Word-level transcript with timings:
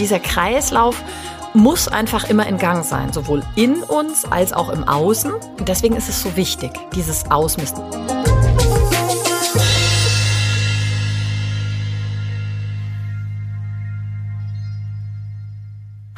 dieser 0.00 0.18
Kreislauf 0.18 1.02
muss 1.52 1.86
einfach 1.86 2.28
immer 2.28 2.46
in 2.46 2.58
Gang 2.58 2.84
sein, 2.84 3.12
sowohl 3.12 3.42
in 3.54 3.82
uns 3.82 4.24
als 4.24 4.52
auch 4.52 4.70
im 4.70 4.84
Außen. 4.84 5.32
Und 5.32 5.68
deswegen 5.68 5.94
ist 5.94 6.08
es 6.08 6.22
so 6.22 6.36
wichtig, 6.36 6.72
dieses 6.94 7.30
Ausmisten. 7.30 7.84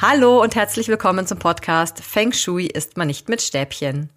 Hallo 0.01 0.43
und 0.43 0.55
herzlich 0.55 0.89
willkommen 0.89 1.27
zum 1.27 1.39
Podcast 1.39 2.03
Feng 2.03 2.33
Shui 2.33 2.67
ist 2.67 2.97
man 2.97 3.07
nicht 3.07 3.29
mit 3.29 3.41
Stäbchen. 3.41 4.11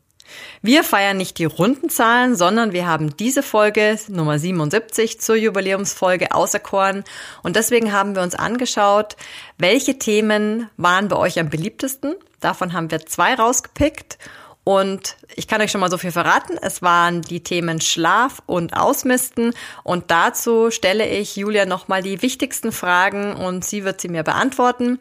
Wir 0.62 0.84
feiern 0.84 1.18
nicht 1.18 1.38
die 1.38 1.46
runden 1.46 1.90
Zahlen, 1.90 2.36
sondern 2.36 2.74
wir 2.74 2.88
haben 2.88 3.16
diese 3.18 3.44
Folge 3.44 3.98
Nummer 4.08 4.40
77 4.40 5.20
zur 5.22 5.36
Jubiläumsfolge 5.36 6.34
auserkoren 6.34 7.04
und 7.44 7.56
deswegen 7.56 7.92
haben 7.92 8.16
wir 8.16 8.24
uns 8.24 8.36
angeschaut, 8.36 9.16
welche 9.58 10.00
Themen 10.00 10.70
waren 10.78 11.08
bei 11.08 11.18
euch 11.18 11.40
am 11.40 11.50
beliebtesten. 11.50 12.16
Davon 12.40 12.74
haben 12.74 12.92
wir 12.92 13.06
zwei 13.06 13.36
rausgepickt 13.36 14.18
und 14.66 15.16
ich 15.36 15.48
kann 15.48 15.62
euch 15.62 15.70
schon 15.70 15.80
mal 15.80 15.92
so 15.92 16.00
viel 16.00 16.12
verraten. 16.12 16.58
Es 16.60 16.82
waren 16.82 17.22
die 17.22 17.44
Themen 17.44 17.82
Schlaf 17.82 18.42
und 18.48 18.76
Ausmisten. 18.76 19.54
Und 19.84 20.10
dazu 20.10 20.72
stelle 20.72 21.08
ich 21.08 21.36
Julia 21.36 21.68
nochmal 21.68 22.02
die 22.02 22.24
wichtigsten 22.24 22.72
Fragen 22.72 23.36
und 23.36 23.64
sie 23.64 23.86
wird 23.86 24.02
sie 24.02 24.10
mir 24.10 24.24
beantworten. 24.24 24.98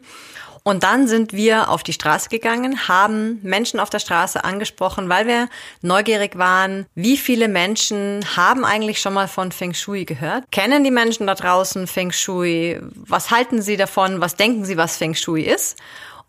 Und 0.67 0.81
dann 0.81 1.07
sind 1.07 1.31
wir 1.31 1.69
auf 1.69 1.83
die 1.83 1.93
Straße 1.93 2.27
gegangen, 2.27 2.87
haben 2.87 3.39
Menschen 3.43 3.79
auf 3.79 3.91
der 3.91 3.99
Straße 3.99 4.43
angesprochen, 4.43 5.09
weil 5.09 5.27
wir 5.27 5.47
neugierig 5.83 6.39
waren, 6.39 6.87
wie 6.95 7.17
viele 7.17 7.47
Menschen 7.47 8.25
haben 8.35 8.65
eigentlich 8.65 8.99
schon 8.99 9.13
mal 9.13 9.27
von 9.27 9.51
Feng 9.51 9.75
Shui 9.75 10.05
gehört? 10.05 10.45
Kennen 10.51 10.83
die 10.83 10.89
Menschen 10.89 11.27
da 11.27 11.35
draußen 11.35 11.85
Feng 11.85 12.11
Shui? 12.11 12.81
Was 12.95 13.29
halten 13.29 13.61
sie 13.61 13.77
davon? 13.77 14.21
Was 14.21 14.37
denken 14.37 14.65
sie, 14.65 14.75
was 14.75 14.97
Feng 14.97 15.13
Shui 15.13 15.43
ist? 15.43 15.77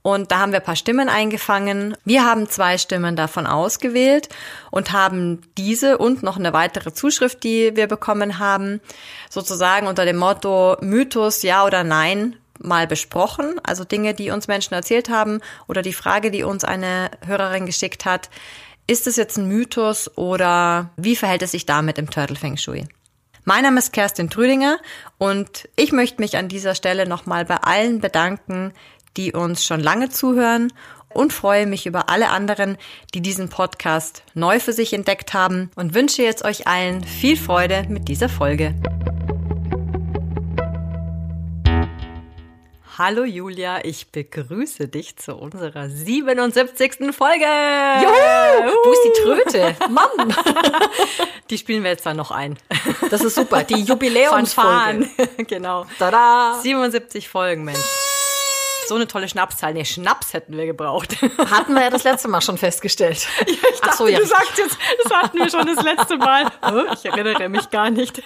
Und 0.02 0.30
da 0.30 0.40
haben 0.40 0.52
wir 0.52 0.60
ein 0.60 0.64
paar 0.66 0.76
Stimmen 0.76 1.08
eingefangen. 1.08 1.96
Wir 2.04 2.26
haben 2.26 2.46
zwei 2.50 2.76
Stimmen 2.76 3.16
davon 3.16 3.46
ausgewählt 3.46 4.28
und 4.70 4.92
haben 4.92 5.40
diese 5.56 5.96
und 5.96 6.22
noch 6.22 6.36
eine 6.36 6.52
weitere 6.52 6.92
Zuschrift, 6.92 7.42
die 7.42 7.74
wir 7.74 7.86
bekommen 7.86 8.38
haben, 8.38 8.82
sozusagen 9.30 9.86
unter 9.86 10.04
dem 10.04 10.18
Motto 10.18 10.76
Mythos 10.82 11.40
ja 11.40 11.64
oder 11.64 11.84
nein 11.84 12.36
mal 12.58 12.86
besprochen, 12.86 13.60
also 13.62 13.84
Dinge, 13.84 14.14
die 14.14 14.30
uns 14.30 14.48
Menschen 14.48 14.74
erzählt 14.74 15.08
haben 15.08 15.40
oder 15.66 15.82
die 15.82 15.92
Frage, 15.92 16.30
die 16.30 16.42
uns 16.42 16.64
eine 16.64 17.10
Hörerin 17.24 17.66
geschickt 17.66 18.04
hat. 18.04 18.30
Ist 18.86 19.06
es 19.06 19.16
jetzt 19.16 19.36
ein 19.36 19.48
Mythos 19.48 20.16
oder 20.16 20.90
wie 20.96 21.16
verhält 21.16 21.42
es 21.42 21.52
sich 21.52 21.66
damit 21.66 21.98
im 21.98 22.10
Turtle 22.10 22.36
Feng 22.36 22.56
Shui? 22.56 22.86
Mein 23.44 23.62
Name 23.62 23.78
ist 23.78 23.92
Kerstin 23.92 24.30
Trüdinger 24.30 24.78
und 25.18 25.68
ich 25.76 25.92
möchte 25.92 26.20
mich 26.20 26.36
an 26.36 26.48
dieser 26.48 26.74
Stelle 26.74 27.06
nochmal 27.08 27.44
bei 27.44 27.56
allen 27.56 28.00
bedanken, 28.00 28.72
die 29.16 29.32
uns 29.32 29.64
schon 29.64 29.80
lange 29.80 30.08
zuhören 30.08 30.72
und 31.16 31.32
freue 31.32 31.66
mich 31.66 31.86
über 31.86 32.08
alle 32.08 32.30
anderen, 32.30 32.76
die 33.14 33.20
diesen 33.20 33.48
Podcast 33.48 34.22
neu 34.34 34.60
für 34.60 34.72
sich 34.72 34.92
entdeckt 34.92 35.32
haben 35.34 35.70
und 35.74 35.94
wünsche 35.94 36.22
jetzt 36.22 36.44
euch 36.44 36.66
allen 36.66 37.02
viel 37.04 37.36
Freude 37.36 37.86
mit 37.88 38.08
dieser 38.08 38.28
Folge. 38.28 38.74
Hallo 42.98 43.24
Julia, 43.24 43.84
ich 43.84 44.10
begrüße 44.10 44.88
dich 44.88 45.18
zu 45.18 45.36
unserer 45.36 45.90
77. 45.90 47.14
Folge. 47.14 47.44
Juhu, 47.44 48.72
wo 48.84 48.90
ist 48.90 49.02
die 49.04 49.22
Tröte? 49.22 49.76
Mann. 49.90 50.08
Die 51.50 51.58
spielen 51.58 51.82
wir 51.82 51.90
jetzt 51.90 52.06
dann 52.06 52.16
noch 52.16 52.30
ein. 52.30 52.58
Das 53.10 53.22
ist 53.22 53.34
super, 53.34 53.64
die 53.64 53.82
Jubiläumsfolge. 53.82 55.10
genau. 55.46 55.84
Tada. 55.98 56.58
77 56.62 57.28
Folgen, 57.28 57.64
Mensch. 57.64 57.84
So 58.88 58.94
eine 58.94 59.06
tolle 59.06 59.28
Schnapszahl. 59.28 59.74
Nee, 59.74 59.84
Schnaps 59.84 60.32
hätten 60.32 60.56
wir 60.56 60.64
gebraucht. 60.64 61.16
Hatten 61.50 61.74
wir 61.74 61.82
ja 61.82 61.90
das 61.90 62.04
letzte 62.04 62.28
Mal 62.28 62.40
schon 62.40 62.56
festgestellt. 62.56 63.28
Ja, 63.46 63.52
ich 63.52 63.80
dachte, 63.80 63.90
Ach 63.90 63.92
so, 63.92 64.08
ja. 64.08 64.18
du 64.18 64.24
sagst 64.24 64.56
jetzt, 64.56 64.78
das 65.04 65.12
hatten 65.12 65.38
wir 65.38 65.50
schon 65.50 65.66
das 65.66 65.84
letzte 65.84 66.16
Mal. 66.16 66.50
Ich 66.94 67.04
erinnere 67.04 67.50
mich 67.50 67.68
gar 67.68 67.90
nicht. 67.90 68.22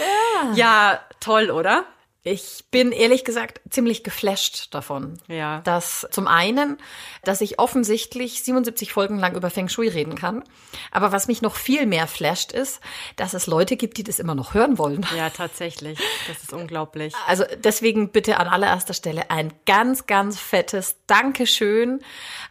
Ja, 0.00 0.54
ja 0.54 1.00
toll, 1.20 1.52
oder? 1.52 1.84
Ich 2.26 2.64
bin 2.70 2.90
ehrlich 2.90 3.22
gesagt 3.26 3.60
ziemlich 3.68 4.02
geflasht 4.02 4.74
davon. 4.74 5.18
Ja. 5.28 5.60
Dass 5.60 6.08
zum 6.10 6.26
einen, 6.26 6.78
dass 7.22 7.42
ich 7.42 7.58
offensichtlich 7.58 8.42
77 8.42 8.94
Folgen 8.94 9.18
lang 9.18 9.36
über 9.36 9.50
Feng 9.50 9.68
Shui 9.68 9.88
reden 9.88 10.14
kann. 10.14 10.42
Aber 10.90 11.12
was 11.12 11.28
mich 11.28 11.42
noch 11.42 11.54
viel 11.54 11.84
mehr 11.84 12.06
flasht 12.06 12.50
ist, 12.50 12.80
dass 13.16 13.34
es 13.34 13.46
Leute 13.46 13.76
gibt, 13.76 13.98
die 13.98 14.04
das 14.04 14.18
immer 14.18 14.34
noch 14.34 14.54
hören 14.54 14.78
wollen. 14.78 15.06
Ja, 15.14 15.28
tatsächlich. 15.28 15.98
Das 16.26 16.42
ist 16.42 16.54
unglaublich. 16.54 17.12
Also 17.26 17.44
deswegen 17.58 18.08
bitte 18.08 18.38
an 18.38 18.48
allererster 18.48 18.94
Stelle 18.94 19.30
ein 19.30 19.52
ganz, 19.66 20.06
ganz 20.06 20.40
fettes 20.40 20.96
Dankeschön 21.06 22.00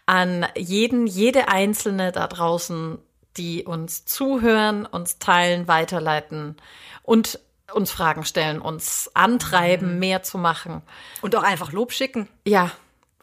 an 0.05 0.45
jeden, 0.55 1.07
jede 1.07 1.47
Einzelne 1.47 2.11
da 2.11 2.27
draußen, 2.27 2.99
die 3.37 3.63
uns 3.63 4.05
zuhören, 4.05 4.85
uns 4.85 5.17
teilen, 5.17 5.67
weiterleiten 5.67 6.57
und 7.01 7.39
uns 7.71 7.91
Fragen 7.91 8.23
stellen, 8.23 8.61
uns 8.61 9.11
antreiben, 9.13 9.93
mhm. 9.93 9.99
mehr 9.99 10.23
zu 10.23 10.37
machen. 10.37 10.81
Und 11.21 11.35
auch 11.35 11.43
einfach 11.43 11.71
Lob 11.71 11.91
schicken. 11.91 12.27
Ja. 12.45 12.71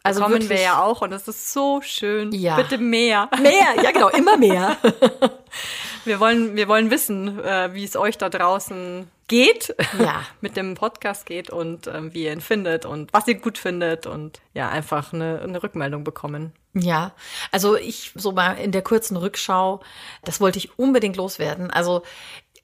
Also 0.03 0.21
kommen 0.21 0.49
wir 0.49 0.59
ja 0.59 0.81
auch 0.81 1.01
und 1.01 1.11
es 1.11 1.27
ist 1.27 1.53
so 1.53 1.81
schön. 1.81 2.31
Ja. 2.31 2.55
Bitte 2.55 2.79
mehr. 2.79 3.29
Mehr, 3.41 3.83
ja 3.83 3.91
genau, 3.91 4.09
immer 4.09 4.35
mehr. 4.35 4.77
wir 6.05 6.19
wollen, 6.19 6.55
wir 6.55 6.67
wollen 6.67 6.89
wissen, 6.89 7.39
äh, 7.39 7.73
wie 7.73 7.83
es 7.83 7.95
euch 7.95 8.17
da 8.17 8.29
draußen 8.29 9.07
geht, 9.27 9.75
ja. 9.99 10.23
mit 10.41 10.57
dem 10.57 10.73
Podcast 10.73 11.25
geht 11.25 11.49
und 11.49 11.87
ähm, 11.87 12.13
wie 12.13 12.23
ihr 12.23 12.33
ihn 12.33 12.41
findet 12.41 12.85
und 12.85 13.13
was 13.13 13.27
ihr 13.27 13.35
gut 13.35 13.57
findet 13.57 14.07
und 14.07 14.41
ja, 14.53 14.69
einfach 14.69 15.13
eine, 15.13 15.39
eine 15.41 15.61
Rückmeldung 15.61 16.03
bekommen. 16.03 16.51
Ja, 16.73 17.13
also 17.51 17.75
ich 17.75 18.11
so 18.15 18.31
mal 18.31 18.53
in 18.53 18.71
der 18.71 18.81
kurzen 18.81 19.17
Rückschau, 19.17 19.81
das 20.23 20.41
wollte 20.41 20.57
ich 20.57 20.79
unbedingt 20.79 21.15
loswerden. 21.15 21.69
Also 21.69 22.03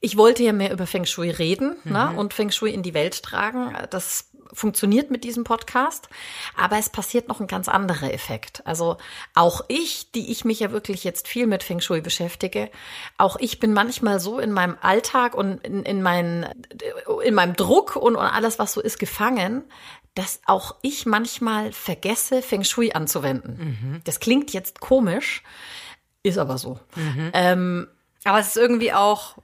ich 0.00 0.16
wollte 0.16 0.42
ja 0.42 0.52
mehr 0.52 0.72
über 0.72 0.86
Feng 0.86 1.04
Shui 1.04 1.30
reden 1.30 1.76
ne, 1.84 2.08
mhm. 2.08 2.14
ne, 2.14 2.20
und 2.20 2.34
Feng 2.34 2.50
Shui 2.50 2.72
in 2.72 2.82
die 2.82 2.94
Welt 2.94 3.22
tragen. 3.22 3.74
Das 3.90 4.30
funktioniert 4.52 5.10
mit 5.10 5.24
diesem 5.24 5.44
Podcast, 5.44 6.08
aber 6.56 6.78
es 6.78 6.88
passiert 6.88 7.28
noch 7.28 7.40
ein 7.40 7.46
ganz 7.46 7.68
anderer 7.68 8.12
Effekt. 8.12 8.66
Also 8.66 8.96
auch 9.34 9.62
ich, 9.68 10.10
die 10.12 10.30
ich 10.30 10.44
mich 10.44 10.60
ja 10.60 10.72
wirklich 10.72 11.04
jetzt 11.04 11.28
viel 11.28 11.46
mit 11.46 11.62
Feng 11.62 11.80
Shui 11.80 12.00
beschäftige, 12.00 12.70
auch 13.18 13.36
ich 13.40 13.60
bin 13.60 13.72
manchmal 13.72 14.20
so 14.20 14.38
in 14.38 14.52
meinem 14.52 14.76
Alltag 14.80 15.34
und 15.34 15.64
in, 15.66 15.82
in, 15.82 16.02
mein, 16.02 16.46
in 17.24 17.34
meinem 17.34 17.56
Druck 17.56 17.96
und, 17.96 18.16
und 18.16 18.24
alles, 18.24 18.58
was 18.58 18.72
so 18.72 18.80
ist, 18.80 18.98
gefangen, 18.98 19.64
dass 20.14 20.40
auch 20.46 20.76
ich 20.82 21.06
manchmal 21.06 21.72
vergesse, 21.72 22.42
Feng 22.42 22.64
Shui 22.64 22.92
anzuwenden. 22.92 23.78
Mhm. 23.80 24.00
Das 24.04 24.18
klingt 24.20 24.52
jetzt 24.52 24.80
komisch, 24.80 25.42
ist 26.22 26.38
aber 26.38 26.58
so. 26.58 26.80
Mhm. 26.96 27.30
Ähm, 27.34 27.88
aber 28.24 28.40
es 28.40 28.48
ist 28.48 28.56
irgendwie 28.56 28.92
auch 28.92 29.36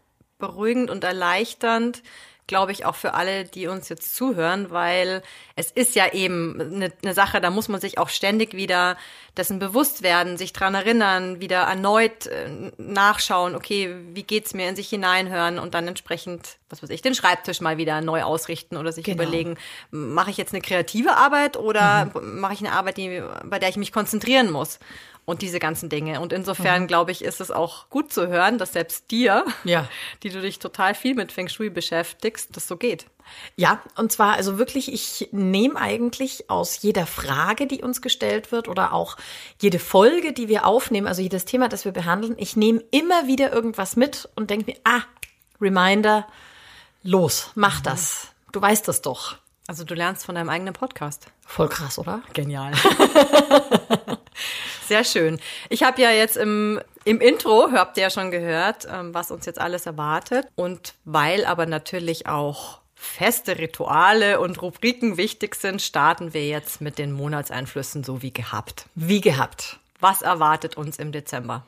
beruhigend 0.47 0.91
und 0.91 1.05
erleichternd, 1.05 2.03
glaube 2.47 2.73
ich, 2.73 2.85
auch 2.85 2.95
für 2.95 3.15
alle, 3.15 3.45
die 3.45 3.69
uns 3.69 3.89
jetzt 3.89 4.15
zuhören, 4.15 4.71
weil 4.71 5.23
es 5.57 5.71
ist 5.71 5.95
ja 5.95 6.13
eben 6.13 6.61
eine, 6.61 6.93
eine, 7.03 7.15
Sache, 7.15 7.41
da 7.41 7.49
muss 7.49 7.69
man 7.69 7.81
sich 7.81 7.97
auch 7.97 8.11
ständig 8.11 8.53
wieder 8.53 8.99
dessen 9.37 9.59
bewusst 9.59 10.03
werden, 10.03 10.37
sich 10.37 10.53
dran 10.53 10.75
erinnern, 10.75 11.41
wieder 11.41 11.63
erneut 11.63 12.27
äh, 12.27 12.71
nachschauen, 12.77 13.55
okay, 13.55 13.97
wie 14.13 14.25
geht's 14.25 14.53
mir, 14.53 14.69
in 14.69 14.77
sich 14.77 14.91
hineinhören 14.91 15.59
und 15.59 15.73
dann 15.73 15.89
entsprechend, 15.89 16.59
was 16.69 16.83
weiß 16.83 16.91
ich, 16.91 17.01
den 17.01 17.15
Schreibtisch 17.15 17.63
mal 17.63 17.79
wieder 17.79 18.03
neu 18.03 18.23
ausrichten 18.23 18.77
oder 18.77 18.93
sich 18.93 19.05
genau. 19.05 19.23
überlegen, 19.23 19.57
mache 19.91 20.31
ich 20.31 20.37
jetzt 20.37 20.53
eine 20.53 20.63
kreative 20.63 21.17
Arbeit 21.17 21.57
oder 21.57 22.11
mhm. 22.15 22.41
mache 22.41 22.53
ich 22.53 22.61
eine 22.61 22.73
Arbeit, 22.73 22.99
die, 22.99 23.23
bei 23.45 23.59
der 23.59 23.71
ich 23.71 23.77
mich 23.79 23.93
konzentrieren 23.93 24.51
muss? 24.51 24.79
Und 25.25 25.43
diese 25.43 25.59
ganzen 25.59 25.89
Dinge. 25.89 26.21
Und 26.21 26.33
insofern, 26.33 26.83
mhm. 26.83 26.87
glaube 26.87 27.13
ich, 27.13 27.25
ist 27.25 27.41
es 27.41 27.51
auch 27.51 27.89
gut 27.91 28.13
zu 28.13 28.29
hören, 28.29 28.59
dass 28.59 28.73
selbst 28.73 29.11
dir, 29.11 29.45
ja. 29.65 29.89
die 30.23 30.31
du 30.31 30.41
dich 30.41 30.59
total 30.59 30.95
viel 30.95 31.15
mit 31.15 31.33
Feng 31.33 31.49
Shui 31.49 31.71
beschäftigst, 31.71 32.57
das 32.57 32.69
so 32.69 32.77
geht. 32.77 33.07
Ja, 33.57 33.81
und 33.97 34.13
zwar 34.13 34.35
also 34.35 34.59
wirklich, 34.59 34.93
ich 34.93 35.29
nehme 35.33 35.77
eigentlich 35.77 36.51
aus 36.51 36.83
jeder 36.83 37.07
Frage, 37.07 37.67
die 37.67 37.83
uns 37.83 38.03
gestellt 38.03 38.53
wird 38.53 38.69
oder 38.69 38.93
auch 38.93 39.17
jede 39.61 39.79
Folge, 39.79 40.33
die 40.33 40.49
wir 40.49 40.67
aufnehmen, 40.67 41.07
also 41.07 41.23
jedes 41.23 41.47
Thema, 41.47 41.69
das 41.69 41.87
wir 41.87 41.93
behandeln, 41.93 42.35
ich 42.37 42.55
nehme 42.57 42.85
immer 42.91 43.27
wieder 43.27 43.51
irgendwas 43.53 43.97
mit 43.97 44.29
und 44.37 44.51
denke 44.51 44.73
mir, 44.73 44.77
ah, 44.85 45.03
Reminder, 45.61 46.27
los, 47.03 47.51
mach 47.55 47.79
mhm. 47.81 47.85
das. 47.85 48.29
Du 48.53 48.61
weißt 48.61 48.87
das 48.89 49.01
doch. 49.01 49.37
Also 49.67 49.85
du 49.85 49.95
lernst 49.95 50.27
von 50.27 50.35
deinem 50.35 50.51
eigenen 50.51 50.75
Podcast. 50.75 51.27
Voll 51.47 51.69
krass, 51.69 51.99
oder? 51.99 52.23
Genial. 52.35 52.73
Sehr 54.87 55.05
schön. 55.05 55.41
Ich 55.71 55.83
habe 55.83 56.01
ja 56.03 56.11
jetzt 56.11 56.37
im, 56.37 56.81
im 57.05 57.21
Intro, 57.21 57.71
habt 57.73 57.97
ihr 57.97 58.05
ja 58.05 58.11
schon 58.11 58.31
gehört, 58.31 58.87
ähm, 58.91 59.15
was 59.15 59.31
uns 59.31 59.47
jetzt 59.47 59.61
alles 59.61 59.87
erwartet. 59.87 60.47
Und 60.57 60.95
weil 61.05 61.45
aber 61.47 61.67
natürlich 61.67 62.27
auch 62.27 62.81
feste 62.95 63.59
Rituale 63.59 64.41
und 64.41 64.61
Rubriken 64.61 65.17
wichtig 65.17 65.55
sind, 65.55 65.83
starten 65.83 66.35
wir 66.35 66.47
jetzt 66.47 66.81
mit 66.81 66.99
den 66.99 67.13
Monatseinflüssen 67.13 68.05
so 68.05 68.23
wie 68.23 68.33
gehabt. 68.33 68.87
Wie 68.95 69.21
gehabt. 69.21 69.79
Was 70.01 70.23
erwartet 70.23 70.77
uns 70.77 70.99
im 70.99 71.13
Dezember? 71.13 71.65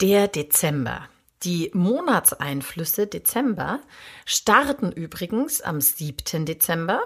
Der 0.00 0.28
Dezember. 0.28 1.08
Die 1.42 1.70
Monatseinflüsse 1.74 3.06
Dezember 3.06 3.80
starten 4.24 4.90
übrigens 4.90 5.60
am 5.60 5.80
7. 5.80 6.44
Dezember 6.44 7.02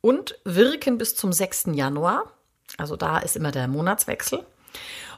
und 0.00 0.38
wirken 0.44 0.98
bis 0.98 1.14
zum 1.14 1.32
6. 1.32 1.68
Januar. 1.72 2.32
Also 2.76 2.96
da 2.96 3.18
ist 3.18 3.36
immer 3.36 3.52
der 3.52 3.68
Monatswechsel. 3.68 4.44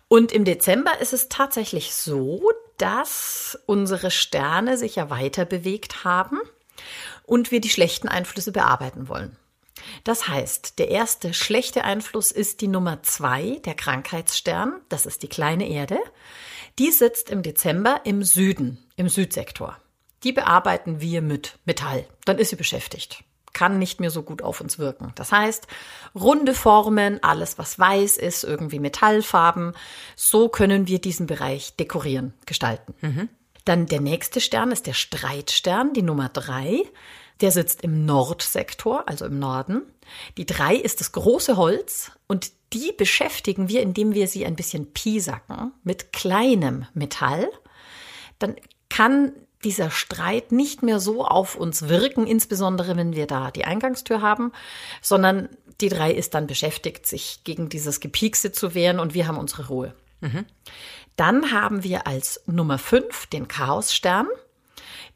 Und 0.09 0.33
im 0.33 0.45
Dezember 0.45 1.01
ist 1.01 1.13
es 1.13 1.29
tatsächlich 1.29 1.95
so, 1.95 2.41
dass 2.79 3.59
unsere 3.67 4.11
Sterne 4.11 4.77
sich 4.77 4.97
ja 4.97 5.11
weiter 5.11 5.45
bewegt 5.45 6.05
haben 6.05 6.39
und 7.25 7.51
wir 7.51 7.61
die 7.61 7.71
schlechten 7.71 8.09
Einflüsse 8.09 8.53
bearbeiten 8.53 9.09
wollen. 9.09 9.37
Das 10.05 10.29
heißt, 10.29 10.79
der 10.79 10.89
erste 10.89 11.35
schlechte 11.35 11.85
Einfluss 11.85 12.31
ist 12.31 12.61
die 12.61 12.69
Nummer 12.69 13.03
zwei, 13.03 13.61
der 13.65 13.75
Krankheitsstern. 13.75 14.81
Das 14.89 15.07
ist 15.07 15.23
die 15.23 15.29
kleine 15.29 15.69
Erde. 15.69 15.99
Die 16.79 16.93
sitzt 16.93 17.31
im 17.31 17.43
Dezember 17.43 18.01
im 18.05 18.23
Süden, 18.23 18.79
im 18.97 19.09
Südsektor. 19.09 19.77
Die 20.23 20.33
bearbeiten 20.33 21.01
wir 21.01 21.23
mit 21.23 21.59
Metall. 21.65 22.07
Dann 22.25 22.39
ist 22.39 22.51
sie 22.51 22.57
beschäftigt 22.57 23.25
kann 23.57 23.79
nicht 23.79 24.01
mehr 24.01 24.11
so 24.11 24.23
gut 24.23 24.43
auf 24.43 24.61
uns 24.61 24.79
wirken. 24.79 25.13
Das 25.15 25.33
heißt, 25.33 25.67
runde 26.15 26.53
Formen, 26.53 27.23
alles 27.23 27.57
was 27.57 27.79
weiß 27.79 28.19
ist, 28.19 28.45
irgendwie 28.45 28.79
Metallfarben, 28.79 29.73
so 30.15 30.51
können 30.51 30.89
wir 30.89 31.01
diesen 31.01 31.27
Bereich 31.27 31.75
dekorieren, 31.75 32.35
gestalten. 32.45 32.93
Mhm. 33.01 33.29
Dann 33.65 33.87
der 33.87 34.03
nächste 34.03 34.43
Stern 34.43 34.73
ist 34.73 34.87
der 34.87 34.93
Streitstern, 34.93 35.95
die 35.95 36.03
Nummer 36.03 36.29
drei. 36.29 36.83
Der 37.41 37.51
sitzt 37.51 37.81
im 37.81 38.05
Nordsektor, 38.05 39.09
also 39.09 39.25
im 39.25 39.39
Norden. 39.39 39.81
Die 40.37 40.45
drei 40.45 40.77
ist 40.77 41.01
das 41.01 41.13
große 41.13 41.57
Holz 41.57 42.13
und 42.27 42.53
die 42.75 42.93
beschäftigen 42.93 43.71
wir, 43.71 43.81
indem 43.81 44.13
wir 44.13 44.29
sie 44.29 44.45
ein 44.45 44.57
bisschen 44.57 44.93
piesacken 44.93 45.73
mit 45.83 46.13
kleinem 46.13 46.85
Metall. 46.93 47.49
Dann 48.39 48.57
kann 48.91 49.33
dieser 49.67 49.91
Streit 49.91 50.53
nicht 50.53 50.85
mehr 50.85 51.01
so 51.01 51.27
auf 51.27 51.57
uns 51.57 51.89
wirken, 51.89 52.25
insbesondere 52.25 52.97
wenn 52.97 53.17
wir 53.17 53.27
da 53.27 53.51
die 53.51 53.65
Eingangstür 53.65 54.23
haben, 54.23 54.53
sondern 55.03 55.49
die 55.81 55.89
drei 55.89 56.13
ist 56.13 56.35
dann 56.35 56.47
beschäftigt, 56.47 57.05
sich 57.05 57.41
gegen 57.43 57.69
dieses 57.69 57.99
Gepiekse 57.99 58.53
zu 58.53 58.75
wehren 58.75 59.01
und 59.01 59.13
wir 59.13 59.27
haben 59.27 59.37
unsere 59.37 59.67
Ruhe. 59.67 59.93
Mhm. 60.21 60.47
Dann 61.17 61.51
haben 61.51 61.83
wir 61.83 62.07
als 62.07 62.43
Nummer 62.47 62.79
fünf 62.79 63.27
den 63.27 63.49
Chaosstern. 63.49 64.29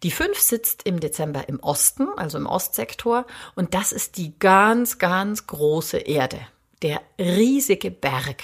Die 0.03 0.11
fünf 0.11 0.41
sitzt 0.41 0.83
im 0.83 0.99
Dezember 0.99 1.49
im 1.49 1.61
Osten, 1.61 2.09
also 2.17 2.37
im 2.37 2.47
Ostsektor, 2.47 3.27
und 3.55 3.73
das 3.73 3.93
ist 3.93 4.17
die 4.17 4.37
ganz, 4.41 4.99
ganz 4.99 5.47
große 5.47 5.99
Erde, 5.99 6.41
der 6.83 7.01
riesige 7.21 7.93
Berg. 7.93 8.43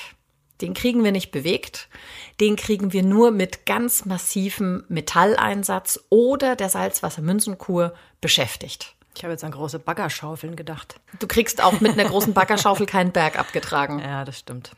Den 0.60 0.74
kriegen 0.74 1.04
wir 1.04 1.12
nicht 1.12 1.30
bewegt. 1.30 1.88
Den 2.40 2.56
kriegen 2.56 2.92
wir 2.92 3.02
nur 3.02 3.30
mit 3.30 3.66
ganz 3.66 4.04
massivem 4.04 4.84
Metalleinsatz 4.88 6.00
oder 6.08 6.56
der 6.56 6.68
Salzwassermünzenkur 6.68 7.94
beschäftigt. 8.20 8.94
Ich 9.14 9.22
habe 9.22 9.32
jetzt 9.32 9.44
an 9.44 9.52
große 9.52 9.78
Baggerschaufeln 9.78 10.56
gedacht. 10.56 11.00
Du 11.18 11.26
kriegst 11.26 11.62
auch 11.62 11.80
mit 11.80 11.92
einer 11.92 12.04
großen 12.04 12.34
Baggerschaufel 12.34 12.86
keinen 12.86 13.12
Berg 13.12 13.38
abgetragen. 13.38 13.98
Ja, 13.98 14.24
das 14.24 14.38
stimmt. 14.38 14.72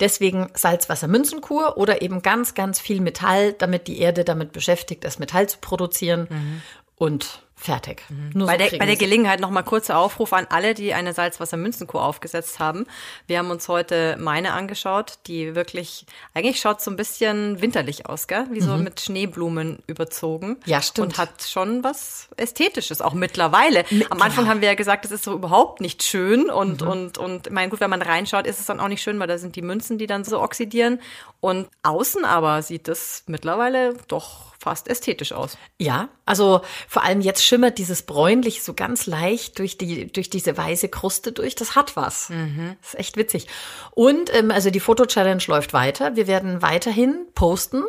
Deswegen 0.00 0.48
Salzwassermünzenkur 0.54 1.76
oder 1.76 2.00
eben 2.00 2.22
ganz, 2.22 2.54
ganz 2.54 2.80
viel 2.80 3.02
Metall, 3.02 3.52
damit 3.52 3.86
die 3.86 3.98
Erde 3.98 4.24
damit 4.24 4.52
beschäftigt 4.52 5.04
ist, 5.04 5.20
Metall 5.20 5.48
zu 5.48 5.58
produzieren. 5.58 6.26
Mhm. 6.30 6.62
Und 6.96 7.42
Fertig. 7.60 8.04
Mhm. 8.08 8.46
Bei, 8.46 8.52
so 8.52 8.70
der, 8.70 8.78
bei 8.78 8.86
der 8.86 8.96
Gelegenheit 8.96 9.38
nochmal 9.38 9.64
kurzer 9.64 9.98
Aufruf 9.98 10.32
an 10.32 10.46
alle, 10.48 10.72
die 10.72 10.94
eine 10.94 11.12
Salzwasser-Münzenkur 11.12 12.02
aufgesetzt 12.02 12.58
haben. 12.58 12.86
Wir 13.26 13.38
haben 13.38 13.50
uns 13.50 13.68
heute 13.68 14.16
meine 14.18 14.54
angeschaut, 14.54 15.18
die 15.26 15.54
wirklich, 15.54 16.06
eigentlich 16.32 16.58
schaut 16.58 16.80
so 16.80 16.90
ein 16.90 16.96
bisschen 16.96 17.60
winterlich 17.60 18.06
aus, 18.06 18.28
gell? 18.28 18.46
Wie 18.50 18.62
so 18.62 18.78
mhm. 18.78 18.84
mit 18.84 19.00
Schneeblumen 19.00 19.80
überzogen. 19.86 20.56
Ja, 20.64 20.80
stimmt. 20.80 21.08
Und 21.08 21.18
hat 21.18 21.42
schon 21.42 21.84
was 21.84 22.30
Ästhetisches, 22.38 23.02
auch 23.02 23.12
mittlerweile. 23.12 23.84
Mit, 23.90 24.10
Am 24.10 24.22
Anfang 24.22 24.48
haben 24.48 24.62
wir 24.62 24.68
ja 24.68 24.74
gesagt, 24.74 25.04
es 25.04 25.10
ist 25.10 25.24
so 25.24 25.34
überhaupt 25.34 25.82
nicht 25.82 26.02
schön 26.02 26.48
und, 26.48 26.80
mhm. 26.80 26.88
und, 26.88 27.18
und, 27.18 27.50
mein 27.50 27.68
gut, 27.68 27.80
wenn 27.80 27.90
man 27.90 28.00
reinschaut, 28.00 28.46
ist 28.46 28.58
es 28.58 28.64
dann 28.64 28.80
auch 28.80 28.88
nicht 28.88 29.02
schön, 29.02 29.20
weil 29.20 29.28
da 29.28 29.36
sind 29.36 29.54
die 29.54 29.62
Münzen, 29.62 29.98
die 29.98 30.06
dann 30.06 30.24
so 30.24 30.40
oxidieren. 30.40 30.98
Und 31.40 31.68
außen 31.82 32.24
aber 32.24 32.62
sieht 32.62 32.88
es 32.88 33.24
mittlerweile 33.26 33.94
doch 34.08 34.49
fast 34.60 34.88
ästhetisch 34.88 35.32
aus. 35.32 35.56
Ja, 35.78 36.10
also 36.26 36.60
vor 36.86 37.02
allem 37.02 37.22
jetzt 37.22 37.42
schimmert 37.42 37.78
dieses 37.78 38.02
bräunlich 38.02 38.62
so 38.62 38.74
ganz 38.74 39.06
leicht 39.06 39.58
durch 39.58 39.78
die 39.78 40.12
durch 40.12 40.28
diese 40.28 40.56
weiße 40.56 40.88
Kruste 40.88 41.32
durch. 41.32 41.54
Das 41.54 41.74
hat 41.74 41.96
was. 41.96 42.28
Mhm. 42.28 42.76
Das 42.80 42.94
ist 42.94 43.00
echt 43.00 43.16
witzig. 43.16 43.46
Und 43.92 44.32
ähm, 44.34 44.50
also 44.50 44.70
die 44.70 44.80
Foto-Challenge 44.80 45.42
läuft 45.46 45.72
weiter. 45.72 46.14
Wir 46.14 46.26
werden 46.26 46.60
weiterhin 46.60 47.26
posten, 47.34 47.84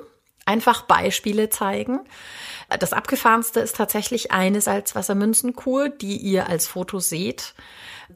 einfach 0.45 0.83
Beispiele 0.83 1.49
zeigen. 1.49 1.99
Das 2.79 2.93
abgefahrenste 2.93 3.59
ist 3.59 3.75
tatsächlich 3.75 4.31
eine 4.31 4.61
Salzwassermünzenkur, 4.61 5.89
die 5.89 6.17
ihr 6.17 6.47
als 6.47 6.67
Foto 6.67 6.99
seht 6.99 7.53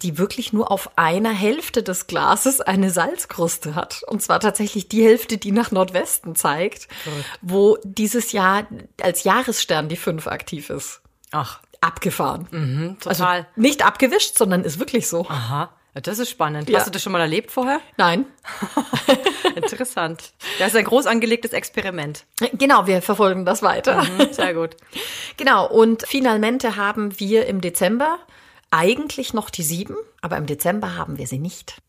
die 0.01 0.17
wirklich 0.17 0.53
nur 0.53 0.71
auf 0.71 0.97
einer 0.97 1.31
Hälfte 1.31 1.83
des 1.83 2.07
Glases 2.07 2.61
eine 2.61 2.91
Salzkruste 2.91 3.75
hat. 3.75 4.03
Und 4.07 4.21
zwar 4.21 4.39
tatsächlich 4.39 4.87
die 4.87 5.03
Hälfte, 5.03 5.37
die 5.37 5.51
nach 5.51 5.71
Nordwesten 5.71 6.35
zeigt, 6.35 6.91
Verrückt. 7.03 7.25
wo 7.41 7.77
dieses 7.83 8.31
Jahr 8.31 8.67
als 9.01 9.23
Jahresstern 9.23 9.89
die 9.89 9.95
5 9.95 10.27
aktiv 10.27 10.69
ist. 10.69 11.01
Ach. 11.31 11.61
Abgefahren. 11.81 12.47
Mhm, 12.51 12.97
total. 12.99 13.37
Also 13.37 13.47
nicht 13.55 13.85
abgewischt, 13.85 14.37
sondern 14.37 14.63
ist 14.63 14.79
wirklich 14.79 15.07
so. 15.07 15.27
Aha. 15.29 15.69
Das 16.01 16.19
ist 16.19 16.29
spannend. 16.29 16.69
Ja. 16.69 16.79
Hast 16.79 16.87
du 16.87 16.91
das 16.91 17.01
schon 17.01 17.13
mal 17.13 17.21
erlebt 17.21 17.51
vorher? 17.51 17.79
Nein. 17.95 18.25
Interessant. 19.55 20.33
Das 20.59 20.69
ist 20.69 20.75
ein 20.75 20.83
groß 20.83 21.07
angelegtes 21.07 21.53
Experiment. 21.53 22.25
Genau, 22.53 22.85
wir 22.85 23.01
verfolgen 23.01 23.45
das 23.45 23.63
weiter. 23.63 24.03
Mhm, 24.03 24.33
sehr 24.33 24.53
gut. 24.53 24.75
Genau, 25.37 25.67
und 25.67 26.05
Finalmente 26.07 26.77
haben 26.77 27.19
wir 27.19 27.45
im 27.47 27.59
Dezember 27.59 28.19
eigentlich 28.71 29.33
noch 29.33 29.49
die 29.49 29.63
sieben, 29.63 29.95
aber 30.21 30.37
im 30.37 30.45
Dezember 30.45 30.95
haben 30.95 31.17
wir 31.17 31.27
sie 31.27 31.39
nicht. 31.39 31.81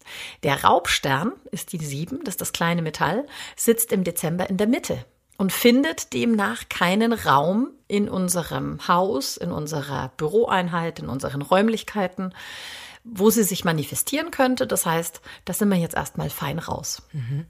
Der 0.43 0.65
Raubstern 0.65 1.33
ist 1.53 1.73
die 1.73 1.79
sieben, 1.79 2.25
das 2.25 2.35
ist 2.35 2.41
das 2.41 2.53
kleine 2.53 2.83
Metall, 2.83 3.27
sitzt 3.55 3.93
im 3.93 4.03
Dezember 4.03 4.51
in 4.51 4.57
der 4.57 4.67
Mitte 4.67 5.05
und 5.37 5.53
findet 5.53 6.13
demnach 6.13 6.69
keinen 6.69 7.13
Raum 7.13 7.71
in 7.89 8.09
unserem 8.09 8.87
Haus, 8.89 9.37
in 9.37 9.53
unserer 9.53 10.11
Büroeinheit, 10.17 10.99
in 10.99 11.09
unseren 11.09 11.43
Räumlichkeiten, 11.43 12.33
wo 13.09 13.31
sie 13.31 13.45
sich 13.45 13.65
manifestieren 13.65 14.31
könnte. 14.31 14.67
Das 14.67 14.85
heißt, 14.85 15.21
da 15.45 15.53
sind 15.53 15.69
wir 15.69 15.79
jetzt 15.79 15.95
erstmal 15.95 16.31
fein 16.31 16.59
raus. 16.59 17.03
Mhm. 17.13 17.47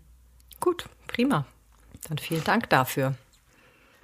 Gut, 0.60 0.86
prima. 1.06 1.46
Dann 2.08 2.18
vielen 2.18 2.44
Dank 2.44 2.68
dafür. 2.70 3.14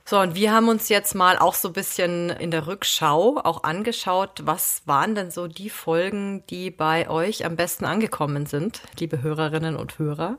So, 0.04 0.18
und 0.18 0.34
wir 0.34 0.52
haben 0.52 0.68
uns 0.68 0.88
jetzt 0.88 1.14
mal 1.14 1.38
auch 1.38 1.54
so 1.54 1.68
ein 1.68 1.74
bisschen 1.74 2.30
in 2.30 2.50
der 2.50 2.66
Rückschau 2.66 3.38
auch 3.38 3.62
angeschaut, 3.62 4.40
was 4.44 4.82
waren 4.84 5.14
denn 5.14 5.30
so 5.30 5.46
die 5.46 5.70
Folgen, 5.70 6.44
die 6.48 6.72
bei 6.72 7.08
euch 7.08 7.44
am 7.44 7.54
besten 7.54 7.84
angekommen 7.84 8.46
sind, 8.46 8.82
liebe 8.98 9.22
Hörerinnen 9.22 9.76
und 9.76 9.98
Hörer. 10.00 10.38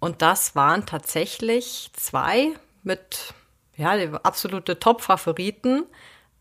Und 0.00 0.22
das 0.22 0.56
waren 0.56 0.86
tatsächlich 0.86 1.90
zwei 1.92 2.48
mit, 2.82 3.32
ja, 3.76 3.92
absolute 4.22 4.80
Top-Favoriten. 4.80 5.84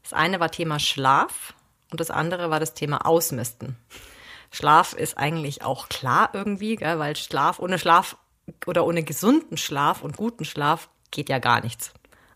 Das 0.02 0.14
eine 0.14 0.40
war 0.40 0.50
Thema 0.50 0.80
Schlaf 0.80 1.54
und 1.92 2.00
das 2.00 2.12
andere 2.12 2.50
war 2.50 2.60
das 2.60 2.74
Thema 2.74 3.06
Ausmisten. 3.06 3.78
Schlaf 4.52 4.94
ist 4.94 5.18
eigentlich 5.18 5.64
auch 5.64 5.90
klar 5.90 6.30
irgendwie, 6.34 6.76
gell, 6.76 7.00
weil 7.00 7.16
Schlaf 7.16 7.60
ohne 7.60 7.78
Schlaf 7.78 8.18
oder 8.66 8.86
ohne 8.86 9.04
gesunden 9.04 9.58
Schlaf 9.58 10.02
und 10.02 10.18
guten 10.18 10.46
Schlaf 10.46 10.90
geht 11.12 11.30
ja 11.30 11.40
gar 11.40 11.62
nichts. 11.62 11.94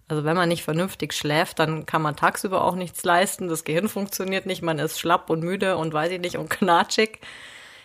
Also 0.07 0.25
wenn 0.25 0.35
man 0.35 0.49
nicht 0.49 0.63
vernünftig 0.63 1.13
schläft, 1.13 1.59
dann 1.59 1.85
kann 1.85 2.01
man 2.01 2.15
tagsüber 2.15 2.63
auch 2.63 2.75
nichts 2.75 3.03
leisten. 3.03 3.47
Das 3.47 3.63
Gehirn 3.63 3.89
funktioniert 3.89 4.45
nicht, 4.45 4.61
man 4.61 4.79
ist 4.79 4.99
schlapp 4.99 5.29
und 5.29 5.41
müde 5.41 5.77
und 5.77 5.93
weiß 5.93 6.11
ich 6.11 6.19
nicht 6.19 6.37
und 6.37 6.49
knatschig. 6.51 7.19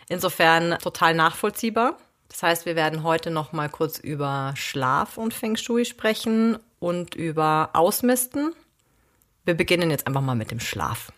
Insofern 0.09 0.79
total 0.79 1.15
nachvollziehbar. 1.15 1.97
Das 2.29 2.43
heißt, 2.43 2.67
wir 2.67 2.77
werden 2.77 3.03
heute 3.03 3.31
noch 3.31 3.53
mal 3.53 3.69
kurz 3.69 3.99
über 3.99 4.53
Schlaf 4.57 5.17
und 5.17 5.33
Feng 5.33 5.57
Shui 5.57 5.85
sprechen 5.85 6.59
und 6.79 7.15
über 7.15 7.71
Ausmisten. 7.73 8.53
Wir 9.45 9.55
beginnen 9.55 9.91
jetzt 9.91 10.07
einfach 10.07 10.21
mal 10.21 10.35
mit 10.35 10.51
dem 10.51 10.61
Schlaf. 10.61 11.11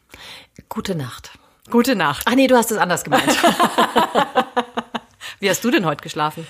Gute 0.68 0.94
Nacht. 0.94 1.30
Gute 1.70 1.94
Nacht. 1.94 2.24
Ach 2.26 2.34
nee, 2.34 2.46
du 2.46 2.56
hast 2.56 2.70
es 2.70 2.78
anders 2.78 3.04
gemeint. 3.04 3.28
Wie 5.40 5.48
hast 5.48 5.64
du 5.64 5.70
denn 5.70 5.86
heute 5.86 6.02
geschlafen? 6.02 6.46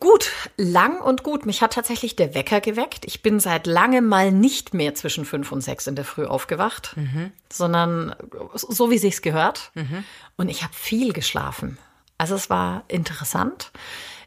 Gut, 0.00 0.30
lang 0.56 1.00
und 1.00 1.22
gut. 1.22 1.46
Mich 1.46 1.62
hat 1.62 1.72
tatsächlich 1.72 2.16
der 2.16 2.34
Wecker 2.34 2.60
geweckt. 2.60 3.04
Ich 3.06 3.22
bin 3.22 3.40
seit 3.40 3.66
langem 3.66 4.06
mal 4.06 4.30
nicht 4.30 4.74
mehr 4.74 4.94
zwischen 4.94 5.24
fünf 5.24 5.52
und 5.52 5.62
sechs 5.62 5.86
in 5.86 5.94
der 5.94 6.04
Früh 6.04 6.26
aufgewacht, 6.26 6.92
mhm. 6.96 7.32
sondern 7.50 8.14
so 8.54 8.90
wie 8.90 8.98
sich's 8.98 9.22
gehört. 9.22 9.70
Mhm. 9.74 10.04
Und 10.36 10.48
ich 10.48 10.62
habe 10.62 10.74
viel 10.74 11.12
geschlafen. 11.12 11.78
Also 12.18 12.34
es 12.34 12.50
war 12.50 12.84
interessant. 12.88 13.70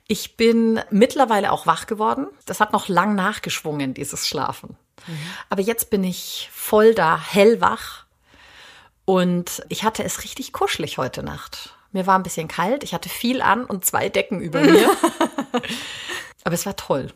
Ich 0.07 0.37
bin 0.37 0.79
mittlerweile 0.89 1.51
auch 1.51 1.67
wach 1.67 1.85
geworden. 1.85 2.27
Das 2.45 2.59
hat 2.59 2.73
noch 2.73 2.87
lang 2.87 3.13
nachgeschwungen, 3.13 3.93
dieses 3.93 4.27
Schlafen. 4.27 4.75
Mhm. 5.07 5.19
Aber 5.49 5.61
jetzt 5.61 5.89
bin 5.91 6.03
ich 6.03 6.49
voll 6.51 6.95
da, 6.95 7.19
hellwach. 7.19 8.05
Und 9.09 9.63
ich 9.69 9.83
hatte 9.83 10.03
es 10.03 10.23
richtig 10.23 10.53
kuschelig 10.53 10.99
heute 10.99 11.23
Nacht. 11.23 11.73
Mir 11.91 12.05
war 12.05 12.15
ein 12.15 12.21
bisschen 12.21 12.47
kalt, 12.47 12.83
ich 12.83 12.93
hatte 12.93 13.09
viel 13.09 13.41
an 13.41 13.65
und 13.65 13.83
zwei 13.83 14.07
Decken 14.07 14.39
über 14.39 14.61
mir. 14.61 14.87
Aber 16.43 16.53
es 16.53 16.67
war 16.67 16.75
toll. 16.75 17.07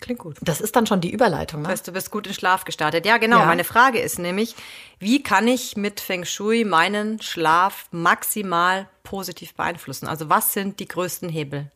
Klingt 0.00 0.20
gut. 0.20 0.36
Das 0.42 0.60
ist 0.60 0.76
dann 0.76 0.86
schon 0.86 1.00
die 1.00 1.10
Überleitung. 1.10 1.62
Ne? 1.62 1.68
Das 1.68 1.72
heißt, 1.72 1.88
du 1.88 1.92
bist 1.92 2.10
gut 2.10 2.26
in 2.26 2.34
Schlaf 2.34 2.66
gestartet. 2.66 3.06
Ja, 3.06 3.16
genau. 3.16 3.38
Ja. 3.38 3.46
Meine 3.46 3.64
Frage 3.64 3.98
ist 3.98 4.18
nämlich, 4.18 4.56
wie 4.98 5.22
kann 5.22 5.48
ich 5.48 5.74
mit 5.74 6.00
Feng 6.00 6.26
Shui 6.26 6.66
meinen 6.66 7.22
Schlaf 7.22 7.86
maximal 7.92 8.86
positiv 9.02 9.54
beeinflussen? 9.54 10.08
Also 10.08 10.28
was 10.28 10.52
sind 10.52 10.80
die 10.80 10.88
größten 10.88 11.30
Hebel? 11.30 11.70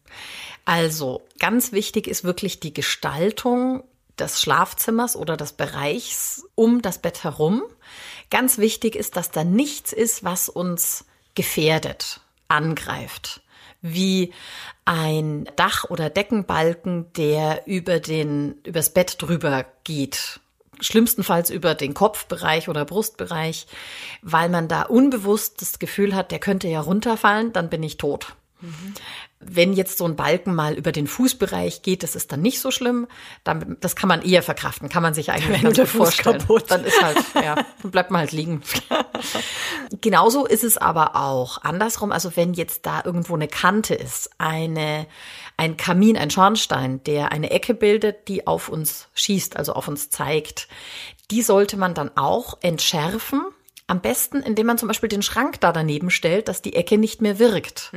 Also, 0.67 1.23
ganz 1.39 1.73
wichtig 1.73 2.09
ist 2.09 2.25
wirklich 2.25 2.61
die 2.61 2.75
Gestaltung 2.75 3.85
des 4.19 4.41
Schlafzimmers 4.41 5.17
oder 5.17 5.39
des 5.39 5.53
Bereichs 5.53 6.45
um 6.55 6.83
das 6.83 6.99
Bett 6.99 7.25
herum. 7.25 7.63
Ganz 8.31 8.59
wichtig 8.59 8.97
ist, 8.97 9.17
dass 9.17 9.31
da 9.31 9.45
nichts 9.45 9.93
ist, 9.93 10.25
was 10.25 10.49
uns 10.49 11.05
gefährdet, 11.35 12.21
angreift. 12.49 13.43
Wie 13.83 14.33
ein 14.85 15.49
Dach- 15.57 15.85
oder 15.85 16.11
Deckenbalken, 16.11 17.13
der 17.13 17.67
über 17.67 18.01
den, 18.01 18.57
übers 18.65 18.93
Bett 18.93 19.17
drüber 19.21 19.65
geht. 19.85 20.41
Schlimmstenfalls 20.81 21.51
über 21.51 21.75
den 21.75 21.95
Kopfbereich 21.95 22.69
oder 22.69 22.85
Brustbereich, 22.85 23.67
weil 24.23 24.49
man 24.49 24.69
da 24.69 24.83
unbewusst 24.83 25.63
das 25.63 25.79
Gefühl 25.79 26.15
hat, 26.15 26.33
der 26.33 26.39
könnte 26.39 26.69
ja 26.69 26.81
runterfallen, 26.81 27.53
dann 27.53 27.71
bin 27.71 27.83
ich 27.83 27.97
tot. 27.97 28.35
Wenn 29.39 29.75
jetzt 29.75 29.99
so 29.99 30.07
ein 30.07 30.17
Balken 30.17 30.55
mal 30.55 30.75
über 30.75 30.93
den 30.93 31.07
Fußbereich 31.07 31.83
geht, 31.83 32.03
das 32.03 32.17
ist 32.17 32.33
dann 32.33 32.41
nicht 32.41 32.61
so 32.61 32.71
schlimm. 32.71 33.07
Dann, 33.45 33.77
das 33.81 33.95
kann 33.95 34.09
man 34.09 34.23
eher 34.23 34.43
verkraften, 34.43 34.89
kann 34.89 35.03
man 35.03 35.13
sich 35.13 35.31
eigentlich 35.31 35.63
ganz 35.63 35.79
gut 35.79 35.89
vorstellen. 35.89 36.39
kaputt. 36.39 36.65
Dann 36.69 36.85
ist 36.85 37.03
halt, 37.03 37.19
ja, 37.35 37.55
dann 37.83 37.91
bleibt 37.91 38.11
man 38.11 38.21
halt 38.21 38.33
liegen. 38.33 38.63
Genauso 40.01 40.47
ist 40.47 40.65
es 40.65 40.79
aber 40.79 41.17
auch 41.17 41.63
andersrum. 41.63 42.13
Also 42.13 42.35
wenn 42.35 42.55
jetzt 42.55 42.87
da 42.87 43.03
irgendwo 43.05 43.35
eine 43.35 43.49
Kante 43.49 43.95
ist, 43.95 44.31
eine, 44.39 45.07
ein 45.57 45.77
Kamin, 45.77 46.17
ein 46.17 46.31
Schornstein, 46.31 47.03
der 47.05 47.33
eine 47.33 47.51
Ecke 47.51 47.75
bildet, 47.75 48.29
die 48.29 48.47
auf 48.47 48.69
uns 48.69 49.09
schießt, 49.15 49.57
also 49.57 49.75
auf 49.75 49.87
uns 49.87 50.11
zeigt, 50.11 50.69
die 51.31 51.43
sollte 51.43 51.77
man 51.77 51.95
dann 51.95 52.17
auch 52.17 52.59
entschärfen. 52.63 53.43
Am 53.89 54.01
besten, 54.01 54.43
indem 54.43 54.67
man 54.67 54.79
zum 54.79 54.89
Beispiel 54.89 55.09
den 55.09 55.23
Schrank 55.23 55.61
da 55.61 55.73
daneben 55.73 56.11
stellt, 56.11 56.49
dass 56.49 56.61
die 56.61 56.75
Ecke 56.75 56.99
nicht 56.99 57.23
mehr 57.23 57.39
wirkt. 57.39 57.93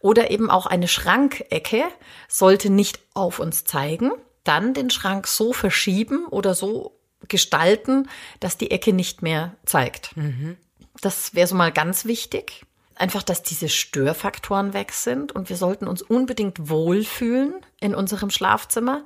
Oder 0.00 0.30
eben 0.30 0.50
auch 0.50 0.66
eine 0.66 0.88
Schrankecke 0.88 1.84
sollte 2.28 2.68
nicht 2.70 3.00
auf 3.14 3.38
uns 3.38 3.64
zeigen. 3.64 4.12
Dann 4.44 4.74
den 4.74 4.90
Schrank 4.90 5.26
so 5.26 5.52
verschieben 5.52 6.26
oder 6.26 6.54
so 6.54 6.98
gestalten, 7.28 8.08
dass 8.40 8.58
die 8.58 8.70
Ecke 8.70 8.92
nicht 8.92 9.22
mehr 9.22 9.56
zeigt. 9.64 10.14
Das 11.00 11.34
wäre 11.34 11.46
so 11.46 11.54
mal 11.54 11.72
ganz 11.72 12.04
wichtig. 12.04 12.66
Einfach, 12.94 13.22
dass 13.22 13.42
diese 13.42 13.68
Störfaktoren 13.68 14.74
weg 14.74 14.92
sind 14.92 15.32
und 15.32 15.48
wir 15.48 15.56
sollten 15.56 15.88
uns 15.88 16.02
unbedingt 16.02 16.68
wohlfühlen 16.68 17.54
in 17.80 17.94
unserem 17.94 18.30
Schlafzimmer. 18.30 19.04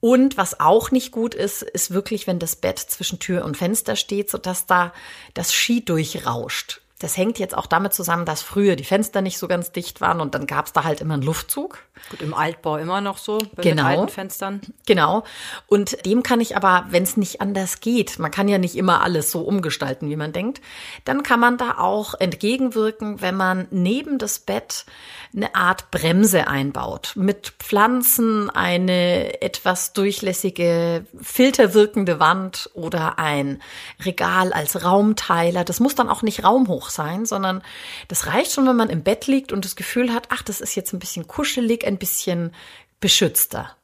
Und 0.00 0.36
was 0.36 0.60
auch 0.60 0.90
nicht 0.90 1.10
gut 1.10 1.34
ist, 1.34 1.62
ist 1.62 1.90
wirklich, 1.90 2.26
wenn 2.26 2.38
das 2.38 2.56
Bett 2.56 2.78
zwischen 2.78 3.18
Tür 3.18 3.44
und 3.44 3.56
Fenster 3.56 3.96
steht, 3.96 4.30
sodass 4.30 4.66
da 4.66 4.92
das 5.34 5.54
Ski 5.54 5.84
durchrauscht. 5.84 6.82
Das 6.98 7.16
hängt 7.18 7.38
jetzt 7.38 7.54
auch 7.56 7.66
damit 7.66 7.92
zusammen, 7.92 8.24
dass 8.24 8.40
früher 8.40 8.74
die 8.74 8.84
Fenster 8.84 9.20
nicht 9.20 9.38
so 9.38 9.48
ganz 9.48 9.70
dicht 9.70 10.00
waren 10.00 10.20
und 10.20 10.34
dann 10.34 10.46
gab 10.46 10.66
es 10.66 10.72
da 10.72 10.84
halt 10.84 11.02
immer 11.02 11.14
einen 11.14 11.22
Luftzug. 11.22 11.78
Gut, 12.10 12.22
im 12.22 12.32
Altbau 12.32 12.76
immer 12.78 13.02
noch 13.02 13.18
so, 13.18 13.36
mit 13.38 13.62
Genau. 13.62 13.84
alten 13.84 14.08
Fenstern. 14.08 14.60
Genau. 14.86 15.24
Und 15.66 16.04
dem 16.06 16.22
kann 16.22 16.40
ich 16.40 16.56
aber, 16.56 16.86
wenn 16.88 17.02
es 17.02 17.16
nicht 17.18 17.42
anders 17.42 17.80
geht, 17.80 18.18
man 18.18 18.30
kann 18.30 18.48
ja 18.48 18.56
nicht 18.56 18.76
immer 18.76 19.02
alles 19.02 19.30
so 19.30 19.40
umgestalten, 19.40 20.08
wie 20.08 20.16
man 20.16 20.32
denkt, 20.32 20.62
dann 21.04 21.22
kann 21.22 21.40
man 21.40 21.58
da 21.58 21.78
auch 21.78 22.14
entgegenwirken, 22.14 23.20
wenn 23.20 23.36
man 23.36 23.66
neben 23.70 24.18
das 24.18 24.38
Bett 24.38 24.86
eine 25.34 25.54
Art 25.54 25.90
Bremse 25.90 26.48
einbaut. 26.48 27.12
Mit 27.16 27.52
Pflanzen, 27.58 28.48
eine 28.48 29.42
etwas 29.42 29.92
durchlässige, 29.92 31.04
filterwirkende 31.20 32.20
Wand 32.20 32.70
oder 32.72 33.18
ein 33.18 33.60
Regal 34.02 34.54
als 34.54 34.82
Raumteiler. 34.82 35.64
Das 35.64 35.80
muss 35.80 35.94
dann 35.94 36.08
auch 36.08 36.22
nicht 36.22 36.42
raumhoch 36.44 36.85
sein, 36.90 37.26
sondern 37.26 37.62
das 38.08 38.26
reicht 38.26 38.52
schon, 38.52 38.66
wenn 38.66 38.76
man 38.76 38.90
im 38.90 39.02
Bett 39.02 39.26
liegt 39.26 39.52
und 39.52 39.64
das 39.64 39.76
Gefühl 39.76 40.12
hat, 40.12 40.28
ach, 40.30 40.42
das 40.42 40.60
ist 40.60 40.74
jetzt 40.74 40.92
ein 40.92 40.98
bisschen 40.98 41.26
kuschelig, 41.26 41.86
ein 41.86 41.98
bisschen 41.98 42.52
beschützter. 43.00 43.76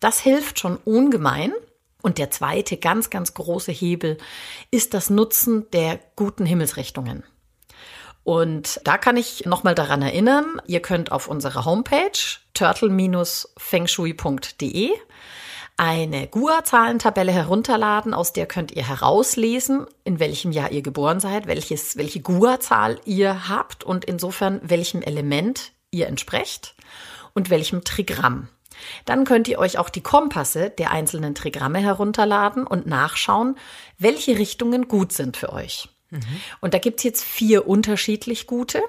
Das 0.00 0.20
hilft 0.20 0.58
schon 0.58 0.76
ungemein. 0.78 1.52
Und 2.02 2.18
der 2.18 2.30
zweite 2.30 2.76
ganz, 2.76 3.08
ganz 3.10 3.34
große 3.34 3.72
Hebel 3.72 4.18
ist 4.70 4.94
das 4.94 5.10
Nutzen 5.10 5.68
der 5.72 5.98
guten 6.14 6.46
Himmelsrichtungen. 6.46 7.24
Und 8.22 8.80
da 8.84 8.96
kann 8.98 9.16
ich 9.16 9.46
nochmal 9.46 9.74
daran 9.74 10.02
erinnern, 10.02 10.60
ihr 10.66 10.80
könnt 10.80 11.10
auf 11.12 11.28
unserer 11.28 11.64
Homepage 11.64 12.10
turtle-fengshui.de 12.54 14.90
eine 15.76 16.26
GUA-Zahlentabelle 16.26 17.32
herunterladen, 17.32 18.14
aus 18.14 18.32
der 18.32 18.46
könnt 18.46 18.72
ihr 18.72 18.86
herauslesen, 18.86 19.86
in 20.04 20.18
welchem 20.18 20.52
Jahr 20.52 20.72
ihr 20.72 20.82
geboren 20.82 21.20
seid, 21.20 21.46
welches, 21.46 21.96
welche 21.96 22.20
GUA-Zahl 22.20 23.00
ihr 23.04 23.48
habt 23.48 23.84
und 23.84 24.04
insofern 24.04 24.60
welchem 24.62 25.02
Element 25.02 25.72
ihr 25.90 26.06
entsprecht 26.06 26.74
und 27.34 27.50
welchem 27.50 27.84
Trigramm. 27.84 28.48
Dann 29.04 29.24
könnt 29.24 29.48
ihr 29.48 29.58
euch 29.58 29.78
auch 29.78 29.88
die 29.88 30.02
Kompasse 30.02 30.70
der 30.70 30.90
einzelnen 30.90 31.34
Trigramme 31.34 31.78
herunterladen 31.78 32.66
und 32.66 32.86
nachschauen, 32.86 33.56
welche 33.98 34.38
Richtungen 34.38 34.88
gut 34.88 35.12
sind 35.12 35.36
für 35.36 35.52
euch. 35.52 35.88
Und 36.60 36.74
da 36.74 36.78
gibt's 36.78 37.02
jetzt 37.02 37.24
vier 37.24 37.66
unterschiedlich 37.66 38.46
gute. 38.46 38.82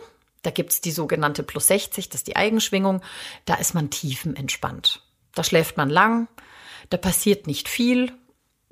Da 0.44 0.52
gibt's 0.52 0.82
die 0.82 0.92
sogenannte 0.92 1.44
Plus 1.44 1.68
60, 1.68 2.10
das 2.10 2.22
ist 2.22 2.28
die 2.28 2.36
Eigenschwingung. 2.36 3.02
Da 3.46 3.56
ist 3.56 3.74
man 3.74 3.90
tiefenentspannt. 3.90 5.02
Da 5.34 5.44
schläft 5.44 5.78
man 5.78 5.90
lang, 5.90 6.28
da 6.90 6.98
passiert 6.98 7.48
nicht 7.48 7.68
viel. 7.68 8.12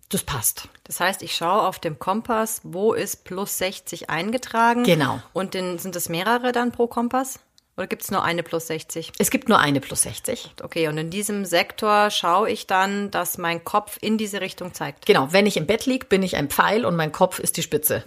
Das 0.10 0.24
passt. 0.24 0.70
Das 0.84 1.00
heißt, 1.00 1.24
ich 1.24 1.36
schaue 1.36 1.64
auf 1.64 1.80
dem 1.80 1.98
Kompass, 1.98 2.62
wo 2.64 2.94
ist 2.94 3.24
plus 3.24 3.58
60 3.58 4.10
eingetragen. 4.10 4.84
Genau. 4.84 5.20
Und 5.34 5.56
den, 5.56 5.80
sind 5.80 5.96
es 5.96 6.10
mehrere 6.10 6.52
dann 6.52 6.72
pro 6.72 6.88
Kompass? 6.88 7.40
Oder 7.78 7.88
gibt 7.88 8.04
es 8.04 8.12
nur 8.12 8.24
eine 8.24 8.42
plus 8.42 8.68
60? 8.68 9.12
Es 9.18 9.30
gibt 9.32 9.50
nur 9.50 9.60
eine 9.60 9.82
Plus 9.82 10.04
60. 10.04 10.52
Okay, 10.64 10.88
und 10.88 10.98
in 10.98 11.10
diesem 11.10 11.44
Sektor 11.44 12.10
schaue 12.10 12.50
ich 12.50 12.68
dann, 12.68 13.12
dass 13.12 13.38
mein 13.38 13.66
Kopf 13.66 13.98
in 14.00 14.18
diese 14.18 14.40
Richtung 14.40 14.74
zeigt. 14.74 15.06
Genau, 15.06 15.34
wenn 15.34 15.46
ich 15.46 15.58
im 15.58 15.66
Bett 15.66 15.86
lieg, 15.86 16.08
bin 16.08 16.24
ich 16.24 16.38
ein 16.38 16.50
Pfeil 16.50 16.86
und 16.86 16.96
mein 16.96 17.12
Kopf 17.12 17.40
ist 17.40 17.58
die 17.58 17.64
Spitze. 17.64 18.04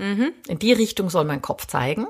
In 0.49 0.59
die 0.59 0.73
Richtung 0.73 1.11
soll 1.11 1.25
mein 1.25 1.43
Kopf 1.43 1.67
zeigen. 1.67 2.07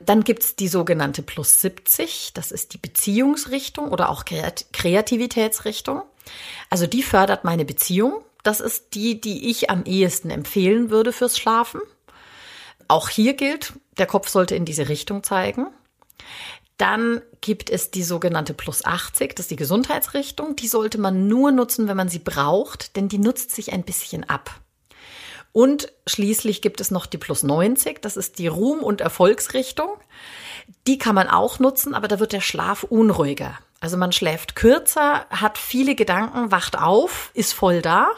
Dann 0.00 0.24
gibt's 0.24 0.56
die 0.56 0.68
sogenannte 0.68 1.22
Plus 1.22 1.60
70, 1.60 2.32
das 2.32 2.52
ist 2.52 2.72
die 2.72 2.78
Beziehungsrichtung 2.78 3.90
oder 3.90 4.08
auch 4.08 4.24
Kreat 4.24 4.66
Kreativitätsrichtung. 4.72 6.02
Also 6.70 6.86
die 6.86 7.02
fördert 7.02 7.44
meine 7.44 7.66
Beziehung. 7.66 8.24
Das 8.42 8.60
ist 8.60 8.94
die, 8.94 9.20
die 9.20 9.50
ich 9.50 9.68
am 9.68 9.84
ehesten 9.84 10.30
empfehlen 10.30 10.90
würde 10.90 11.12
fürs 11.12 11.36
Schlafen. 11.36 11.82
Auch 12.88 13.10
hier 13.10 13.34
gilt, 13.34 13.74
der 13.98 14.06
Kopf 14.06 14.28
sollte 14.28 14.56
in 14.56 14.64
diese 14.64 14.88
Richtung 14.88 15.22
zeigen. 15.22 15.66
Dann 16.78 17.20
gibt 17.42 17.68
es 17.68 17.90
die 17.90 18.02
sogenannte 18.02 18.54
Plus 18.54 18.82
80, 18.86 19.36
das 19.36 19.44
ist 19.44 19.50
die 19.50 19.56
Gesundheitsrichtung. 19.56 20.56
Die 20.56 20.66
sollte 20.66 20.96
man 20.96 21.28
nur 21.28 21.52
nutzen, 21.52 21.88
wenn 21.88 21.96
man 21.96 22.08
sie 22.08 22.20
braucht, 22.20 22.96
denn 22.96 23.08
die 23.08 23.18
nutzt 23.18 23.50
sich 23.50 23.74
ein 23.74 23.82
bisschen 23.82 24.24
ab. 24.24 24.60
Und 25.52 25.92
schließlich 26.06 26.62
gibt 26.62 26.80
es 26.80 26.90
noch 26.90 27.06
die 27.06 27.18
Plus 27.18 27.42
90, 27.42 28.00
das 28.00 28.16
ist 28.16 28.38
die 28.38 28.46
Ruhm- 28.46 28.84
und 28.84 29.00
Erfolgsrichtung. 29.00 29.96
Die 30.86 30.98
kann 30.98 31.14
man 31.14 31.28
auch 31.28 31.58
nutzen, 31.58 31.94
aber 31.94 32.08
da 32.08 32.20
wird 32.20 32.32
der 32.32 32.40
Schlaf 32.40 32.84
unruhiger. 32.84 33.58
Also 33.82 33.96
man 33.96 34.12
schläft 34.12 34.56
kürzer, 34.56 35.24
hat 35.30 35.56
viele 35.56 35.94
Gedanken, 35.94 36.50
wacht 36.52 36.76
auf, 36.78 37.30
ist 37.32 37.54
voll 37.54 37.80
da, 37.80 38.08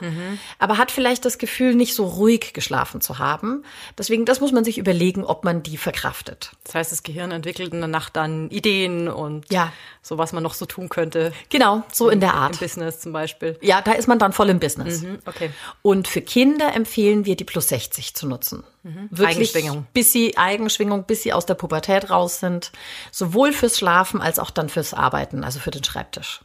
aber 0.58 0.76
hat 0.76 0.90
vielleicht 0.90 1.24
das 1.24 1.38
Gefühl, 1.38 1.76
nicht 1.76 1.94
so 1.94 2.04
ruhig 2.04 2.52
geschlafen 2.52 3.00
zu 3.00 3.20
haben. 3.20 3.64
Deswegen, 3.96 4.24
das 4.24 4.40
muss 4.40 4.50
man 4.50 4.64
sich 4.64 4.76
überlegen, 4.78 5.24
ob 5.24 5.44
man 5.44 5.62
die 5.62 5.76
verkraftet. 5.76 6.50
Das 6.64 6.74
heißt, 6.74 6.90
das 6.90 7.04
Gehirn 7.04 7.30
entwickelt 7.30 7.72
in 7.72 7.78
der 7.78 7.86
Nacht 7.88 8.16
dann 8.16 8.50
Ideen 8.50 9.06
und 9.08 9.52
Ja. 9.52 9.72
so, 10.02 10.18
was 10.18 10.32
man 10.32 10.42
noch 10.42 10.54
so 10.54 10.66
tun 10.66 10.88
könnte. 10.88 11.32
Genau, 11.48 11.84
so 11.92 12.10
in 12.10 12.18
der 12.18 12.30
Im 12.30 12.36
Art. 12.36 12.58
Business 12.58 12.98
zum 12.98 13.12
Beispiel. 13.12 13.56
Ja, 13.62 13.82
da 13.82 13.92
ist 13.92 14.08
man 14.08 14.18
dann 14.18 14.32
voll 14.32 14.48
im 14.50 14.58
Business. 14.58 15.02
Mhm, 15.02 15.20
okay. 15.26 15.50
Und 15.82 16.08
für 16.08 16.22
Kinder 16.22 16.74
empfehlen 16.74 17.24
wir 17.24 17.36
die 17.36 17.44
plus 17.44 17.68
60 17.68 18.14
zu 18.14 18.26
nutzen. 18.26 18.64
Wirklich 18.82 19.36
Eigenschwingung. 19.36 19.86
bis 19.92 20.12
sie 20.12 20.36
Eigenschwingung, 20.36 21.04
bis 21.04 21.22
sie 21.22 21.32
aus 21.32 21.46
der 21.46 21.54
Pubertät 21.54 22.10
raus 22.10 22.40
sind, 22.40 22.72
sowohl 23.10 23.52
fürs 23.52 23.78
Schlafen 23.78 24.20
als 24.20 24.38
auch 24.38 24.50
dann 24.50 24.68
fürs 24.68 24.92
Arbeiten, 24.92 25.44
also 25.44 25.60
für 25.60 25.70
den 25.70 25.84
Schreibtisch. 25.84 26.40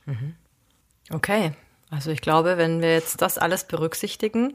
Okay. 1.10 1.54
Also 1.90 2.12
ich 2.12 2.22
glaube, 2.22 2.58
wenn 2.58 2.82
wir 2.82 2.94
jetzt 2.94 3.22
das 3.22 3.38
alles 3.38 3.64
berücksichtigen, 3.64 4.54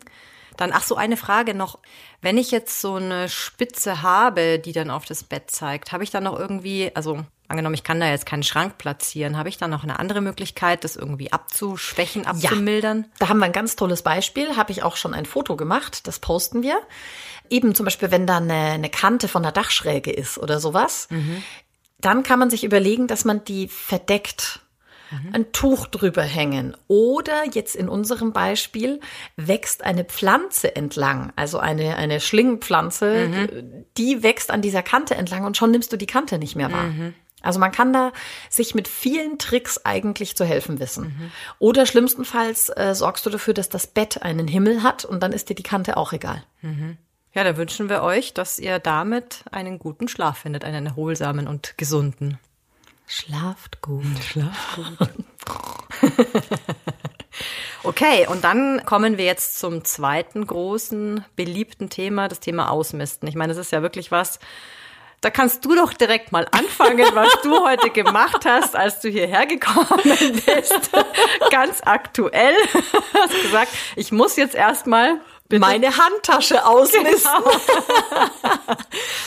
dann, 0.57 0.71
ach 0.73 0.83
so, 0.83 0.97
eine 0.97 1.17
Frage 1.17 1.55
noch. 1.55 1.79
Wenn 2.21 2.37
ich 2.37 2.51
jetzt 2.51 2.81
so 2.81 2.97
eine 2.97 3.29
Spitze 3.29 4.03
habe, 4.03 4.59
die 4.59 4.73
dann 4.73 4.91
auf 4.91 5.05
das 5.07 5.25
Bett 5.25 5.51
zeigt, 5.51 5.93
habe 5.93 6.05
ich 6.05 6.11
dann 6.11 6.25
noch 6.25 6.39
irgendwie, 6.39 6.93
also 6.95 7.25
angenommen, 7.53 7.75
ich 7.75 7.85
kann 7.85 8.01
da 8.01 8.09
jetzt 8.11 8.27
keinen 8.27 8.43
Schrank 8.43 8.79
platzieren, 8.79 9.39
habe 9.39 9.49
ich 9.49 9.59
dann 9.59 9.71
noch 9.71 9.85
eine 9.85 9.99
andere 10.01 10.21
Möglichkeit, 10.21 10.83
das 10.83 10.97
irgendwie 10.97 11.33
abzuschwächen, 11.33 12.27
abzumildern? 12.27 13.07
Da 13.19 13.29
haben 13.29 13.39
wir 13.39 13.47
ein 13.47 13.53
ganz 13.53 13.77
tolles 13.77 14.03
Beispiel, 14.03 14.57
habe 14.57 14.73
ich 14.73 14.83
auch 14.83 14.97
schon 14.97 15.15
ein 15.15 15.27
Foto 15.27 15.55
gemacht, 15.57 16.07
das 16.09 16.19
posten 16.19 16.63
wir. 16.63 16.81
Eben 17.49 17.75
zum 17.75 17.85
Beispiel, 17.85 18.11
wenn 18.11 18.27
da 18.27 18.39
eine, 18.39 18.55
eine 18.55 18.89
Kante 18.91 19.29
von 19.29 19.43
der 19.43 19.53
Dachschräge 19.53 20.11
ist 20.11 20.39
oder 20.39 20.59
sowas, 20.59 21.07
dann 22.01 22.23
kann 22.25 22.39
man 22.41 22.51
sich 22.51 22.65
überlegen, 22.65 23.07
dass 23.07 23.25
man 23.25 23.45
die 23.45 23.69
verdeckt. 23.69 24.61
ein 25.35 25.53
Tuch 25.53 25.89
drüber 25.89 26.23
hängen. 26.23 26.75
Oder 26.89 27.45
jetzt 27.53 27.77
in 27.77 27.87
unserem 27.91 28.33
Beispiel 28.33 28.99
wächst 29.37 29.85
eine 29.85 30.05
Pflanze 30.05 30.75
entlang, 30.75 31.35
also 31.37 31.59
eine, 31.59 31.97
eine 31.97 32.19
Schlingenpflanze, 32.19 33.29
die 33.99 34.23
wächst 34.23 34.51
an 34.51 34.63
dieser 34.63 34.83
Kante 34.83 35.15
entlang 35.15 35.45
und 35.45 35.59
schon 35.59 35.71
nimmst 35.71 35.93
du 35.93 35.99
die 35.99 36.07
Kante 36.07 36.39
nicht 36.39 36.57
mehr 36.57 36.73
wahr. 36.73 36.87
Also 37.43 37.59
man 37.59 37.73
kann 37.73 37.93
da 37.93 38.13
sich 38.49 38.75
mit 38.75 38.89
vielen 38.89 39.39
Tricks 39.39 39.85
eigentlich 39.85 40.37
zu 40.37 40.45
helfen 40.45 40.81
wissen. 40.81 41.33
Oder 41.59 41.87
schlimmstenfalls 41.87 42.71
äh, 42.71 42.95
sorgst 42.95 43.27
du 43.27 43.31
dafür, 43.31 43.55
dass 43.55 43.69
das 43.69 43.87
Bett 43.87 44.23
einen 44.23 44.49
Himmel 44.49 44.83
hat 44.83 45.05
und 45.05 45.23
dann 45.23 45.33
ist 45.33 45.49
dir 45.49 45.55
die 45.55 45.63
Kante 45.63 45.97
auch 45.97 46.13
egal. 46.13 46.45
Ja, 47.35 47.45
da 47.45 47.57
wünschen 47.57 47.89
wir 47.89 48.03
euch, 48.03 48.35
dass 48.35 48.59
ihr 48.59 48.79
damit 48.79 49.45
einen 49.51 49.79
guten 49.79 50.07
Schlaf 50.09 50.39
findet, 50.39 50.65
einen 50.65 50.87
erholsamen 50.87 51.49
und 51.49 51.79
gesunden. 51.79 52.39
Schlaft 53.07 53.81
gut. 53.81 54.05
Schlaf 54.23 54.77
gut. 54.77 55.09
okay, 57.83 58.27
und 58.27 58.45
dann 58.45 58.85
kommen 58.85 59.17
wir 59.17 59.25
jetzt 59.25 59.59
zum 59.59 59.85
zweiten 59.85 60.47
großen, 60.47 61.25
beliebten 61.35 61.89
Thema, 61.89 62.29
das 62.29 62.41
Thema 62.41 62.71
Ausmisten. 62.71 63.29
Ich 63.29 63.35
meine, 63.35 63.55
das 63.55 63.67
ist 63.67 63.73
ja 63.73 63.83
wirklich 63.83 64.11
was, 64.11 64.39
da 65.23 65.31
kannst 65.31 65.64
du 65.64 65.75
doch 65.76 65.93
direkt 65.93 66.33
mal 66.33 66.47
anfangen, 66.50 67.07
was 67.14 67.31
du 67.43 67.64
heute 67.64 67.91
gemacht 67.91 68.45
hast, 68.45 68.75
als 68.75 68.99
du 69.00 69.09
hierher 69.09 69.47
gekommen 69.47 70.02
bist. 70.02 70.91
Ganz 71.50 71.81
aktuell. 71.85 72.55
Hast 73.14 73.43
gesagt, 73.43 73.71
ich 73.95 74.11
muss 74.11 74.35
jetzt 74.37 74.57
erstmal 74.57 75.21
Meine 75.59 75.97
Handtasche 75.97 76.67
ausmisten. 76.67 77.31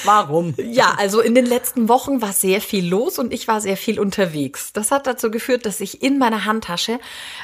Warum? 0.04 0.54
Ja, 0.58 0.96
also 0.98 1.22
in 1.22 1.36
den 1.36 1.46
letzten 1.46 1.90
Wochen 1.90 2.22
war 2.22 2.34
sehr 2.34 2.62
viel 2.62 2.88
los 2.88 3.20
und 3.20 3.34
ich 3.34 3.48
war 3.48 3.62
sehr 3.62 3.78
viel 3.78 4.00
unterwegs. 4.00 4.74
Das 4.74 4.92
hat 4.92 5.08
dazu 5.08 5.32
geführt, 5.32 5.66
dass 5.66 5.82
ich 5.82 6.02
in 6.02 6.18
meiner 6.18 6.46
Handtasche 6.46 7.00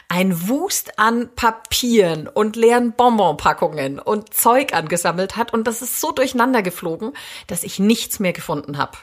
ein 0.09 0.47
Wust 0.47 0.99
an 0.99 1.29
Papieren 1.35 2.27
und 2.27 2.55
leeren 2.55 2.93
Bonbonpackungen 2.93 3.99
und 3.99 4.33
Zeug 4.33 4.73
angesammelt 4.73 5.35
hat 5.35 5.53
und 5.53 5.65
das 5.65 5.81
ist 5.81 5.99
so 5.99 6.11
durcheinander 6.11 6.61
geflogen, 6.61 7.13
dass 7.47 7.63
ich 7.63 7.79
nichts 7.79 8.19
mehr 8.19 8.33
gefunden 8.33 8.77
habe. 8.77 8.97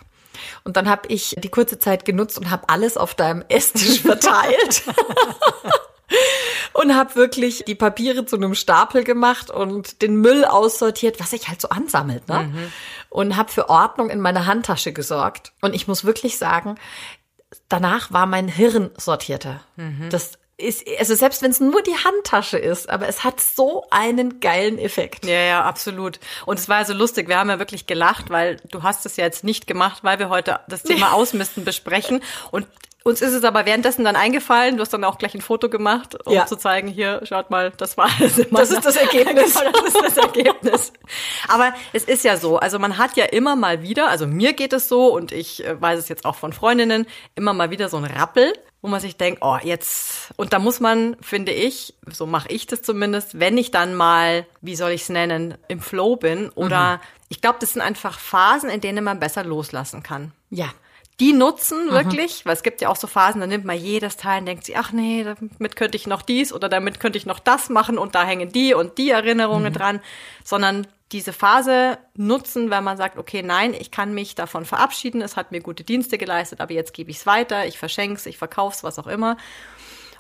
Und 0.64 0.76
dann 0.76 0.88
habe 0.88 1.08
ich 1.08 1.34
die 1.38 1.48
kurze 1.48 1.78
Zeit 1.78 2.04
genutzt 2.04 2.38
und 2.38 2.50
habe 2.50 2.68
alles 2.68 2.96
auf 2.96 3.14
deinem 3.14 3.44
Esstisch 3.48 4.00
verteilt. 4.02 4.82
und 6.72 6.94
habe 6.94 7.14
wirklich 7.16 7.64
die 7.66 7.74
Papiere 7.74 8.26
zu 8.26 8.36
einem 8.36 8.54
Stapel 8.54 9.04
gemacht 9.04 9.50
und 9.50 10.02
den 10.02 10.16
Müll 10.16 10.44
aussortiert, 10.44 11.20
was 11.20 11.30
sich 11.30 11.48
halt 11.48 11.60
so 11.60 11.68
ansammelt, 11.68 12.28
ne? 12.28 12.70
Und 13.10 13.36
habe 13.36 13.50
für 13.50 13.68
Ordnung 13.70 14.10
in 14.10 14.20
meiner 14.20 14.46
Handtasche 14.46 14.92
gesorgt. 14.92 15.52
Und 15.60 15.74
ich 15.74 15.88
muss 15.88 16.04
wirklich 16.04 16.38
sagen, 16.38 16.76
danach 17.68 18.12
war 18.12 18.26
mein 18.26 18.48
Hirn 18.48 18.90
sortierter. 18.96 19.60
Das 20.10 20.32
ist, 20.58 20.84
also 20.98 21.14
selbst 21.14 21.40
wenn 21.42 21.52
es 21.52 21.60
nur 21.60 21.82
die 21.82 21.96
Handtasche 21.96 22.58
ist, 22.58 22.90
aber 22.90 23.06
es 23.06 23.22
hat 23.22 23.40
so 23.40 23.84
einen 23.90 24.40
geilen 24.40 24.76
Effekt. 24.76 25.24
Ja, 25.24 25.40
ja, 25.40 25.64
absolut. 25.64 26.18
Und 26.46 26.58
es 26.58 26.68
war 26.68 26.80
ja 26.80 26.84
so 26.84 26.94
lustig. 26.94 27.28
Wir 27.28 27.38
haben 27.38 27.48
ja 27.48 27.60
wirklich 27.60 27.86
gelacht, 27.86 28.28
weil 28.28 28.56
du 28.70 28.82
hast 28.82 29.06
es 29.06 29.16
ja 29.16 29.24
jetzt 29.24 29.44
nicht 29.44 29.68
gemacht, 29.68 30.02
weil 30.02 30.18
wir 30.18 30.28
heute 30.28 30.58
das 30.66 30.82
Thema 30.82 31.12
Ausmisten 31.12 31.64
besprechen. 31.64 32.22
Und 32.50 32.66
uns 33.04 33.22
ist 33.22 33.32
es 33.32 33.44
aber 33.44 33.64
währenddessen 33.64 34.04
dann 34.04 34.16
eingefallen. 34.16 34.76
Du 34.76 34.82
hast 34.82 34.92
dann 34.92 35.04
auch 35.04 35.18
gleich 35.18 35.34
ein 35.34 35.40
Foto 35.40 35.68
gemacht, 35.68 36.16
um 36.26 36.32
Ja. 36.34 36.46
zu 36.46 36.56
zeigen, 36.56 36.88
hier, 36.88 37.20
schaut 37.24 37.48
mal, 37.50 37.70
das 37.76 37.96
war 37.96 38.08
in 38.20 38.46
Das 38.50 38.70
ist 38.70 38.84
das 38.84 38.96
Ergebnis. 38.96 39.54
Genau, 39.58 39.72
das 39.72 39.94
ist 39.94 40.02
das 40.04 40.16
Ergebnis. 40.24 40.92
Aber 41.48 41.72
es 41.92 42.04
ist 42.04 42.24
ja 42.24 42.36
so, 42.36 42.58
also 42.58 42.78
man 42.78 42.98
hat 42.98 43.16
ja 43.16 43.24
immer 43.24 43.56
mal 43.56 43.82
wieder, 43.82 44.08
also 44.08 44.26
mir 44.26 44.52
geht 44.52 44.72
es 44.72 44.88
so 44.88 45.14
und 45.14 45.32
ich 45.32 45.64
äh, 45.64 45.80
weiß 45.80 45.98
es 45.98 46.08
jetzt 46.08 46.24
auch 46.24 46.34
von 46.34 46.52
Freundinnen, 46.52 47.06
immer 47.34 47.52
mal 47.52 47.70
wieder 47.70 47.88
so 47.88 47.96
ein 47.96 48.04
Rappel, 48.04 48.52
wo 48.82 48.88
man 48.88 49.00
sich 49.00 49.16
denkt, 49.16 49.38
oh, 49.42 49.56
jetzt, 49.62 50.32
und 50.36 50.52
da 50.52 50.58
muss 50.58 50.78
man, 50.78 51.16
finde 51.20 51.52
ich, 51.52 51.94
so 52.10 52.26
mache 52.26 52.48
ich 52.48 52.66
das 52.66 52.82
zumindest, 52.82 53.40
wenn 53.40 53.56
ich 53.58 53.70
dann 53.70 53.94
mal, 53.94 54.46
wie 54.60 54.76
soll 54.76 54.90
ich 54.90 55.02
es 55.02 55.08
nennen, 55.08 55.56
im 55.68 55.80
Flow 55.80 56.16
bin 56.16 56.50
oder 56.50 57.00
ich 57.28 57.40
glaube, 57.40 57.58
das 57.60 57.72
sind 57.72 57.82
einfach 57.82 58.18
Phasen, 58.18 58.70
in 58.70 58.80
denen 58.80 59.02
man 59.04 59.18
besser 59.18 59.44
loslassen 59.44 60.02
kann 60.02 60.32
Ja. 60.50 60.66
Die 61.20 61.32
nutzen 61.32 61.90
wirklich, 61.90 62.46
weil 62.46 62.54
es 62.54 62.62
gibt 62.62 62.80
ja 62.80 62.88
auch 62.88 62.96
so 62.96 63.08
Phasen, 63.08 63.40
da 63.40 63.46
nimmt 63.46 63.64
man 63.64 63.76
jedes 63.76 64.16
Teil 64.16 64.40
und 64.40 64.46
denkt 64.46 64.64
sich, 64.64 64.76
ach 64.76 64.92
nee, 64.92 65.24
damit 65.24 65.74
könnte 65.74 65.96
ich 65.96 66.06
noch 66.06 66.22
dies 66.22 66.52
oder 66.52 66.68
damit 66.68 67.00
könnte 67.00 67.18
ich 67.18 67.26
noch 67.26 67.40
das 67.40 67.70
machen 67.70 67.98
und 67.98 68.14
da 68.14 68.24
hängen 68.24 68.52
die 68.52 68.72
und 68.72 68.98
die 68.98 69.10
Erinnerungen 69.10 69.72
dran, 69.72 70.00
sondern 70.44 70.86
diese 71.10 71.32
Phase 71.32 71.98
nutzen, 72.14 72.70
wenn 72.70 72.84
man 72.84 72.96
sagt, 72.96 73.18
okay, 73.18 73.42
nein, 73.42 73.74
ich 73.74 73.90
kann 73.90 74.14
mich 74.14 74.34
davon 74.34 74.64
verabschieden, 74.64 75.22
es 75.22 75.36
hat 75.36 75.50
mir 75.50 75.60
gute 75.60 75.82
Dienste 75.82 76.18
geleistet, 76.18 76.60
aber 76.60 76.72
jetzt 76.72 76.92
gebe 76.92 77.10
ich 77.10 77.18
es 77.18 77.26
weiter, 77.26 77.66
ich 77.66 77.78
verschenke 77.78 78.16
es, 78.16 78.26
ich 78.26 78.38
verkaufe 78.38 78.76
es, 78.76 78.84
was 78.84 78.98
auch 78.98 79.06
immer. 79.06 79.36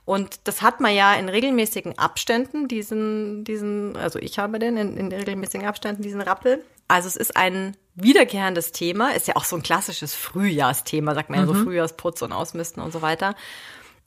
Und 0.04 0.40
das 0.44 0.62
hat 0.62 0.80
man 0.80 0.94
ja 0.94 1.14
in 1.14 1.28
regelmäßigen 1.28 1.98
Abständen, 1.98 2.66
diesen, 2.66 3.44
diesen, 3.44 3.94
also 3.96 4.18
ich 4.18 4.38
habe 4.38 4.58
den 4.58 4.78
in, 4.78 4.96
in 4.96 5.12
regelmäßigen 5.12 5.66
Abständen, 5.66 6.02
diesen 6.02 6.22
Rappel. 6.22 6.64
Also 6.88 7.08
es 7.08 7.16
ist 7.16 7.36
ein 7.36 7.76
wiederkehrendes 7.94 8.72
Thema, 8.72 9.14
ist 9.14 9.28
ja 9.28 9.36
auch 9.36 9.44
so 9.44 9.56
ein 9.56 9.62
klassisches 9.62 10.14
Frühjahrsthema, 10.14 11.14
sagt 11.14 11.30
man 11.30 11.40
ja 11.40 11.46
so 11.46 11.54
Frühjahrsputz 11.54 12.22
und 12.22 12.32
Ausmisten 12.32 12.82
und 12.82 12.92
so 12.92 13.02
weiter. 13.02 13.34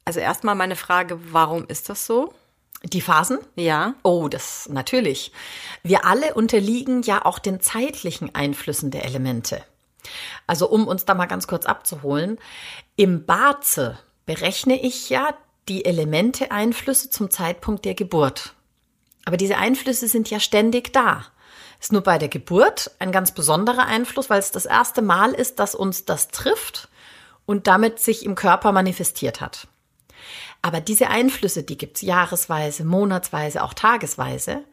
Also 0.06 0.20
erstmal 0.20 0.56
meine 0.56 0.76
Frage, 0.76 1.20
warum 1.32 1.66
ist 1.68 1.90
das 1.90 2.06
so? 2.06 2.34
Die 2.84 3.02
Phasen? 3.02 3.38
Ja. 3.56 3.94
Oh, 4.02 4.28
das 4.28 4.68
natürlich. 4.70 5.32
Wir 5.84 6.06
alle 6.06 6.34
unterliegen 6.34 7.04
ja 7.04 7.24
auch 7.24 7.38
den 7.38 7.62
zeitlichen 7.62 8.34
Einflüssen 8.34 8.90
der 8.90 9.06
Elemente. 9.06 9.64
Also 10.48 10.68
um 10.68 10.88
uns 10.88 11.06
da 11.06 11.14
mal 11.14 11.28
ganz 11.28 11.46
kurz 11.46 11.66
abzuholen, 11.66 12.40
im 12.96 13.26
Barze 13.26 14.00
berechne 14.26 14.82
ich 14.82 15.10
ja 15.10 15.36
die 15.68 15.86
Elemente-Einflüsse 15.86 17.12
zum 17.12 17.30
Zeitpunkt 17.30 17.86
der 17.86 17.94
Geburt. 17.94 18.56
Aber 19.26 19.38
diese 19.38 19.58
Einflüsse 19.58 20.08
sind 20.08 20.32
ja 20.32 20.40
ständig 20.40 20.92
da. 20.92 21.26
Ist 21.82 21.92
nur 21.92 22.04
bei 22.04 22.20
der 22.20 22.30
Geburt 22.30 22.92
ein 23.00 23.12
ganz 23.12 23.32
besonderer 23.32 23.88
Einfluss, 23.88 24.30
weil 24.30 24.40
es 24.40 24.52
das 24.52 24.68
erste 24.68 25.02
Mal 25.02 25.32
ist, 25.32 25.58
dass 25.60 25.74
uns 25.74 26.06
das 26.06 26.28
trifft 26.28 26.90
und 27.48 27.66
damit 27.66 28.00
sich 28.00 28.24
im 28.24 28.36
Körper 28.36 28.72
manifestiert 28.72 29.42
hat. 29.42 29.68
Aber 30.62 30.80
diese 30.80 31.08
Einflüsse, 31.08 31.64
die 31.64 31.80
gibt's 31.80 32.02
jahresweise, 32.02 32.86
monatsweise, 32.86 33.64
auch 33.64 33.74
tagesweise. 33.74 34.64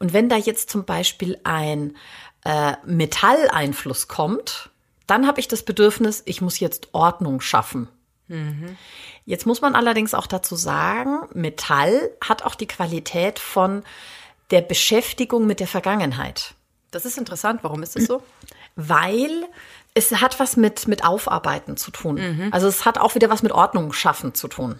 Und 0.00 0.12
wenn 0.12 0.28
da 0.28 0.36
jetzt 0.36 0.68
zum 0.68 0.84
Beispiel 0.84 1.38
ein 1.44 1.96
äh, 2.44 2.72
Metalleinfluss 2.84 4.08
kommt, 4.08 4.70
dann 5.06 5.28
habe 5.28 5.38
ich 5.38 5.46
das 5.46 5.62
Bedürfnis, 5.62 6.22
ich 6.26 6.40
muss 6.40 6.58
jetzt 6.58 6.88
Ordnung 6.92 7.40
schaffen. 7.40 7.88
Jetzt 9.24 9.46
muss 9.46 9.60
man 9.60 9.74
allerdings 9.76 10.12
auch 10.12 10.26
dazu 10.26 10.56
sagen, 10.56 11.20
Metall 11.34 12.10
hat 12.20 12.42
auch 12.42 12.56
die 12.56 12.66
Qualität 12.66 13.38
von 13.38 13.84
der 14.50 14.62
Beschäftigung 14.62 15.46
mit 15.46 15.60
der 15.60 15.68
Vergangenheit 15.68 16.54
Das 16.90 17.04
ist 17.04 17.18
interessant. 17.18 17.60
Warum 17.62 17.82
ist 17.82 17.96
das 17.96 18.04
so? 18.04 18.22
weil 18.78 19.44
es 19.94 20.12
hat 20.12 20.38
was 20.38 20.56
mit, 20.56 20.86
mit 20.86 21.04
Aufarbeiten 21.04 21.76
zu 21.76 21.90
tun. 21.90 22.16
Also 22.52 22.68
es 22.68 22.84
hat 22.84 22.96
auch 22.96 23.16
wieder 23.16 23.28
was 23.28 23.42
mit 23.42 23.50
Ordnung 23.50 23.92
schaffen 23.92 24.34
zu 24.34 24.46
tun. 24.46 24.78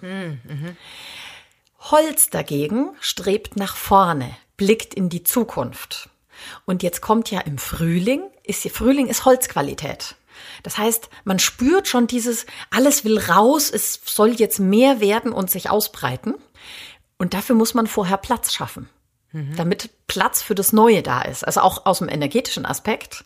Holz 1.81 2.31
dagegen 2.31 2.91
strebt 3.01 3.57
nach 3.57 3.75
vorne, 3.77 4.37
blickt 4.57 4.95
in 4.95 5.09
die 5.09 5.25
Zukunft. 5.25 6.09
Und 6.65 6.85
jetzt 6.85 7.01
kommt 7.01 7.33
ja 7.33 7.41
im 7.41 7.59
Frühling, 7.59 8.23
ist 8.45 8.69
Frühling 8.71 9.09
ist 9.09 9.25
Holzqualität. 9.25 10.15
Das 10.63 10.79
heißt, 10.79 11.11
man 11.25 11.41
spürt 11.41 11.89
schon 11.89 12.07
dieses, 12.07 12.47
alles 12.71 13.05
will 13.05 13.19
raus, 13.19 13.71
es 13.73 14.01
soll 14.05 14.31
jetzt 14.31 14.61
mehr 14.61 15.01
werden 15.01 15.33
und 15.33 15.51
sich 15.51 15.69
ausbreiten. 15.69 16.35
Und 17.19 17.35
dafür 17.35 17.57
muss 17.57 17.75
man 17.75 17.89
vorher 17.89 18.17
Platz 18.17 18.53
schaffen, 18.53 18.89
damit 19.33 19.91
Platz 20.07 20.43
für 20.43 20.55
das 20.55 20.73
Neue 20.73 21.03
da 21.03 21.23
ist. 21.23 21.45
Also 21.45 21.61
auch 21.61 21.87
aus 21.87 21.99
dem 21.99 22.09
energetischen 22.09 22.65
Aspekt. 22.65 23.25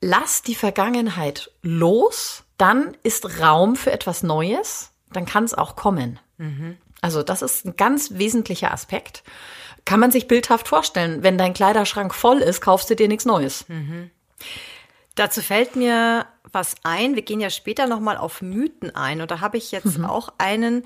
Lass 0.00 0.42
die 0.42 0.54
Vergangenheit 0.54 1.50
los, 1.62 2.44
dann 2.58 2.96
ist 3.02 3.40
Raum 3.40 3.76
für 3.76 3.92
etwas 3.92 4.22
Neues, 4.22 4.92
dann 5.12 5.24
kann 5.24 5.44
es 5.44 5.54
auch 5.54 5.74
kommen. 5.76 6.18
Also 7.00 7.22
das 7.22 7.42
ist 7.42 7.64
ein 7.64 7.76
ganz 7.76 8.10
wesentlicher 8.12 8.72
Aspekt. 8.72 9.22
Kann 9.84 10.00
man 10.00 10.10
sich 10.10 10.28
bildhaft 10.28 10.68
vorstellen, 10.68 11.22
wenn 11.22 11.38
dein 11.38 11.54
Kleiderschrank 11.54 12.14
voll 12.14 12.38
ist, 12.38 12.60
kaufst 12.60 12.90
du 12.90 12.96
dir 12.96 13.08
nichts 13.08 13.24
Neues. 13.24 13.64
Dazu 15.14 15.40
fällt 15.40 15.76
mir 15.76 16.26
was 16.52 16.74
ein. 16.82 17.14
Wir 17.14 17.22
gehen 17.22 17.40
ja 17.40 17.48
später 17.50 17.86
nochmal 17.86 18.18
auf 18.18 18.42
Mythen 18.42 18.94
ein. 18.94 19.20
Und 19.22 19.30
da 19.30 19.40
habe 19.40 19.56
ich 19.56 19.72
jetzt 19.72 19.98
auch 20.04 20.32
einen. 20.38 20.84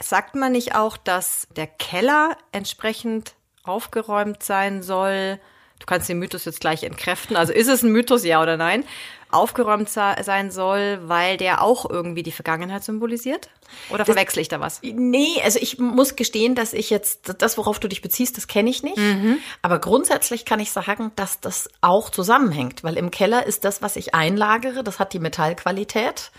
Sagt 0.00 0.34
man 0.34 0.52
nicht 0.52 0.74
auch, 0.74 0.96
dass 0.96 1.46
der 1.54 1.66
Keller 1.66 2.36
entsprechend 2.50 3.34
aufgeräumt 3.64 4.42
sein 4.42 4.82
soll? 4.82 5.38
Du 5.78 5.86
kannst 5.86 6.08
den 6.08 6.18
Mythos 6.18 6.44
jetzt 6.44 6.60
gleich 6.60 6.84
entkräften. 6.84 7.36
Also 7.36 7.52
ist 7.52 7.68
es 7.68 7.82
ein 7.82 7.90
Mythos, 7.90 8.24
ja 8.24 8.40
oder 8.40 8.56
nein? 8.56 8.84
aufgeräumt 9.32 9.88
sein 9.88 10.50
soll, 10.50 11.00
weil 11.04 11.36
der 11.36 11.62
auch 11.62 11.88
irgendwie 11.88 12.22
die 12.22 12.32
Vergangenheit 12.32 12.84
symbolisiert? 12.84 13.48
Oder 13.88 14.04
verwechsel 14.04 14.40
ich 14.40 14.48
da 14.48 14.60
was? 14.60 14.80
Nee, 14.82 15.40
also 15.42 15.58
ich 15.60 15.78
muss 15.78 16.14
gestehen, 16.16 16.54
dass 16.54 16.74
ich 16.74 16.90
jetzt, 16.90 17.34
das, 17.38 17.56
worauf 17.56 17.80
du 17.80 17.88
dich 17.88 18.02
beziehst, 18.02 18.36
das 18.36 18.46
kenne 18.46 18.68
ich 18.68 18.82
nicht. 18.82 18.98
Mhm. 18.98 19.38
Aber 19.62 19.78
grundsätzlich 19.78 20.44
kann 20.44 20.60
ich 20.60 20.70
sagen, 20.70 21.10
dass 21.16 21.40
das 21.40 21.70
auch 21.80 22.10
zusammenhängt, 22.10 22.84
weil 22.84 22.98
im 22.98 23.10
Keller 23.10 23.46
ist 23.46 23.64
das, 23.64 23.80
was 23.80 23.96
ich 23.96 24.14
einlagere, 24.14 24.84
das 24.84 24.98
hat 24.98 25.14
die 25.14 25.18
Metallqualität. 25.18 26.30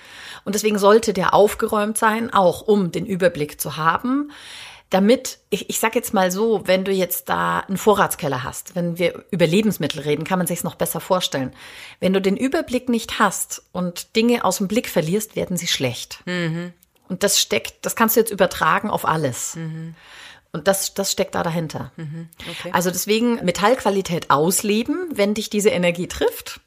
Und 0.45 0.53
deswegen 0.53 0.77
sollte 0.77 1.13
der 1.13 1.33
aufgeräumt 1.33 1.97
sein, 1.97 2.31
auch 2.31 2.61
um 2.61 2.91
den 2.91 3.07
Überblick 3.07 3.59
zu 3.59 3.77
haben 3.77 4.31
damit, 4.93 5.39
ich, 5.49 5.69
ich 5.69 5.79
sag 5.79 5.95
jetzt 5.95 6.13
mal 6.13 6.31
so, 6.31 6.61
wenn 6.65 6.85
du 6.85 6.91
jetzt 6.91 7.27
da 7.27 7.59
einen 7.59 7.77
Vorratskeller 7.77 8.43
hast, 8.43 8.75
wenn 8.75 8.99
wir 8.99 9.25
über 9.31 9.47
Lebensmittel 9.47 10.01
reden, 10.01 10.23
kann 10.23 10.37
man 10.37 10.47
sich 10.47 10.63
noch 10.63 10.75
besser 10.75 10.99
vorstellen. 10.99 11.51
Wenn 11.99 12.13
du 12.13 12.21
den 12.21 12.37
Überblick 12.37 12.89
nicht 12.89 13.17
hast 13.17 13.63
und 13.71 14.15
Dinge 14.15 14.45
aus 14.45 14.57
dem 14.57 14.67
Blick 14.67 14.87
verlierst, 14.87 15.35
werden 15.35 15.57
sie 15.57 15.67
schlecht. 15.67 16.21
Mhm. 16.25 16.73
Und 17.09 17.23
das 17.23 17.39
steckt, 17.39 17.85
das 17.85 17.95
kannst 17.95 18.15
du 18.15 18.19
jetzt 18.19 18.31
übertragen 18.31 18.91
auf 18.91 19.07
alles. 19.07 19.55
Mhm. 19.55 19.95
Und 20.51 20.67
das, 20.67 20.93
das 20.93 21.11
steckt 21.11 21.33
da 21.33 21.41
dahinter. 21.41 21.91
Mhm. 21.95 22.29
Okay. 22.51 22.69
Also 22.71 22.91
deswegen 22.91 23.43
Metallqualität 23.43 24.29
ausleben, 24.29 25.09
wenn 25.11 25.33
dich 25.33 25.49
diese 25.49 25.69
Energie 25.69 26.07
trifft. 26.07 26.61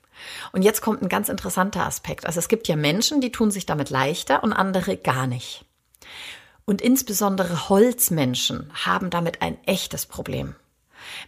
Und 0.50 0.62
jetzt 0.62 0.82
kommt 0.82 1.00
ein 1.00 1.08
ganz 1.08 1.28
interessanter 1.28 1.86
Aspekt. 1.86 2.26
Also 2.26 2.40
es 2.40 2.48
gibt 2.48 2.66
ja 2.66 2.74
Menschen, 2.74 3.20
die 3.20 3.30
tun 3.30 3.52
sich 3.52 3.66
damit 3.66 3.90
leichter 3.90 4.42
und 4.42 4.52
andere 4.52 4.96
gar 4.96 5.28
nicht. 5.28 5.64
Und 6.66 6.82
insbesondere 6.82 7.68
Holzmenschen 7.68 8.70
haben 8.74 9.08
damit 9.08 9.40
ein 9.40 9.56
echtes 9.64 10.04
Problem. 10.04 10.56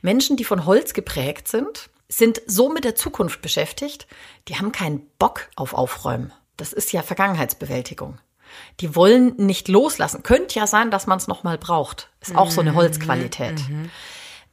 Menschen, 0.03 0.37
die 0.37 0.45
von 0.45 0.67
Holz 0.67 0.93
geprägt 0.93 1.49
sind, 1.49 1.89
sind 2.09 2.43
so 2.47 2.69
mit 2.69 2.85
der 2.85 2.97
Zukunft 2.97 3.41
beschäftigt, 3.41 4.07
die 4.49 4.57
haben 4.57 4.73
keinen 4.73 5.09
Bock 5.19 5.49
auf 5.57 5.75
Aufräumen. 5.75 6.33
Das 6.57 6.73
ist 6.73 6.93
ja 6.93 7.03
Vergangenheitsbewältigung. 7.03 8.19
Die 8.81 8.97
wollen 8.97 9.37
nicht 9.37 9.69
loslassen. 9.69 10.23
Könnte 10.23 10.59
ja 10.59 10.67
sein, 10.67 10.91
dass 10.91 11.07
man 11.07 11.19
es 11.19 11.29
nochmal 11.29 11.59
braucht. 11.59 12.11
Ist 12.21 12.35
auch 12.35 12.51
so 12.51 12.61
eine 12.61 12.73
mhm. 12.73 12.77
Holzqualität. 12.77 13.69
Mhm. 13.69 13.91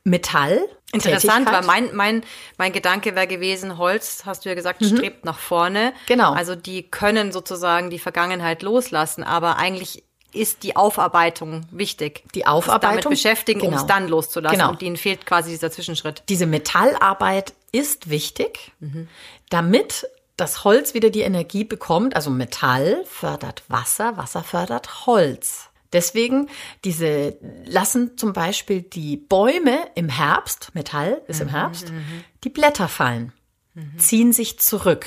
Metall. 0.04 0.62
Interessant, 0.92 1.52
weil 1.52 1.64
mein, 1.64 1.96
mein, 1.96 2.24
mein 2.58 2.72
Gedanke 2.72 3.16
wäre 3.16 3.28
gewesen, 3.28 3.78
Holz, 3.78 4.24
hast 4.26 4.46
du 4.46 4.50
ja 4.50 4.56
gesagt, 4.56 4.82
mhm. 4.82 4.96
strebt 4.96 5.26
nach 5.26 5.40
vorne. 5.40 5.94
Genau. 6.08 6.32
Also 6.32 6.56
die 6.56 6.84
können 6.84 7.32
sozusagen 7.32 7.90
die 7.90 8.00
Vergangenheit 8.00 8.62
loslassen, 8.62 9.24
aber 9.24 9.58
eigentlich 9.58 10.05
ist 10.36 10.64
die 10.64 10.76
Aufarbeitung 10.76 11.66
wichtig. 11.72 12.24
Die 12.34 12.46
Aufarbeitung. 12.46 13.02
damit 13.02 13.10
beschäftigen, 13.10 13.60
genau. 13.62 13.74
um 13.74 13.78
es 13.78 13.86
dann 13.86 14.08
loszulassen. 14.08 14.58
Genau. 14.58 14.72
Und 14.72 14.82
ihnen 14.82 14.98
fehlt 14.98 15.26
quasi 15.26 15.52
dieser 15.52 15.72
Zwischenschritt. 15.72 16.24
Diese 16.30 16.46
Metallarbeit 16.46 17.54
ist 17.72 18.10
wichtig, 18.10 18.72
mhm. 18.80 19.08
damit 19.50 20.08
das 20.38 20.64
Holz 20.64 20.94
wieder 20.94 21.10
die 21.10 21.22
Energie 21.22 21.64
bekommt. 21.64 22.16
Also 22.16 22.30
Metall 22.30 23.04
fördert 23.06 23.64
Wasser, 23.68 24.18
Wasser 24.18 24.44
fördert 24.44 25.06
Holz. 25.06 25.70
Deswegen 25.94 26.50
diese 26.84 27.38
lassen 27.64 28.18
zum 28.18 28.34
Beispiel 28.34 28.82
die 28.82 29.16
Bäume 29.16 29.78
im 29.96 30.10
Herbst, 30.10 30.72
Metall 30.74 31.22
ist 31.28 31.40
im 31.40 31.48
mhm, 31.48 31.52
Herbst, 31.52 31.90
mhm. 31.90 32.24
die 32.44 32.50
Blätter 32.50 32.90
fallen, 32.90 33.32
mhm. 33.76 33.98
ziehen 33.98 34.34
sich 34.34 34.60
zurück. 34.60 35.06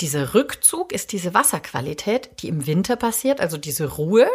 Dieser 0.00 0.34
Rückzug 0.34 0.92
ist 0.92 1.12
diese 1.12 1.34
Wasserqualität, 1.34 2.30
die 2.40 2.48
im 2.48 2.66
Winter 2.66 2.96
passiert, 2.96 3.40
also 3.40 3.56
diese 3.56 3.86
Ruhe. 3.96 4.28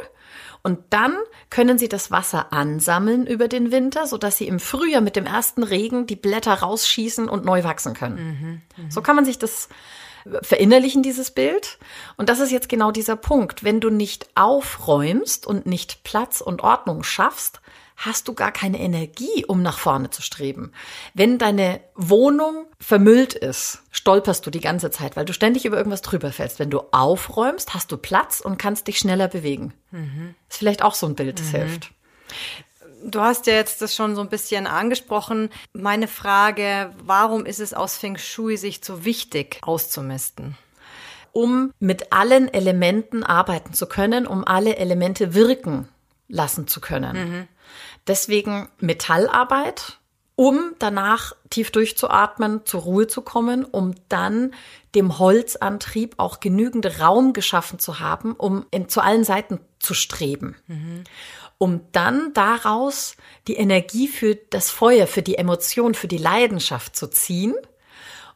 Und 0.63 0.79
dann 0.89 1.15
können 1.49 1.77
sie 1.77 1.89
das 1.89 2.11
Wasser 2.11 2.51
ansammeln 2.51 3.27
über 3.27 3.47
den 3.47 3.71
Winter, 3.71 4.07
sodass 4.07 4.37
sie 4.37 4.47
im 4.47 4.59
Frühjahr 4.59 5.01
mit 5.01 5.15
dem 5.15 5.25
ersten 5.25 5.63
Regen 5.63 6.07
die 6.07 6.15
Blätter 6.15 6.53
rausschießen 6.53 7.29
und 7.29 7.45
neu 7.45 7.63
wachsen 7.63 7.93
können. 7.93 8.61
Mhm, 8.77 8.83
mh. 8.83 8.91
So 8.91 9.01
kann 9.01 9.15
man 9.15 9.25
sich 9.25 9.39
das 9.39 9.69
verinnerlichen, 10.41 11.03
dieses 11.03 11.31
Bild. 11.31 11.77
Und 12.17 12.29
das 12.29 12.39
ist 12.39 12.51
jetzt 12.51 12.69
genau 12.69 12.91
dieser 12.91 13.15
Punkt. 13.15 13.63
Wenn 13.63 13.79
du 13.79 13.89
nicht 13.89 14.27
aufräumst 14.35 15.45
und 15.45 15.65
nicht 15.65 16.03
Platz 16.03 16.41
und 16.41 16.61
Ordnung 16.61 17.03
schaffst, 17.03 17.61
hast 17.95 18.27
du 18.27 18.33
gar 18.33 18.51
keine 18.51 18.79
Energie, 18.79 19.45
um 19.45 19.61
nach 19.61 19.79
vorne 19.79 20.09
zu 20.09 20.21
streben. 20.21 20.71
Wenn 21.13 21.37
deine 21.37 21.79
Wohnung 21.95 22.65
vermüllt 22.79 23.33
ist, 23.33 23.83
stolperst 23.91 24.45
du 24.45 24.51
die 24.51 24.59
ganze 24.59 24.91
Zeit, 24.91 25.15
weil 25.15 25.25
du 25.25 25.33
ständig 25.33 25.65
über 25.65 25.77
irgendwas 25.77 26.01
drüber 26.01 26.31
fällst. 26.31 26.59
Wenn 26.59 26.69
du 26.69 26.81
aufräumst, 26.91 27.73
hast 27.73 27.91
du 27.91 27.97
Platz 27.97 28.41
und 28.41 28.57
kannst 28.57 28.87
dich 28.87 28.99
schneller 28.99 29.27
bewegen. 29.27 29.73
Mhm. 29.91 30.35
Ist 30.49 30.57
vielleicht 30.57 30.83
auch 30.83 30.95
so 30.95 31.07
ein 31.07 31.15
Bild, 31.15 31.39
das 31.39 31.47
mhm. 31.47 31.57
hilft. 31.57 31.91
Du 33.03 33.21
hast 33.21 33.45
ja 33.45 33.53
jetzt 33.53 33.81
das 33.81 33.95
schon 33.95 34.15
so 34.15 34.21
ein 34.21 34.29
bisschen 34.29 34.67
angesprochen. 34.67 35.49
Meine 35.73 36.07
Frage, 36.07 36.91
warum 37.03 37.45
ist 37.45 37.59
es 37.59 37.73
aus 37.73 37.97
Feng 37.97 38.17
Shui 38.17 38.57
sich 38.57 38.81
so 38.83 39.05
wichtig 39.05 39.59
auszumisten? 39.61 40.57
Um 41.31 41.71
mit 41.79 42.13
allen 42.13 42.51
Elementen 42.51 43.23
arbeiten 43.23 43.73
zu 43.73 43.87
können, 43.87 44.25
um 44.25 44.43
alle 44.45 44.77
Elemente 44.77 45.33
wirken 45.33 45.87
lassen 46.27 46.67
zu 46.67 46.81
können. 46.81 47.29
Mhm. 47.29 47.47
Deswegen 48.07 48.69
Metallarbeit, 48.79 49.99
um 50.35 50.75
danach 50.79 51.33
tief 51.49 51.71
durchzuatmen, 51.71 52.65
zur 52.65 52.81
Ruhe 52.81 53.07
zu 53.07 53.21
kommen, 53.21 53.63
um 53.63 53.95
dann 54.09 54.53
dem 54.93 55.17
Holzantrieb 55.17 56.15
auch 56.17 56.39
genügend 56.39 56.99
Raum 56.99 57.33
geschaffen 57.33 57.79
zu 57.79 57.99
haben, 57.99 58.33
um 58.33 58.65
in, 58.71 58.89
zu 58.89 59.01
allen 59.01 59.23
Seiten 59.23 59.59
zu 59.79 59.93
streben. 59.93 60.55
Mhm. 60.67 61.03
Um 61.57 61.81
dann 61.93 62.33
daraus 62.33 63.15
die 63.47 63.55
Energie 63.55 64.07
für 64.09 64.35
das 64.35 64.69
Feuer, 64.69 65.07
für 65.07 65.21
die 65.21 65.37
Emotion, 65.37 65.93
für 65.93 66.09
die 66.09 66.17
Leidenschaft 66.17 66.95
zu 66.95 67.07
ziehen 67.07 67.55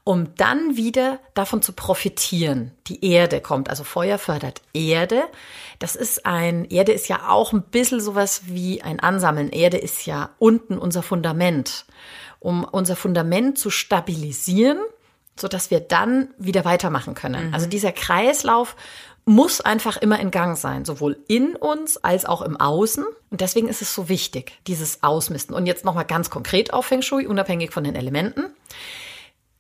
um 0.10 0.34
dann 0.38 0.76
wieder 0.76 1.20
davon 1.36 1.62
zu 1.62 1.72
profitieren. 1.72 2.72
Die 2.88 3.06
Erde 3.06 3.42
kommt, 3.42 3.70
also 3.70 3.84
Feuer 3.84 4.18
fördert 4.18 4.64
Erde. 4.74 5.22
Das 5.78 5.96
ist 5.96 6.26
ein, 6.26 6.66
Erde 6.66 6.94
ist 6.94 7.10
ja 7.10 7.30
auch 7.30 7.54
ein 7.54 7.62
bisschen 7.62 8.02
sowas 8.02 8.42
wie 8.46 8.82
ein 8.82 9.00
Ansammeln. 9.00 9.50
Erde 9.52 9.78
ist 9.78 10.08
ja 10.08 10.32
unten 10.40 10.80
unser 10.80 11.04
Fundament. 11.04 11.86
Um 12.40 12.64
unser 12.64 12.96
Fundament 12.96 13.60
zu 13.60 13.70
stabilisieren, 13.70 14.80
so 15.40 15.48
dass 15.48 15.70
wir 15.70 15.80
dann 15.80 16.30
wieder 16.40 16.66
weitermachen 16.66 17.14
können. 17.14 17.50
Mhm. 17.50 17.54
Also 17.54 17.68
dieser 17.68 17.92
Kreislauf 17.92 18.76
muss 19.26 19.62
einfach 19.62 19.98
immer 19.98 20.20
in 20.20 20.32
Gang 20.32 20.58
sein, 20.58 20.86
sowohl 20.86 21.20
in 21.28 21.56
uns 21.56 21.98
als 21.98 22.26
auch 22.26 22.42
im 22.42 22.60
Außen. 22.60 23.06
Und 23.30 23.42
deswegen 23.42 23.68
ist 23.68 23.84
es 23.84 23.94
so 23.94 24.10
wichtig, 24.10 24.54
dieses 24.66 25.04
Ausmisten. 25.04 25.54
Und 25.54 25.68
jetzt 25.68 25.86
nochmal 25.86 26.06
ganz 26.06 26.32
konkret 26.32 26.74
auf 26.74 26.88
Feng 26.88 27.04
Shui, 27.04 27.28
unabhängig 27.28 27.72
von 27.72 27.84
den 27.84 27.94
Elementen. 27.94 28.46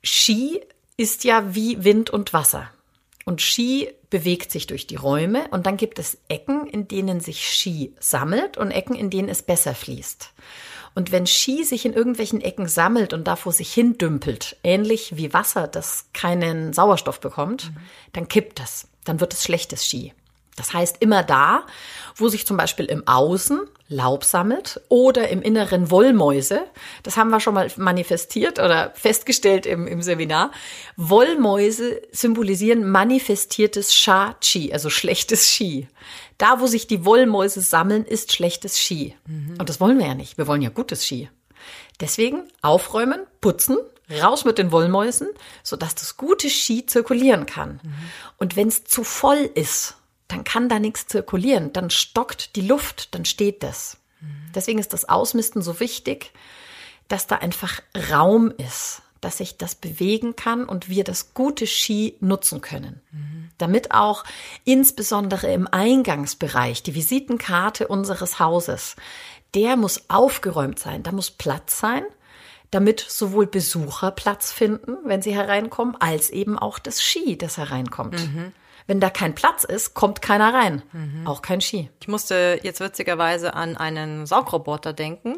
Ski 0.03 0.61
ist 0.97 1.23
ja 1.23 1.55
wie 1.55 1.83
Wind 1.83 2.09
und 2.09 2.33
Wasser. 2.33 2.69
Und 3.25 3.41
Ski 3.41 3.89
bewegt 4.09 4.51
sich 4.51 4.67
durch 4.67 4.87
die 4.87 4.95
Räume 4.95 5.47
und 5.51 5.65
dann 5.65 5.77
gibt 5.77 5.99
es 5.99 6.17
Ecken, 6.29 6.65
in 6.67 6.87
denen 6.87 7.19
sich 7.19 7.47
Ski 7.47 7.93
sammelt 7.99 8.57
und 8.57 8.71
Ecken, 8.71 8.95
in 8.95 9.09
denen 9.09 9.29
es 9.29 9.43
besser 9.43 9.75
fließt. 9.75 10.33
Und 10.95 11.11
wenn 11.11 11.27
Ski 11.27 11.63
sich 11.63 11.85
in 11.85 11.93
irgendwelchen 11.93 12.41
Ecken 12.41 12.67
sammelt 12.67 13.13
und 13.13 13.27
da 13.27 13.35
vor 13.35 13.51
sich 13.51 13.71
hin 13.71 13.97
dümpelt, 13.97 14.57
ähnlich 14.63 15.15
wie 15.15 15.33
Wasser, 15.33 15.67
das 15.67 16.07
keinen 16.13 16.73
Sauerstoff 16.73 17.19
bekommt, 17.19 17.71
mhm. 17.71 17.77
dann 18.13 18.27
kippt 18.27 18.59
das. 18.59 18.87
Dann 19.05 19.19
wird 19.19 19.33
es 19.33 19.43
schlechtes 19.43 19.85
Ski. 19.85 20.13
Das 20.59 20.73
heißt, 20.73 20.97
immer 20.99 21.23
da, 21.23 21.65
wo 22.15 22.27
sich 22.27 22.45
zum 22.45 22.57
Beispiel 22.57 22.85
im 22.85 23.07
Außen 23.07 23.61
Laub 23.87 24.25
sammelt 24.25 24.81
oder 24.89 25.29
im 25.29 25.41
Inneren 25.41 25.89
Wollmäuse, 25.89 26.61
das 27.01 27.15
haben 27.15 27.29
wir 27.29 27.39
schon 27.39 27.53
mal 27.53 27.71
manifestiert 27.77 28.59
oder 28.59 28.91
festgestellt 28.93 29.65
im, 29.65 29.87
im 29.87 30.01
Seminar. 30.01 30.51
Wollmäuse 30.97 32.01
symbolisieren 32.11 32.91
manifestiertes 32.91 33.95
Sha-Chi, 33.95 34.73
also 34.73 34.89
schlechtes 34.89 35.47
Ski. 35.47 35.87
Da, 36.37 36.59
wo 36.59 36.67
sich 36.67 36.87
die 36.87 37.05
Wollmäuse 37.05 37.61
sammeln, 37.61 38.03
ist 38.03 38.33
schlechtes 38.33 38.77
Ski. 38.79 39.15
Mhm. 39.25 39.55
Und 39.57 39.69
das 39.69 39.79
wollen 39.79 39.97
wir 39.97 40.07
ja 40.07 40.13
nicht. 40.13 40.37
Wir 40.37 40.45
wollen 40.45 40.61
ja 40.61 40.69
gutes 40.69 41.05
Ski. 41.05 41.29
Deswegen 42.01 42.43
aufräumen, 42.61 43.21
putzen, 43.39 43.77
raus 44.21 44.43
mit 44.43 44.57
den 44.57 44.73
Wollmäusen, 44.73 45.29
sodass 45.63 45.95
das 45.95 46.17
gute 46.17 46.49
Ski 46.49 46.85
zirkulieren 46.85 47.45
kann. 47.45 47.79
Mhm. 47.81 47.93
Und 48.37 48.55
wenn 48.57 48.67
es 48.67 48.83
zu 48.83 49.05
voll 49.05 49.49
ist, 49.55 49.95
dann 50.29 50.45
kann 50.45 50.69
da 50.69 50.79
nichts 50.79 51.07
zirkulieren, 51.07 51.73
dann 51.73 51.89
stockt 51.89 52.55
die 52.55 52.61
Luft, 52.61 53.13
dann 53.13 53.25
steht 53.25 53.63
das. 53.63 53.97
Deswegen 54.55 54.79
ist 54.79 54.93
das 54.93 55.07
Ausmisten 55.07 55.61
so 55.61 55.79
wichtig, 55.79 56.31
dass 57.07 57.27
da 57.27 57.37
einfach 57.37 57.81
Raum 58.11 58.51
ist, 58.51 59.01
dass 59.21 59.37
sich 59.37 59.57
das 59.57 59.75
bewegen 59.75 60.35
kann 60.35 60.65
und 60.65 60.89
wir 60.89 61.03
das 61.03 61.33
gute 61.33 61.67
Ski 61.67 62.15
nutzen 62.19 62.61
können. 62.61 63.01
Damit 63.57 63.91
auch 63.91 64.23
insbesondere 64.63 65.51
im 65.51 65.67
Eingangsbereich, 65.67 66.83
die 66.83 66.95
Visitenkarte 66.95 67.87
unseres 67.87 68.39
Hauses, 68.39 68.95
der 69.55 69.75
muss 69.75 70.09
aufgeräumt 70.09 70.79
sein, 70.79 71.03
da 71.03 71.11
muss 71.11 71.31
Platz 71.31 71.79
sein, 71.79 72.03
damit 72.71 72.99
sowohl 72.99 73.47
Besucher 73.47 74.11
Platz 74.11 74.51
finden, 74.51 74.97
wenn 75.03 75.21
sie 75.21 75.33
hereinkommen, 75.33 75.95
als 75.99 76.29
eben 76.29 76.57
auch 76.57 76.79
das 76.79 77.01
Ski, 77.01 77.37
das 77.37 77.57
hereinkommt. 77.57 78.19
Mhm. 78.19 78.53
Wenn 78.89 78.99
da 78.99 79.11
kein 79.11 79.35
Platz 79.35 79.65
ist, 79.65 79.93
kommt 79.93 80.23
keiner 80.23 80.51
rein. 80.51 80.81
Mhm. 80.93 81.27
Auch 81.27 81.43
kein 81.43 81.61
Ski. 81.61 81.91
Ich 82.01 82.07
musste 82.07 82.59
jetzt 82.63 82.79
witzigerweise 82.79 83.53
an 83.53 83.77
einen 83.77 84.25
Saugroboter 84.25 84.93
denken, 84.93 85.37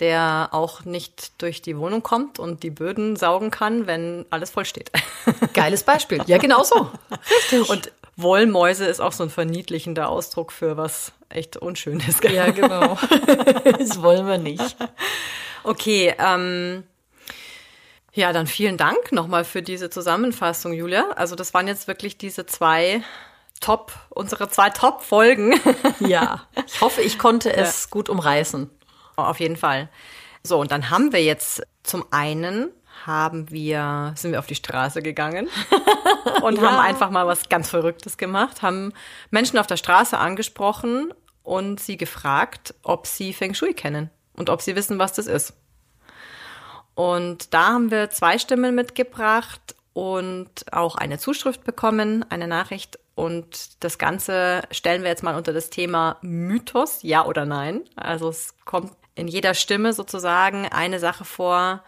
der 0.00 0.50
auch 0.52 0.84
nicht 0.84 1.40
durch 1.40 1.62
die 1.62 1.78
Wohnung 1.78 2.02
kommt 2.02 2.38
und 2.38 2.62
die 2.62 2.68
Böden 2.68 3.16
saugen 3.16 3.50
kann, 3.50 3.86
wenn 3.86 4.26
alles 4.28 4.50
voll 4.50 4.66
steht. 4.66 4.90
Geiles 5.54 5.82
Beispiel. 5.82 6.20
Ja, 6.26 6.36
genau 6.36 6.62
so. 6.62 6.90
Richtig. 7.30 7.70
Und 7.70 7.90
Wollmäuse 8.16 8.84
ist 8.84 9.00
auch 9.00 9.12
so 9.12 9.22
ein 9.22 9.30
verniedlichender 9.30 10.10
Ausdruck 10.10 10.52
für 10.52 10.76
was 10.76 11.12
echt 11.30 11.56
Unschönes. 11.56 12.20
Ja, 12.30 12.50
genau. 12.50 12.98
das 13.78 14.02
wollen 14.02 14.26
wir 14.26 14.36
nicht. 14.36 14.76
Okay, 15.64 16.14
ähm, 16.18 16.84
ja, 18.12 18.32
dann 18.32 18.46
vielen 18.46 18.76
Dank 18.76 19.12
nochmal 19.12 19.44
für 19.44 19.62
diese 19.62 19.90
Zusammenfassung, 19.90 20.72
Julia. 20.72 21.10
Also 21.16 21.36
das 21.36 21.54
waren 21.54 21.68
jetzt 21.68 21.86
wirklich 21.86 22.18
diese 22.18 22.46
zwei 22.46 23.02
Top, 23.60 23.92
unsere 24.08 24.48
zwei 24.48 24.70
Top-Folgen. 24.70 25.54
Ja, 26.00 26.46
ich 26.66 26.80
hoffe, 26.80 27.02
ich 27.02 27.18
konnte 27.18 27.52
es 27.54 27.84
ja. 27.84 27.90
gut 27.90 28.08
umreißen. 28.08 28.70
Auf 29.16 29.38
jeden 29.38 29.56
Fall. 29.56 29.90
So, 30.42 30.58
und 30.58 30.70
dann 30.72 30.88
haben 30.88 31.12
wir 31.12 31.22
jetzt 31.22 31.62
zum 31.82 32.06
einen 32.10 32.70
haben 33.06 33.50
wir, 33.50 34.12
sind 34.16 34.32
wir 34.32 34.38
auf 34.38 34.46
die 34.46 34.54
Straße 34.54 35.02
gegangen 35.02 35.48
und 36.42 36.56
ja. 36.56 36.62
haben 36.62 36.78
einfach 36.78 37.10
mal 37.10 37.26
was 37.26 37.48
ganz 37.48 37.70
Verrücktes 37.70 38.18
gemacht, 38.18 38.62
haben 38.62 38.92
Menschen 39.30 39.58
auf 39.58 39.66
der 39.66 39.76
Straße 39.76 40.18
angesprochen 40.18 41.12
und 41.42 41.80
sie 41.80 41.96
gefragt, 41.96 42.74
ob 42.82 43.06
sie 43.06 43.32
Feng 43.32 43.54
Shui 43.54 43.74
kennen 43.74 44.10
und 44.34 44.50
ob 44.50 44.62
sie 44.62 44.76
wissen, 44.76 44.98
was 44.98 45.12
das 45.12 45.26
ist. 45.26 45.54
Und 47.00 47.54
da 47.54 47.68
haben 47.68 47.90
wir 47.90 48.10
zwei 48.10 48.36
Stimmen 48.36 48.74
mitgebracht 48.74 49.74
und 49.94 50.50
auch 50.70 50.96
eine 50.96 51.16
Zuschrift 51.16 51.64
bekommen, 51.64 52.26
eine 52.28 52.46
Nachricht. 52.46 52.98
Und 53.14 53.82
das 53.82 53.96
Ganze 53.96 54.60
stellen 54.70 55.02
wir 55.02 55.08
jetzt 55.08 55.22
mal 55.22 55.34
unter 55.34 55.54
das 55.54 55.70
Thema 55.70 56.18
Mythos, 56.20 56.98
ja 57.00 57.24
oder 57.24 57.46
nein. 57.46 57.80
Also 57.96 58.28
es 58.28 58.54
kommt 58.66 58.92
in 59.14 59.28
jeder 59.28 59.54
Stimme 59.54 59.94
sozusagen 59.94 60.66
eine 60.66 60.98
Sache 60.98 61.24
vor, 61.24 61.82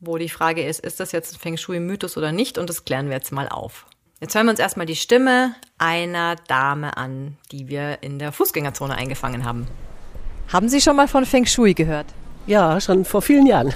wo 0.00 0.16
die 0.16 0.30
Frage 0.30 0.66
ist, 0.66 0.80
ist 0.80 0.98
das 0.98 1.12
jetzt 1.12 1.34
ein 1.34 1.40
Feng 1.40 1.58
Shui-Mythos 1.58 2.16
oder 2.16 2.32
nicht? 2.32 2.56
Und 2.56 2.70
das 2.70 2.86
klären 2.86 3.08
wir 3.08 3.16
jetzt 3.16 3.32
mal 3.32 3.50
auf. 3.50 3.84
Jetzt 4.20 4.34
hören 4.34 4.46
wir 4.46 4.52
uns 4.52 4.60
erstmal 4.60 4.86
die 4.86 4.96
Stimme 4.96 5.54
einer 5.76 6.36
Dame 6.36 6.96
an, 6.96 7.36
die 7.52 7.68
wir 7.68 8.02
in 8.02 8.18
der 8.18 8.32
Fußgängerzone 8.32 8.94
eingefangen 8.94 9.44
haben. 9.44 9.66
Haben 10.50 10.70
Sie 10.70 10.80
schon 10.80 10.96
mal 10.96 11.06
von 11.06 11.26
Feng 11.26 11.44
Shui 11.44 11.74
gehört? 11.74 12.06
Ja, 12.46 12.80
schon 12.80 13.04
vor 13.04 13.22
vielen 13.22 13.46
Jahren. 13.46 13.74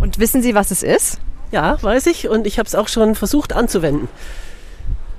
Und 0.00 0.18
wissen 0.18 0.42
Sie, 0.42 0.54
was 0.54 0.70
es 0.70 0.82
ist? 0.82 1.18
Ja, 1.50 1.82
weiß 1.82 2.06
ich 2.06 2.28
und 2.28 2.46
ich 2.46 2.58
habe 2.58 2.66
es 2.66 2.74
auch 2.74 2.88
schon 2.88 3.14
versucht 3.14 3.52
anzuwenden. 3.52 4.08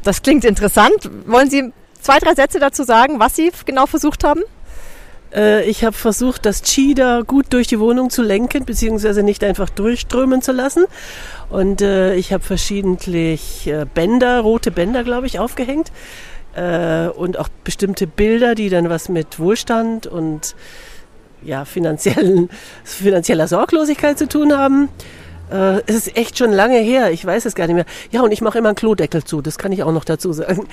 Das 0.04 0.22
klingt 0.22 0.46
interessant. 0.46 1.10
Wollen 1.26 1.50
Sie 1.50 1.72
zwei, 2.02 2.20
drei 2.20 2.36
Sätze 2.36 2.60
dazu 2.60 2.84
sagen, 2.84 3.20
was 3.20 3.36
Sie 3.36 3.52
genau 3.66 3.86
versucht 3.86 4.24
haben? 4.24 4.42
Äh, 5.34 5.64
ich 5.70 5.84
habe 5.84 5.96
versucht, 5.96 6.46
das 6.46 6.62
Qi 6.62 6.94
da 6.94 7.22
gut 7.22 7.48
durch 7.52 7.68
die 7.68 7.80
Wohnung 7.80 8.10
zu 8.10 8.22
lenken, 8.22 8.66
beziehungsweise 8.66 9.24
nicht 9.24 9.44
einfach 9.44 9.70
durchströmen 9.70 10.42
zu 10.42 10.52
lassen. 10.52 10.86
Und 11.50 11.82
äh, 11.82 12.16
ich 12.16 12.34
habe 12.34 12.44
verschiedentlich 12.44 13.68
äh, 13.68 13.86
Bänder, 13.92 14.42
rote 14.42 14.72
Bänder, 14.72 15.04
glaube 15.04 15.28
ich, 15.28 15.40
aufgehängt. 15.40 15.92
Äh, 16.56 17.08
und 17.08 17.40
auch 17.40 17.50
bestimmte 17.64 18.06
Bilder, 18.06 18.56
die 18.56 18.70
dann 18.70 18.90
was 18.90 19.10
mit 19.10 19.40
Wohlstand 19.40 20.06
und 20.06 20.56
ja, 21.46 21.66
finanziellen, 21.66 22.50
finanzieller 22.84 23.48
Sorglosigkeit 23.48 24.18
zu 24.18 24.28
tun 24.28 24.58
haben. 24.58 24.90
Äh, 25.52 25.82
es 25.86 25.96
ist 25.96 26.18
echt 26.18 26.38
schon 26.38 26.52
lange 26.52 26.80
her, 26.80 27.12
ich 27.12 27.26
weiß 27.26 27.46
es 27.46 27.56
gar 27.56 27.68
nicht 27.68 27.76
mehr. 27.76 27.86
Ja, 28.12 28.22
und 28.22 28.32
ich 28.32 28.42
mache 28.42 28.58
immer 28.58 28.70
einen 28.70 28.76
Klodeckel 28.76 29.24
zu, 29.24 29.42
das 29.42 29.58
kann 29.58 29.72
ich 29.72 29.84
auch 29.84 29.92
noch 29.92 30.06
dazu 30.06 30.34
sagen. 30.34 30.68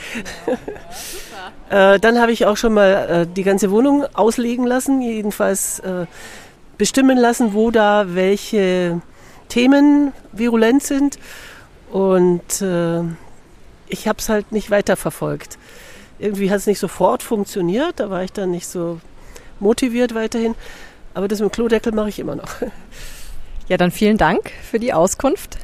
äh, 1.70 1.98
dann 1.98 2.20
habe 2.20 2.32
ich 2.32 2.46
auch 2.46 2.56
schon 2.56 2.74
mal 2.74 2.90
äh, 2.90 3.26
die 3.26 3.42
ganze 3.42 3.70
Wohnung 3.70 4.04
auslegen 4.14 4.66
lassen, 4.66 5.02
jedenfalls 5.02 5.80
äh, 5.80 6.06
bestimmen 6.78 7.18
lassen, 7.18 7.52
wo 7.52 7.70
da 7.70 8.14
welche 8.14 9.02
Themen 9.48 10.12
virulent 10.32 10.82
sind. 10.82 11.18
Und 11.90 12.62
äh, 12.62 13.02
ich 13.88 14.08
habe 14.08 14.18
es 14.18 14.28
halt 14.28 14.52
nicht 14.52 14.70
weiterverfolgt. 14.70 15.58
Irgendwie 16.18 16.50
hat 16.50 16.58
es 16.58 16.66
nicht 16.66 16.78
sofort 16.78 17.22
funktioniert, 17.22 17.98
da 17.98 18.10
war 18.10 18.22
ich 18.22 18.32
dann 18.32 18.50
nicht 18.50 18.66
so 18.66 19.00
motiviert 19.60 20.14
weiterhin. 20.14 20.54
Aber 21.14 21.28
das 21.28 21.40
mit 21.40 21.50
dem 21.50 21.52
Klodeckel 21.52 21.92
mache 21.92 22.08
ich 22.08 22.18
immer 22.18 22.36
noch. 22.36 22.50
Ja, 23.68 23.76
dann 23.76 23.92
vielen 23.92 24.16
Dank 24.16 24.50
für 24.68 24.80
die 24.80 24.92
Auskunft. 24.92 25.56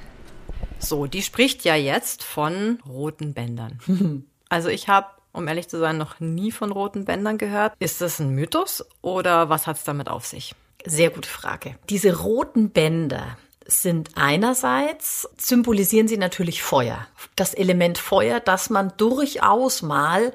So, 0.78 1.06
die 1.06 1.22
spricht 1.22 1.64
ja 1.64 1.74
jetzt 1.74 2.22
von 2.22 2.78
roten 2.88 3.34
Bändern. 3.34 3.80
Also 4.48 4.68
ich 4.68 4.86
habe, 4.86 5.08
um 5.32 5.48
ehrlich 5.48 5.66
zu 5.66 5.80
sein, 5.80 5.98
noch 5.98 6.20
nie 6.20 6.52
von 6.52 6.70
roten 6.70 7.04
Bändern 7.04 7.36
gehört. 7.36 7.72
Ist 7.80 8.00
das 8.00 8.20
ein 8.20 8.30
Mythos 8.30 8.86
oder 9.02 9.48
was 9.48 9.66
hat 9.66 9.76
es 9.76 9.82
damit 9.82 10.08
auf 10.08 10.24
sich? 10.24 10.54
Sehr 10.84 11.10
gute 11.10 11.28
Frage. 11.28 11.74
Diese 11.90 12.16
roten 12.20 12.70
Bänder, 12.70 13.36
sind 13.68 14.10
einerseits 14.14 15.28
symbolisieren 15.36 16.08
sie 16.08 16.16
natürlich 16.16 16.62
Feuer. 16.62 17.06
Das 17.34 17.54
Element 17.54 17.98
Feuer, 17.98 18.40
das 18.40 18.70
man 18.70 18.92
durchaus 18.96 19.82
mal 19.82 20.32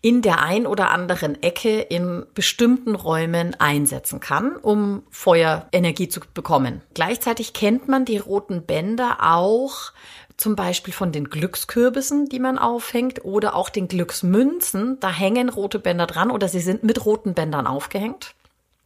in 0.00 0.22
der 0.22 0.42
ein 0.42 0.66
oder 0.66 0.90
anderen 0.90 1.42
Ecke 1.42 1.80
in 1.80 2.24
bestimmten 2.34 2.94
Räumen 2.94 3.56
einsetzen 3.58 4.20
kann, 4.20 4.56
um 4.56 5.02
Feuerenergie 5.10 6.08
zu 6.08 6.20
bekommen. 6.34 6.82
Gleichzeitig 6.94 7.52
kennt 7.52 7.88
man 7.88 8.04
die 8.04 8.18
roten 8.18 8.62
Bänder 8.62 9.18
auch 9.20 9.92
zum 10.38 10.54
Beispiel 10.54 10.94
von 10.94 11.10
den 11.10 11.28
Glückskürbissen, 11.28 12.28
die 12.28 12.38
man 12.38 12.58
aufhängt, 12.58 13.24
oder 13.24 13.56
auch 13.56 13.68
den 13.68 13.88
Glücksmünzen. 13.88 15.00
Da 15.00 15.10
hängen 15.10 15.48
rote 15.48 15.80
Bänder 15.80 16.06
dran 16.06 16.30
oder 16.30 16.48
sie 16.48 16.60
sind 16.60 16.84
mit 16.84 17.04
roten 17.04 17.34
Bändern 17.34 17.66
aufgehängt. 17.66 18.34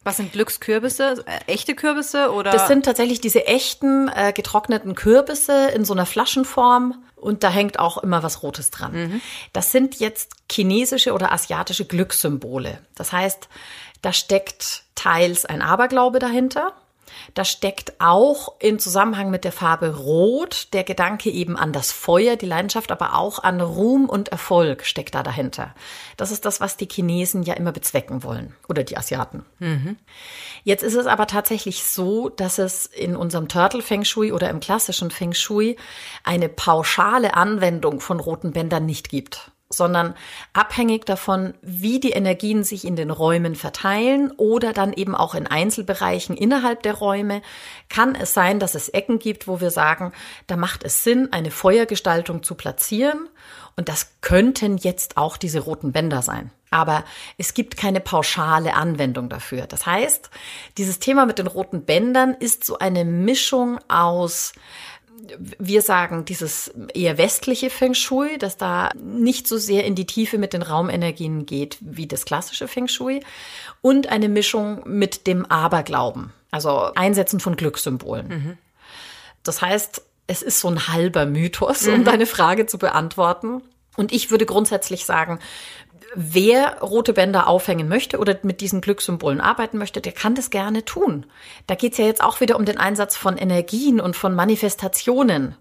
Was 0.04 0.16
sind 0.16 0.32
Glückskürbisse? 0.32 1.24
Äh, 1.26 1.52
echte 1.52 1.74
Kürbisse 1.74 2.32
oder? 2.32 2.50
Das 2.50 2.68
sind 2.68 2.84
tatsächlich 2.84 3.20
diese 3.20 3.46
echten 3.46 4.08
äh, 4.08 4.32
getrockneten 4.32 4.94
Kürbisse 4.94 5.68
in 5.68 5.84
so 5.84 5.92
einer 5.92 6.06
Flaschenform 6.06 7.04
und 7.16 7.44
da 7.44 7.50
hängt 7.50 7.78
auch 7.78 7.98
immer 7.98 8.22
was 8.22 8.42
Rotes 8.42 8.70
dran. 8.70 8.92
Mhm. 8.92 9.20
Das 9.52 9.70
sind 9.70 10.00
jetzt 10.00 10.32
chinesische 10.50 11.12
oder 11.12 11.32
asiatische 11.32 11.84
Glückssymbole. 11.84 12.78
Das 12.96 13.12
heißt, 13.12 13.48
da 14.02 14.12
steckt 14.12 14.82
teils 14.96 15.44
ein 15.44 15.62
Aberglaube 15.62 16.18
dahinter. 16.18 16.72
Da 17.34 17.44
steckt 17.44 17.94
auch 18.00 18.54
im 18.58 18.78
Zusammenhang 18.78 19.30
mit 19.30 19.44
der 19.44 19.52
Farbe 19.52 19.96
Rot 19.96 20.68
der 20.72 20.84
Gedanke 20.84 21.30
eben 21.30 21.56
an 21.56 21.72
das 21.72 21.92
Feuer, 21.92 22.36
die 22.36 22.46
Leidenschaft, 22.46 22.92
aber 22.92 23.16
auch 23.16 23.42
an 23.42 23.60
Ruhm 23.60 24.08
und 24.08 24.28
Erfolg 24.28 24.84
steckt 24.84 25.14
da 25.14 25.22
dahinter. 25.22 25.74
Das 26.16 26.30
ist 26.30 26.44
das, 26.44 26.60
was 26.60 26.76
die 26.76 26.88
Chinesen 26.88 27.42
ja 27.42 27.54
immer 27.54 27.72
bezwecken 27.72 28.22
wollen 28.22 28.54
oder 28.68 28.84
die 28.84 28.96
Asiaten. 28.96 29.44
Mhm. 29.58 29.96
Jetzt 30.64 30.82
ist 30.82 30.94
es 30.94 31.06
aber 31.06 31.26
tatsächlich 31.26 31.84
so, 31.84 32.28
dass 32.28 32.58
es 32.58 32.86
in 32.86 33.16
unserem 33.16 33.48
Turtle 33.48 33.82
Feng 33.82 34.04
Shui 34.04 34.32
oder 34.32 34.50
im 34.50 34.60
klassischen 34.60 35.10
Feng 35.10 35.32
Shui 35.32 35.76
eine 36.24 36.48
pauschale 36.48 37.34
Anwendung 37.34 38.00
von 38.00 38.20
roten 38.20 38.52
Bändern 38.52 38.86
nicht 38.86 39.08
gibt 39.08 39.52
sondern 39.72 40.14
abhängig 40.52 41.04
davon, 41.06 41.54
wie 41.62 42.00
die 42.00 42.10
Energien 42.10 42.64
sich 42.64 42.84
in 42.86 42.96
den 42.96 43.10
Räumen 43.10 43.54
verteilen 43.54 44.32
oder 44.36 44.72
dann 44.72 44.92
eben 44.92 45.14
auch 45.14 45.34
in 45.34 45.46
Einzelbereichen 45.46 46.36
innerhalb 46.36 46.82
der 46.82 46.94
Räume, 46.94 47.42
kann 47.88 48.14
es 48.14 48.34
sein, 48.34 48.58
dass 48.58 48.74
es 48.74 48.88
Ecken 48.88 49.18
gibt, 49.18 49.48
wo 49.48 49.60
wir 49.60 49.70
sagen, 49.70 50.12
da 50.46 50.56
macht 50.56 50.84
es 50.84 51.04
Sinn, 51.04 51.28
eine 51.32 51.50
Feuergestaltung 51.50 52.42
zu 52.42 52.54
platzieren. 52.54 53.28
Und 53.76 53.88
das 53.88 54.20
könnten 54.20 54.76
jetzt 54.76 55.16
auch 55.16 55.36
diese 55.36 55.60
roten 55.60 55.92
Bänder 55.92 56.22
sein. 56.22 56.50
Aber 56.70 57.04
es 57.36 57.52
gibt 57.52 57.76
keine 57.76 58.00
pauschale 58.00 58.74
Anwendung 58.74 59.28
dafür. 59.28 59.66
Das 59.66 59.84
heißt, 59.84 60.30
dieses 60.78 60.98
Thema 60.98 61.26
mit 61.26 61.38
den 61.38 61.46
roten 61.46 61.84
Bändern 61.84 62.34
ist 62.34 62.64
so 62.64 62.78
eine 62.78 63.04
Mischung 63.04 63.78
aus 63.88 64.52
wir 65.58 65.82
sagen 65.82 66.24
dieses 66.24 66.72
eher 66.94 67.18
westliche 67.18 67.70
Feng 67.70 67.94
Shui, 67.94 68.38
dass 68.38 68.56
da 68.56 68.90
nicht 68.94 69.46
so 69.46 69.56
sehr 69.56 69.84
in 69.84 69.94
die 69.94 70.06
Tiefe 70.06 70.38
mit 70.38 70.52
den 70.52 70.62
Raumenergien 70.62 71.46
geht 71.46 71.78
wie 71.80 72.06
das 72.06 72.24
klassische 72.24 72.68
Feng 72.68 72.88
Shui 72.88 73.20
und 73.80 74.08
eine 74.08 74.28
Mischung 74.28 74.82
mit 74.84 75.26
dem 75.26 75.46
Aberglauben, 75.46 76.32
also 76.50 76.90
Einsetzen 76.94 77.40
von 77.40 77.56
Glückssymbolen. 77.56 78.28
Mhm. 78.28 78.58
Das 79.42 79.62
heißt, 79.62 80.02
es 80.26 80.42
ist 80.42 80.60
so 80.60 80.68
ein 80.68 80.88
halber 80.88 81.26
Mythos, 81.26 81.86
um 81.86 82.00
mhm. 82.00 82.04
deine 82.04 82.26
Frage 82.26 82.66
zu 82.66 82.78
beantworten. 82.78 83.62
Und 83.96 84.12
ich 84.12 84.30
würde 84.30 84.46
grundsätzlich 84.46 85.04
sagen, 85.04 85.38
wer 86.14 86.78
rote 86.80 87.12
Bänder 87.12 87.46
aufhängen 87.48 87.88
möchte 87.88 88.18
oder 88.18 88.38
mit 88.42 88.60
diesen 88.60 88.80
Glückssymbolen 88.80 89.40
arbeiten 89.40 89.78
möchte, 89.78 90.00
der 90.00 90.12
kann 90.12 90.34
das 90.34 90.50
gerne 90.50 90.84
tun. 90.84 91.26
Da 91.66 91.74
geht's 91.74 91.98
ja 91.98 92.04
jetzt 92.04 92.22
auch 92.22 92.40
wieder 92.40 92.56
um 92.56 92.64
den 92.64 92.78
Einsatz 92.78 93.16
von 93.16 93.36
Energien 93.36 94.00
und 94.00 94.16
von 94.16 94.34
Manifestationen. 94.34 95.56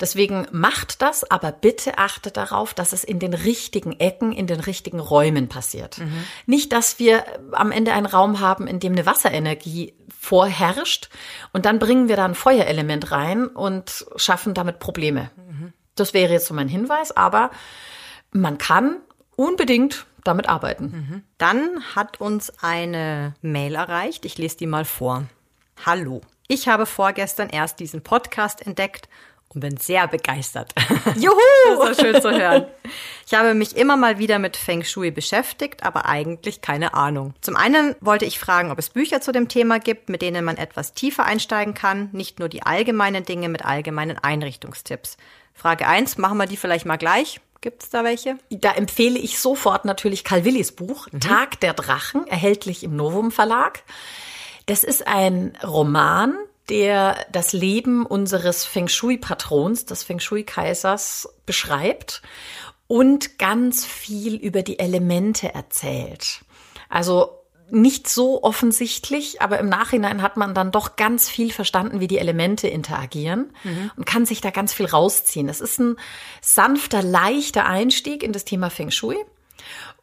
Deswegen 0.00 0.46
macht 0.50 1.02
das, 1.02 1.30
aber 1.30 1.52
bitte 1.52 1.98
achtet 1.98 2.36
darauf, 2.36 2.74
dass 2.74 2.92
es 2.92 3.04
in 3.04 3.20
den 3.20 3.32
richtigen 3.32 3.92
Ecken, 3.92 4.32
in 4.32 4.46
den 4.46 4.60
richtigen 4.60 4.98
Räumen 4.98 5.48
passiert. 5.48 5.98
Mhm. 5.98 6.24
Nicht, 6.46 6.72
dass 6.72 6.98
wir 6.98 7.24
am 7.52 7.70
Ende 7.70 7.92
einen 7.92 8.06
Raum 8.06 8.40
haben, 8.40 8.66
in 8.66 8.80
dem 8.80 8.92
eine 8.92 9.06
Wasserenergie 9.06 9.94
vorherrscht 10.18 11.10
und 11.52 11.64
dann 11.64 11.78
bringen 11.78 12.08
wir 12.08 12.16
da 12.16 12.24
ein 12.24 12.34
Feuerelement 12.34 13.12
rein 13.12 13.46
und 13.46 14.06
schaffen 14.16 14.54
damit 14.54 14.78
Probleme. 14.78 15.30
Mhm. 15.36 15.72
Das 15.94 16.12
wäre 16.12 16.32
jetzt 16.32 16.46
so 16.46 16.54
mein 16.54 16.68
Hinweis, 16.68 17.16
aber 17.16 17.50
man 18.32 18.58
kann 18.58 18.96
unbedingt 19.36 20.06
damit 20.24 20.48
arbeiten. 20.48 21.24
Dann 21.38 21.82
hat 21.94 22.20
uns 22.20 22.52
eine 22.62 23.34
Mail 23.42 23.74
erreicht. 23.74 24.24
Ich 24.24 24.38
lese 24.38 24.56
die 24.56 24.66
mal 24.66 24.84
vor. 24.84 25.24
Hallo. 25.84 26.22
Ich 26.48 26.68
habe 26.68 26.86
vorgestern 26.86 27.48
erst 27.48 27.80
diesen 27.80 28.02
Podcast 28.02 28.66
entdeckt 28.66 29.08
und 29.48 29.60
bin 29.60 29.76
sehr 29.76 30.08
begeistert. 30.08 30.72
Juhu! 31.16 31.34
Das 31.78 31.90
ist 31.90 31.98
so 31.98 32.04
schön 32.04 32.22
zu 32.22 32.30
hören. 32.30 32.66
Ich 33.26 33.34
habe 33.34 33.54
mich 33.54 33.76
immer 33.76 33.96
mal 33.96 34.18
wieder 34.18 34.38
mit 34.38 34.56
Feng 34.56 34.84
Shui 34.84 35.10
beschäftigt, 35.10 35.84
aber 35.84 36.06
eigentlich 36.06 36.60
keine 36.60 36.94
Ahnung. 36.94 37.34
Zum 37.40 37.56
einen 37.56 37.94
wollte 38.00 38.24
ich 38.24 38.38
fragen, 38.38 38.70
ob 38.70 38.78
es 38.78 38.90
Bücher 38.90 39.20
zu 39.20 39.32
dem 39.32 39.48
Thema 39.48 39.78
gibt, 39.78 40.08
mit 40.08 40.22
denen 40.22 40.44
man 40.44 40.56
etwas 40.56 40.92
tiefer 40.92 41.24
einsteigen 41.24 41.74
kann, 41.74 42.08
nicht 42.12 42.38
nur 42.38 42.48
die 42.48 42.62
allgemeinen 42.62 43.24
Dinge 43.24 43.48
mit 43.48 43.64
allgemeinen 43.64 44.18
Einrichtungstipps. 44.18 45.16
Frage 45.54 45.86
eins, 45.86 46.18
machen 46.18 46.38
wir 46.38 46.46
die 46.46 46.56
vielleicht 46.56 46.84
mal 46.84 46.96
gleich. 46.96 47.40
Gibt's 47.64 47.88
da 47.88 48.04
welche? 48.04 48.36
Da 48.50 48.72
empfehle 48.72 49.18
ich 49.18 49.38
sofort 49.38 49.86
natürlich 49.86 50.22
Karl 50.22 50.44
Willis 50.44 50.72
Buch 50.72 51.08
Tag 51.18 51.60
der 51.60 51.72
Drachen, 51.72 52.26
erhältlich 52.26 52.84
im 52.84 52.94
Novum 52.94 53.30
Verlag. 53.30 53.84
Das 54.66 54.84
ist 54.84 55.06
ein 55.06 55.56
Roman, 55.64 56.36
der 56.68 57.16
das 57.32 57.54
Leben 57.54 58.04
unseres 58.04 58.66
Feng 58.66 58.86
Shui-Patrons, 58.86 59.86
des 59.86 60.02
Feng 60.02 60.20
Shui-Kaisers, 60.20 61.26
beschreibt 61.46 62.20
und 62.86 63.38
ganz 63.38 63.86
viel 63.86 64.34
über 64.34 64.60
die 64.60 64.78
Elemente 64.78 65.54
erzählt. 65.54 66.44
Also 66.90 67.43
nicht 67.74 68.08
so 68.08 68.42
offensichtlich, 68.42 69.42
aber 69.42 69.58
im 69.58 69.68
Nachhinein 69.68 70.22
hat 70.22 70.36
man 70.36 70.54
dann 70.54 70.70
doch 70.70 70.96
ganz 70.96 71.28
viel 71.28 71.52
verstanden, 71.52 72.00
wie 72.00 72.06
die 72.06 72.18
Elemente 72.18 72.68
interagieren 72.68 73.52
und 73.96 74.06
kann 74.06 74.26
sich 74.26 74.40
da 74.40 74.50
ganz 74.50 74.72
viel 74.72 74.86
rausziehen. 74.86 75.48
Es 75.48 75.60
ist 75.60 75.78
ein 75.78 75.96
sanfter, 76.40 77.02
leichter 77.02 77.66
Einstieg 77.66 78.22
in 78.22 78.32
das 78.32 78.44
Thema 78.44 78.70
Feng 78.70 78.90
Shui 78.90 79.16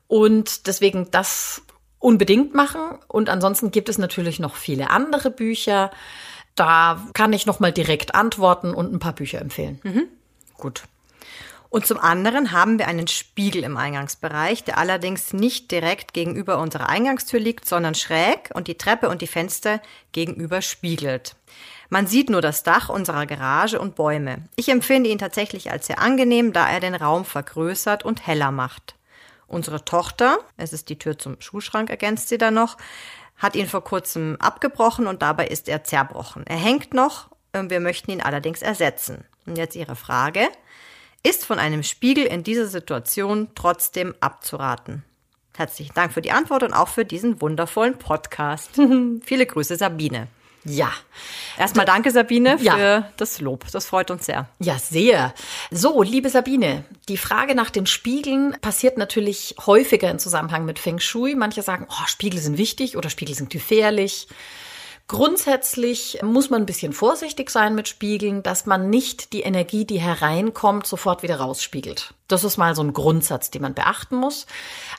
und 0.07 0.67
deswegen 0.67 1.09
das 1.11 1.61
unbedingt 1.99 2.53
machen. 2.53 2.81
Und 3.07 3.29
ansonsten 3.29 3.71
gibt 3.71 3.87
es 3.87 3.97
natürlich 3.97 4.39
noch 4.39 4.55
viele 4.55 4.89
andere 4.89 5.31
Bücher. 5.31 5.91
Da 6.55 7.07
kann 7.13 7.31
ich 7.31 7.45
noch 7.45 7.59
mal 7.61 7.71
direkt 7.71 8.13
antworten 8.15 8.73
und 8.73 8.91
ein 8.93 8.99
paar 8.99 9.13
Bücher 9.13 9.39
empfehlen. 9.39 9.79
Gut. 10.57 10.83
Und 11.71 11.87
zum 11.87 11.99
anderen 11.99 12.51
haben 12.51 12.77
wir 12.79 12.89
einen 12.89 13.07
Spiegel 13.07 13.63
im 13.63 13.77
Eingangsbereich, 13.77 14.65
der 14.65 14.77
allerdings 14.77 15.31
nicht 15.31 15.71
direkt 15.71 16.13
gegenüber 16.13 16.59
unserer 16.59 16.89
Eingangstür 16.89 17.39
liegt, 17.39 17.65
sondern 17.65 17.95
schräg 17.95 18.49
und 18.53 18.67
die 18.67 18.77
Treppe 18.77 19.07
und 19.07 19.21
die 19.21 19.27
Fenster 19.27 19.81
gegenüber 20.11 20.61
spiegelt. 20.61 21.37
Man 21.87 22.07
sieht 22.07 22.29
nur 22.29 22.41
das 22.41 22.63
Dach 22.63 22.89
unserer 22.89 23.25
Garage 23.25 23.79
und 23.79 23.95
Bäume. 23.95 24.49
Ich 24.57 24.67
empfinde 24.67 25.09
ihn 25.09 25.17
tatsächlich 25.17 25.71
als 25.71 25.87
sehr 25.87 25.99
angenehm, 25.99 26.51
da 26.51 26.69
er 26.69 26.81
den 26.81 26.93
Raum 26.93 27.23
vergrößert 27.23 28.03
und 28.03 28.27
heller 28.27 28.51
macht. 28.51 28.95
Unsere 29.47 29.85
Tochter, 29.85 30.39
es 30.57 30.73
ist 30.73 30.89
die 30.89 30.99
Tür 30.99 31.17
zum 31.17 31.39
Schuhschrank, 31.39 31.89
ergänzt 31.89 32.27
sie 32.27 32.37
dann 32.37 32.55
noch, 32.55 32.75
hat 33.37 33.55
ihn 33.55 33.67
vor 33.67 33.85
kurzem 33.85 34.35
abgebrochen 34.41 35.07
und 35.07 35.21
dabei 35.21 35.47
ist 35.47 35.69
er 35.69 35.85
zerbrochen. 35.85 36.45
Er 36.47 36.57
hängt 36.57 36.93
noch, 36.93 37.29
äh, 37.53 37.63
wir 37.69 37.79
möchten 37.79 38.11
ihn 38.11 38.21
allerdings 38.21 38.61
ersetzen. 38.61 39.23
Und 39.45 39.57
jetzt 39.57 39.75
Ihre 39.75 39.95
Frage. 39.95 40.49
Ist 41.23 41.45
von 41.45 41.59
einem 41.59 41.83
Spiegel 41.83 42.25
in 42.25 42.43
dieser 42.43 42.67
Situation 42.67 43.49
trotzdem 43.53 44.15
abzuraten? 44.21 45.03
Herzlichen 45.55 45.93
Dank 45.93 46.13
für 46.13 46.21
die 46.21 46.31
Antwort 46.31 46.63
und 46.63 46.73
auch 46.73 46.87
für 46.87 47.05
diesen 47.05 47.41
wundervollen 47.41 47.97
Podcast. 47.99 48.71
Viele 49.23 49.45
Grüße, 49.45 49.75
Sabine. 49.75 50.27
Ja, 50.63 50.91
Erstmal 51.57 51.87
danke, 51.87 52.11
Sabine, 52.11 52.59
für 52.59 52.63
Ja. 52.65 53.11
das 53.17 53.41
Lob. 53.41 53.65
Das 53.71 53.87
freut 53.87 54.11
uns 54.11 54.27
sehr. 54.27 54.47
Ja, 54.59 54.77
sehr. 54.77 55.33
So, 55.71 56.03
liebe 56.03 56.29
Sabine, 56.29 56.85
die 57.07 57.17
Frage 57.17 57.55
nach 57.55 57.71
den 57.71 57.87
Spiegeln 57.87 58.55
passiert 58.61 58.95
natürlich 58.97 59.55
häufiger 59.65 60.09
im 60.11 60.19
Zusammenhang 60.19 60.65
mit 60.65 60.77
Feng 60.77 60.99
Shui. 60.99 61.33
Manche 61.33 61.63
sagen, 61.63 61.87
oh, 61.89 62.05
Spiegel 62.05 62.39
sind 62.39 62.59
wichtig 62.59 62.95
oder 62.95 63.09
Spiegel 63.09 63.33
sind 63.33 63.49
gefährlich. 63.49 64.27
Grundsätzlich 65.11 66.19
muss 66.23 66.49
man 66.49 66.61
ein 66.61 66.65
bisschen 66.65 66.93
vorsichtig 66.93 67.49
sein 67.49 67.75
mit 67.75 67.89
Spiegeln, 67.89 68.43
dass 68.43 68.65
man 68.65 68.89
nicht 68.89 69.33
die 69.33 69.41
Energie, 69.41 69.83
die 69.83 69.99
hereinkommt, 69.99 70.87
sofort 70.87 71.21
wieder 71.21 71.35
rausspiegelt. 71.35 72.13
Das 72.29 72.45
ist 72.45 72.55
mal 72.55 72.75
so 72.75 72.81
ein 72.81 72.93
Grundsatz, 72.93 73.51
den 73.51 73.61
man 73.61 73.73
beachten 73.73 74.15
muss. 74.15 74.45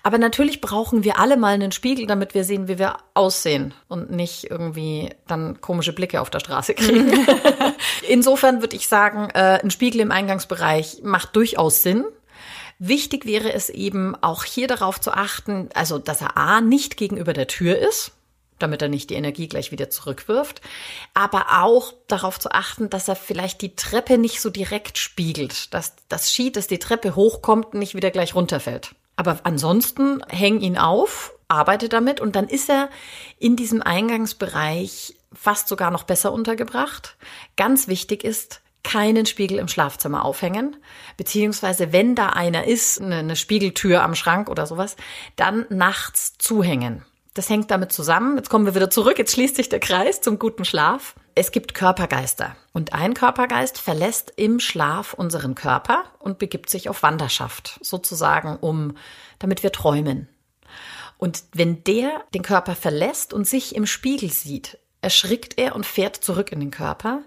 Aber 0.02 0.18
natürlich 0.18 0.60
brauchen 0.60 1.02
wir 1.02 1.18
alle 1.18 1.38
mal 1.38 1.54
einen 1.54 1.72
Spiegel, 1.72 2.06
damit 2.06 2.34
wir 2.34 2.44
sehen, 2.44 2.68
wie 2.68 2.78
wir 2.78 2.98
aussehen 3.14 3.72
und 3.88 4.10
nicht 4.10 4.50
irgendwie 4.50 5.14
dann 5.28 5.62
komische 5.62 5.94
Blicke 5.94 6.20
auf 6.20 6.28
der 6.28 6.40
Straße 6.40 6.74
kriegen. 6.74 7.26
Insofern 8.06 8.60
würde 8.60 8.76
ich 8.76 8.88
sagen, 8.88 9.30
äh, 9.30 9.60
ein 9.62 9.70
Spiegel 9.70 10.02
im 10.02 10.12
Eingangsbereich 10.12 10.98
macht 11.02 11.34
durchaus 11.36 11.80
Sinn. 11.80 12.04
Wichtig 12.78 13.24
wäre 13.24 13.54
es 13.54 13.70
eben 13.70 14.14
auch 14.20 14.44
hier 14.44 14.68
darauf 14.68 15.00
zu 15.00 15.12
achten, 15.12 15.70
also 15.72 15.98
dass 15.98 16.20
er 16.20 16.36
A 16.36 16.60
nicht 16.60 16.98
gegenüber 16.98 17.32
der 17.32 17.46
Tür 17.46 17.78
ist, 17.78 18.12
damit 18.62 18.82
er 18.82 18.88
nicht 18.88 19.10
die 19.10 19.14
Energie 19.14 19.48
gleich 19.48 19.72
wieder 19.72 19.90
zurückwirft, 19.90 20.60
aber 21.14 21.62
auch 21.62 21.92
darauf 22.08 22.38
zu 22.38 22.50
achten, 22.50 22.90
dass 22.90 23.08
er 23.08 23.16
vielleicht 23.16 23.60
die 23.60 23.76
Treppe 23.76 24.18
nicht 24.18 24.40
so 24.40 24.50
direkt 24.50 24.98
spiegelt, 24.98 25.74
dass 25.74 25.94
das 26.08 26.32
Ski, 26.32 26.52
dass 26.52 26.66
die 26.66 26.78
Treppe 26.78 27.16
hochkommt, 27.16 27.74
nicht 27.74 27.94
wieder 27.94 28.10
gleich 28.10 28.34
runterfällt. 28.34 28.94
Aber 29.16 29.40
ansonsten 29.44 30.22
häng 30.28 30.60
ihn 30.60 30.78
auf, 30.78 31.34
arbeite 31.48 31.88
damit 31.88 32.20
und 32.20 32.34
dann 32.34 32.48
ist 32.48 32.70
er 32.70 32.88
in 33.38 33.56
diesem 33.56 33.82
Eingangsbereich 33.82 35.16
fast 35.32 35.68
sogar 35.68 35.90
noch 35.90 36.04
besser 36.04 36.32
untergebracht. 36.32 37.16
Ganz 37.56 37.88
wichtig 37.88 38.24
ist, 38.24 38.62
keinen 38.82 39.26
Spiegel 39.26 39.58
im 39.58 39.68
Schlafzimmer 39.68 40.24
aufhängen, 40.24 40.76
beziehungsweise 41.16 41.92
wenn 41.92 42.14
da 42.14 42.30
einer 42.30 42.66
ist, 42.66 43.00
eine, 43.00 43.16
eine 43.16 43.36
Spiegeltür 43.36 44.02
am 44.02 44.14
Schrank 44.14 44.48
oder 44.48 44.66
sowas, 44.66 44.96
dann 45.36 45.66
nachts 45.68 46.36
zuhängen. 46.38 47.04
Das 47.34 47.48
hängt 47.48 47.70
damit 47.70 47.92
zusammen. 47.92 48.36
Jetzt 48.36 48.50
kommen 48.50 48.66
wir 48.66 48.74
wieder 48.74 48.90
zurück. 48.90 49.18
Jetzt 49.18 49.32
schließt 49.32 49.56
sich 49.56 49.68
der 49.68 49.80
Kreis 49.80 50.20
zum 50.20 50.38
guten 50.38 50.64
Schlaf. 50.64 51.14
Es 51.34 51.50
gibt 51.50 51.72
Körpergeister. 51.72 52.56
Und 52.72 52.92
ein 52.92 53.14
Körpergeist 53.14 53.78
verlässt 53.78 54.34
im 54.36 54.60
Schlaf 54.60 55.14
unseren 55.14 55.54
Körper 55.54 56.04
und 56.18 56.38
begibt 56.38 56.68
sich 56.68 56.90
auf 56.90 57.02
Wanderschaft. 57.02 57.78
Sozusagen 57.80 58.56
um, 58.58 58.96
damit 59.38 59.62
wir 59.62 59.72
träumen. 59.72 60.28
Und 61.16 61.44
wenn 61.54 61.84
der 61.84 62.24
den 62.34 62.42
Körper 62.42 62.74
verlässt 62.74 63.32
und 63.32 63.46
sich 63.46 63.74
im 63.76 63.86
Spiegel 63.86 64.30
sieht, 64.30 64.78
erschrickt 65.00 65.58
er 65.58 65.74
und 65.74 65.86
fährt 65.86 66.16
zurück 66.16 66.52
in 66.52 66.60
den 66.60 66.70
Körper. 66.70 67.22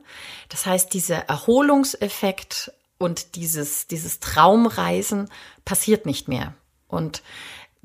Das 0.49 0.65
heißt, 0.65 0.93
dieser 0.93 1.29
Erholungseffekt 1.29 2.71
und 2.97 3.35
dieses, 3.35 3.87
dieses 3.87 4.19
Traumreisen 4.19 5.29
passiert 5.65 6.05
nicht 6.05 6.27
mehr. 6.27 6.53
Und 6.87 7.23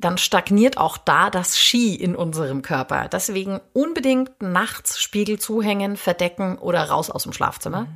dann 0.00 0.18
stagniert 0.18 0.78
auch 0.78 0.96
da 0.98 1.30
das 1.30 1.58
Ski 1.58 1.94
in 1.94 2.16
unserem 2.16 2.62
Körper. 2.62 3.08
Deswegen 3.08 3.60
unbedingt 3.72 4.42
nachts 4.42 5.00
Spiegel 5.00 5.38
zuhängen, 5.38 5.96
verdecken 5.96 6.58
oder 6.58 6.84
raus 6.84 7.10
aus 7.10 7.24
dem 7.24 7.32
Schlafzimmer. 7.32 7.86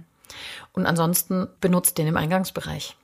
Und 0.73 0.87
ansonsten 0.87 1.49
benutzt 1.61 1.99
den 1.99 2.07
im 2.07 2.17
Eingangsbereich. 2.17 2.97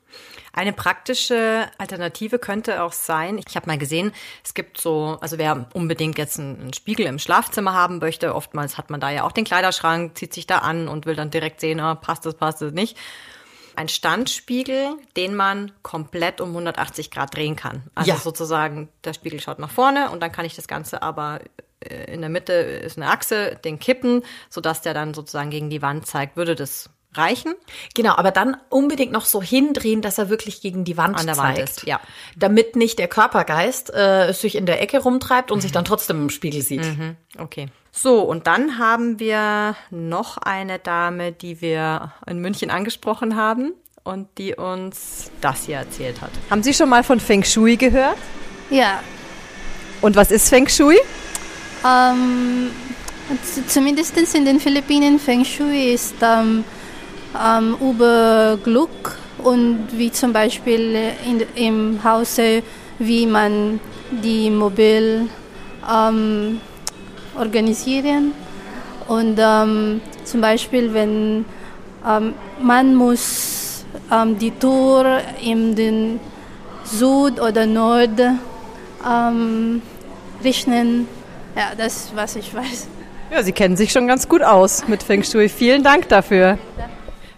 Eine 0.52 0.72
praktische 0.72 1.68
Alternative 1.78 2.40
könnte 2.40 2.82
auch 2.82 2.92
sein, 2.92 3.40
ich 3.46 3.54
habe 3.54 3.68
mal 3.68 3.78
gesehen, 3.78 4.12
es 4.44 4.52
gibt 4.52 4.80
so, 4.80 5.16
also 5.20 5.38
wer 5.38 5.68
unbedingt 5.74 6.18
jetzt 6.18 6.40
einen, 6.40 6.72
Spiegel 6.72 7.06
im 7.06 7.20
Schlafzimmer 7.20 7.72
haben 7.72 7.98
möchte, 7.98 8.34
oftmals 8.34 8.76
hat 8.76 8.90
man 8.90 9.00
da 9.00 9.10
ja 9.10 9.22
auch 9.22 9.30
den 9.30 9.44
Kleiderschrank, 9.44 10.18
zieht 10.18 10.34
sich 10.34 10.48
da 10.48 10.58
an 10.58 10.88
und 10.88 11.06
will 11.06 11.14
dann 11.14 11.30
direkt 11.30 11.60
sehen, 11.60 11.78
ah, 11.78 11.94
passt 11.94 12.26
das, 12.26 12.34
passt 12.34 12.62
das 12.62 12.72
nicht. 12.72 12.96
Ein 13.76 13.88
Standspiegel, 13.88 14.96
den 15.16 15.35
man 15.35 15.72
komplett 15.83 16.40
um 16.40 16.50
180 16.50 17.11
Grad 17.11 17.35
drehen 17.37 17.56
kann. 17.56 17.85
Also 17.94 18.11
Ja. 18.11 18.16
sozusagen, 18.16 18.88
der 19.04 19.14
Spiegel 19.14 19.40
schaut 19.40 19.59
nach 19.59 19.70
vorne 19.70 20.11
und 20.11 20.20
dann 20.20 20.33
kann 20.33 20.44
ich 20.44 20.54
das 20.56 20.68
Ganze 20.68 21.02
aber 21.02 21.40
äh, 21.80 22.12
in 22.12 22.20
der 22.20 22.30
Mitte 22.30 22.52
ist 22.52 22.96
eine 22.98 23.09
Achse, 23.09 23.56
den 23.64 23.78
kippen, 23.78 24.22
sodass 24.48 24.83
der 24.83 24.94
dann 24.94 25.14
sozusagen 25.14 25.50
gegen 25.50 25.70
die 25.70 25.83
Wand 25.83 26.06
zeigt. 26.06 26.37
Würde 26.37 26.54
das 26.54 26.90
reichen? 27.14 27.55
Genau, 27.94 28.14
aber 28.16 28.31
dann 28.31 28.57
unbedingt 28.68 29.11
noch 29.12 29.25
so 29.25 29.42
hindrehen, 29.42 30.01
dass 30.03 30.18
er 30.18 30.29
wirklich 30.29 30.61
gegen 30.61 30.85
die 30.85 30.96
Wand 30.96 31.16
An 31.18 31.27
der 31.27 31.37
Wand 31.37 31.57
zeigt. 31.57 31.68
ist, 31.70 31.87
ja. 31.87 32.01
Damit 32.37 32.77
nicht 32.77 32.99
der 32.99 33.09
Körpergeist 33.09 33.92
äh, 33.94 34.33
sich 34.33 34.55
in 34.57 34.66
der 34.66 34.81
Ecke 34.81 34.99
rumtreibt 35.01 35.51
und 35.51 35.61
sich 35.61 35.73
dann 35.73 35.85
trotzdem 35.85 36.23
im 36.23 36.31
Spiegel 36.31 36.62
sieht. 36.62 36.87
Okay. 37.38 37.68
So, 37.92 38.20
und 38.20 38.46
dann 38.46 38.79
haben 38.79 39.18
wir 39.18 39.75
noch 39.90 40.38
eine 40.38 40.79
Dame, 40.79 41.33
die 41.33 41.61
wir 41.61 42.12
in 42.29 42.38
München 42.38 42.70
angesprochen 42.70 43.35
haben 43.35 43.73
und 44.05 44.29
die 44.38 44.55
uns 44.55 45.31
das 45.40 45.64
hier 45.66 45.79
erzählt 45.79 46.20
hat. 46.20 46.31
Haben 46.51 46.62
Sie 46.62 46.73
schon 46.73 46.88
mal 46.88 47.03
von 47.03 47.18
Feng 47.18 47.42
Shui 47.42 47.77
gehört? 47.77 48.16
Ja, 48.70 49.01
Und 50.01 50.14
was 50.14 50.31
ist 50.31 50.49
Feng 50.49 50.68
Shui? 50.68 50.96
ähm, 51.85 52.70
zumindest 53.66 54.16
in 54.35 54.44
den 54.44 54.61
Philippinen 54.61 55.18
Feng 55.18 55.44
Shui 55.44 55.92
ist 55.92 56.14
ähm, 56.23 56.64
ähm, 57.35 57.77
über 57.81 58.59
Glück 58.62 59.18
und 59.39 59.89
wie 59.93 60.11
zum 60.11 60.33
Beispiel 60.33 60.97
in, 61.24 61.43
im 61.55 62.05
Hause, 62.05 62.62
wie 62.99 63.26
man 63.26 63.81
die 64.11 64.51
Mobil 64.51 65.28
ähm, 65.91 66.61
organisieren 67.39 68.33
und 69.09 69.39
ähm, 69.39 70.01
zum 70.24 70.41
Beispiel 70.41 70.93
wenn 70.93 71.45
ähm, 72.07 72.35
man 72.61 72.95
muss 72.95 73.85
ähm, 74.12 74.39
die 74.39 74.51
Tür 74.51 75.20
in 75.43 75.74
den 75.74 76.20
Süd 76.85 77.41
oder 77.41 77.66
Nord 77.66 78.20
ähm, 79.07 79.83
richten. 80.43 81.09
Ja, 81.57 81.72
das 81.76 82.11
was 82.14 82.37
ich 82.37 82.55
weiß. 82.55 82.89
Ja, 83.31 83.43
Sie 83.43 83.53
kennen 83.53 83.76
sich 83.76 83.93
schon 83.93 84.07
ganz 84.07 84.28
gut 84.28 84.43
aus 84.43 84.89
mit 84.89 85.03
Feng 85.03 85.22
Shui. 85.22 85.49
Vielen 85.49 85.83
Dank 85.83 86.09
dafür. 86.09 86.59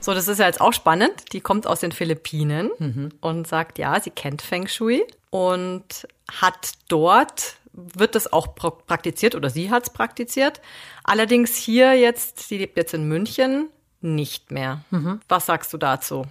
So, 0.03 0.15
das 0.15 0.27
ist 0.27 0.39
ja 0.39 0.47
jetzt 0.47 0.61
auch 0.61 0.73
spannend. 0.73 1.33
Die 1.33 1.41
kommt 1.41 1.67
aus 1.67 1.81
den 1.81 1.93
Philippinen 1.93 2.71
mhm. 2.79 3.11
und 3.21 3.47
sagt, 3.47 3.79
ja, 3.79 4.01
sie 4.01 4.11
kennt 4.11 4.43
Feng 4.43 4.67
Shui 4.67 5.05
und 5.31 6.09
hat 6.41 6.73
dort, 6.89 7.57
wird 7.73 8.17
das 8.17 8.33
auch 8.33 8.55
praktiziert 8.55 9.35
oder 9.35 9.49
sie 9.49 9.71
hat 9.71 9.85
es 9.85 9.91
praktiziert. 9.91 10.61
Allerdings 11.05 11.57
hier 11.57 11.95
jetzt, 11.95 12.41
sie 12.41 12.59
lebt 12.59 12.77
jetzt 12.77 12.95
in 12.95 13.07
München, 13.07 13.69
nicht 14.01 14.51
mehr. 14.51 14.85
Mhm. 14.91 15.21
Was 15.29 15.47
sagst 15.47 15.73
du 15.73 15.79
dazu? 15.79 16.27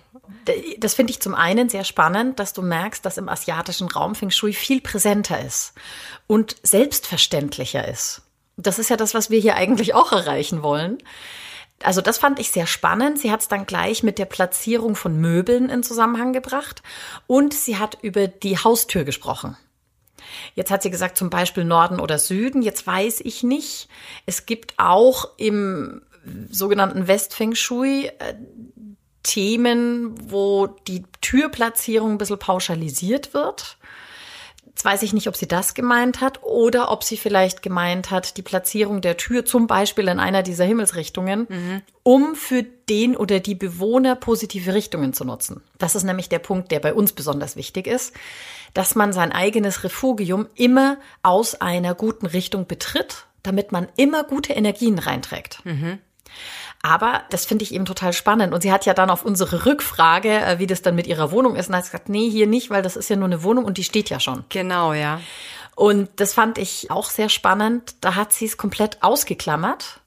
Das 0.77 0.93
finde 0.93 1.11
ich 1.11 1.21
zum 1.21 1.33
einen 1.33 1.69
sehr 1.69 1.85
spannend, 1.85 2.39
dass 2.39 2.51
du 2.51 2.61
merkst, 2.61 3.05
dass 3.05 3.17
im 3.17 3.29
asiatischen 3.29 3.87
Raum 3.87 4.15
Feng 4.15 4.31
Shui 4.31 4.51
viel 4.51 4.81
präsenter 4.81 5.39
ist 5.39 5.73
und 6.27 6.57
selbstverständlicher 6.63 7.87
ist. 7.87 8.21
Das 8.57 8.79
ist 8.79 8.89
ja 8.89 8.97
das, 8.97 9.13
was 9.13 9.29
wir 9.29 9.39
hier 9.39 9.55
eigentlich 9.55 9.93
auch 9.93 10.11
erreichen 10.11 10.61
wollen. 10.61 10.97
Also 11.83 12.01
das 12.01 12.17
fand 12.17 12.39
ich 12.39 12.51
sehr 12.51 12.67
spannend. 12.67 13.19
Sie 13.19 13.31
hat 13.31 13.41
es 13.41 13.47
dann 13.47 13.65
gleich 13.65 14.03
mit 14.03 14.19
der 14.19 14.25
Platzierung 14.25 14.95
von 14.95 15.19
Möbeln 15.19 15.69
in 15.69 15.83
Zusammenhang 15.83 16.33
gebracht 16.33 16.83
und 17.27 17.53
sie 17.53 17.77
hat 17.77 17.97
über 18.01 18.27
die 18.27 18.57
Haustür 18.57 19.03
gesprochen. 19.03 19.57
Jetzt 20.55 20.71
hat 20.71 20.83
sie 20.83 20.91
gesagt, 20.91 21.17
zum 21.17 21.29
Beispiel 21.29 21.63
Norden 21.63 21.99
oder 21.99 22.19
Süden. 22.19 22.61
Jetzt 22.61 22.85
weiß 22.85 23.21
ich 23.21 23.43
nicht. 23.43 23.89
Es 24.25 24.45
gibt 24.45 24.75
auch 24.77 25.29
im 25.37 26.01
sogenannten 26.49 27.07
Westfeng 27.07 27.55
Shui 27.55 28.05
äh, 28.05 28.35
Themen, 29.23 30.15
wo 30.31 30.67
die 30.67 31.03
Türplatzierung 31.21 32.13
ein 32.13 32.17
bisschen 32.17 32.39
pauschalisiert 32.39 33.33
wird. 33.33 33.77
Jetzt 34.81 34.93
weiß 34.93 35.03
ich 35.03 35.13
nicht, 35.13 35.27
ob 35.27 35.35
sie 35.35 35.47
das 35.47 35.75
gemeint 35.75 36.21
hat 36.21 36.41
oder 36.41 36.89
ob 36.89 37.03
sie 37.03 37.15
vielleicht 37.15 37.61
gemeint 37.61 38.09
hat, 38.09 38.35
die 38.37 38.41
Platzierung 38.41 39.01
der 39.01 39.15
Tür 39.15 39.45
zum 39.45 39.67
Beispiel 39.67 40.07
in 40.07 40.19
einer 40.19 40.41
dieser 40.41 40.65
Himmelsrichtungen, 40.65 41.45
mhm. 41.47 41.81
um 42.01 42.33
für 42.33 42.63
den 42.63 43.15
oder 43.15 43.39
die 43.39 43.53
Bewohner 43.53 44.15
positive 44.15 44.73
Richtungen 44.73 45.13
zu 45.13 45.23
nutzen. 45.23 45.61
Das 45.77 45.93
ist 45.93 46.01
nämlich 46.01 46.29
der 46.29 46.39
Punkt, 46.39 46.71
der 46.71 46.79
bei 46.79 46.95
uns 46.95 47.13
besonders 47.13 47.55
wichtig 47.55 47.85
ist, 47.85 48.15
dass 48.73 48.95
man 48.95 49.13
sein 49.13 49.31
eigenes 49.31 49.83
Refugium 49.83 50.47
immer 50.55 50.97
aus 51.21 51.61
einer 51.61 51.93
guten 51.93 52.25
Richtung 52.25 52.65
betritt, 52.65 53.27
damit 53.43 53.71
man 53.71 53.87
immer 53.97 54.23
gute 54.23 54.53
Energien 54.53 54.97
reinträgt. 54.97 55.63
Mhm. 55.63 55.99
Aber 56.83 57.21
das 57.29 57.45
finde 57.45 57.63
ich 57.63 57.73
eben 57.73 57.85
total 57.85 58.11
spannend. 58.11 58.53
Und 58.53 58.61
sie 58.61 58.71
hat 58.71 58.85
ja 58.85 58.93
dann 58.93 59.11
auf 59.11 59.23
unsere 59.23 59.65
Rückfrage, 59.65 60.29
äh, 60.29 60.59
wie 60.59 60.67
das 60.67 60.81
dann 60.81 60.95
mit 60.95 61.07
ihrer 61.07 61.31
Wohnung 61.31 61.55
ist, 61.55 61.69
und 61.69 61.75
hat 61.75 61.83
gesagt, 61.83 62.09
nee, 62.09 62.29
hier 62.29 62.47
nicht, 62.47 62.69
weil 62.69 62.81
das 62.81 62.95
ist 62.95 63.09
ja 63.09 63.15
nur 63.15 63.25
eine 63.25 63.43
Wohnung 63.43 63.65
und 63.65 63.77
die 63.77 63.83
steht 63.83 64.09
ja 64.09 64.19
schon. 64.19 64.45
Genau, 64.49 64.93
ja. 64.93 65.21
Und 65.75 66.09
das 66.17 66.33
fand 66.33 66.57
ich 66.57 66.91
auch 66.91 67.09
sehr 67.09 67.29
spannend. 67.29 67.95
Da 68.01 68.15
hat 68.15 68.33
sie 68.33 68.45
es 68.45 68.57
komplett 68.57 69.03
ausgeklammert. 69.03 69.99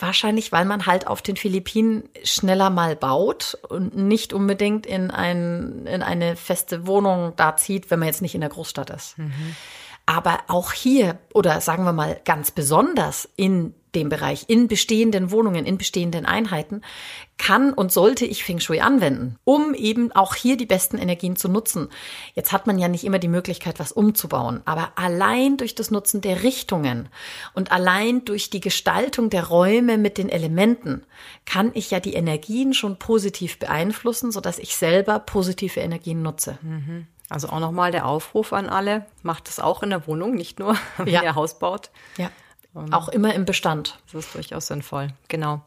Wahrscheinlich, 0.00 0.52
weil 0.52 0.64
man 0.64 0.86
halt 0.86 1.08
auf 1.08 1.22
den 1.22 1.36
Philippinen 1.36 2.08
schneller 2.22 2.70
mal 2.70 2.94
baut 2.94 3.58
und 3.68 3.96
nicht 3.96 4.32
unbedingt 4.32 4.86
in, 4.86 5.10
ein, 5.10 5.86
in 5.86 6.02
eine 6.02 6.36
feste 6.36 6.86
Wohnung 6.86 7.32
da 7.36 7.56
zieht, 7.56 7.90
wenn 7.90 7.98
man 7.98 8.06
jetzt 8.06 8.22
nicht 8.22 8.34
in 8.34 8.40
der 8.40 8.50
Großstadt 8.50 8.90
ist. 8.90 9.18
Mhm. 9.18 9.56
Aber 10.06 10.38
auch 10.46 10.72
hier, 10.72 11.18
oder 11.34 11.60
sagen 11.60 11.84
wir 11.84 11.92
mal 11.92 12.20
ganz 12.24 12.50
besonders 12.52 13.28
in 13.34 13.74
dem 13.94 14.08
Bereich, 14.08 14.44
in 14.48 14.68
bestehenden 14.68 15.30
Wohnungen, 15.30 15.64
in 15.64 15.78
bestehenden 15.78 16.26
Einheiten, 16.26 16.82
kann 17.38 17.72
und 17.72 17.92
sollte 17.92 18.26
ich 18.26 18.44
Feng 18.44 18.58
Shui 18.58 18.80
anwenden, 18.80 19.36
um 19.44 19.72
eben 19.74 20.12
auch 20.12 20.34
hier 20.34 20.56
die 20.56 20.66
besten 20.66 20.98
Energien 20.98 21.36
zu 21.36 21.48
nutzen. 21.48 21.88
Jetzt 22.34 22.52
hat 22.52 22.66
man 22.66 22.78
ja 22.78 22.88
nicht 22.88 23.04
immer 23.04 23.20
die 23.20 23.28
Möglichkeit, 23.28 23.78
was 23.78 23.92
umzubauen, 23.92 24.60
aber 24.64 24.92
allein 24.96 25.56
durch 25.56 25.74
das 25.74 25.90
Nutzen 25.90 26.20
der 26.20 26.42
Richtungen 26.42 27.08
und 27.54 27.70
allein 27.70 28.24
durch 28.24 28.50
die 28.50 28.60
Gestaltung 28.60 29.30
der 29.30 29.46
Räume 29.46 29.98
mit 29.98 30.18
den 30.18 30.28
Elementen 30.28 31.04
kann 31.46 31.70
ich 31.74 31.90
ja 31.90 32.00
die 32.00 32.14
Energien 32.14 32.74
schon 32.74 32.98
positiv 32.98 33.58
beeinflussen, 33.58 34.32
sodass 34.32 34.58
ich 34.58 34.76
selber 34.76 35.20
positive 35.20 35.80
Energien 35.80 36.22
nutze. 36.22 36.58
Mhm. 36.62 37.06
Also 37.28 37.48
auch 37.50 37.60
nochmal 37.60 37.92
der 37.92 38.06
Aufruf 38.06 38.52
an 38.52 38.68
alle, 38.68 39.06
macht 39.22 39.48
es 39.48 39.60
auch 39.60 39.82
in 39.82 39.90
der 39.90 40.06
Wohnung, 40.06 40.34
nicht 40.34 40.58
nur, 40.58 40.76
wenn 40.96 41.08
ja. 41.08 41.22
ihr 41.22 41.34
Haus 41.34 41.58
baut. 41.58 41.90
Ja. 42.16 42.30
Und 42.74 42.92
auch 42.92 43.08
immer 43.08 43.34
im 43.34 43.44
Bestand. 43.44 43.98
Das 44.12 44.24
ist 44.26 44.34
durchaus 44.34 44.66
sinnvoll, 44.66 45.08
genau. 45.28 45.62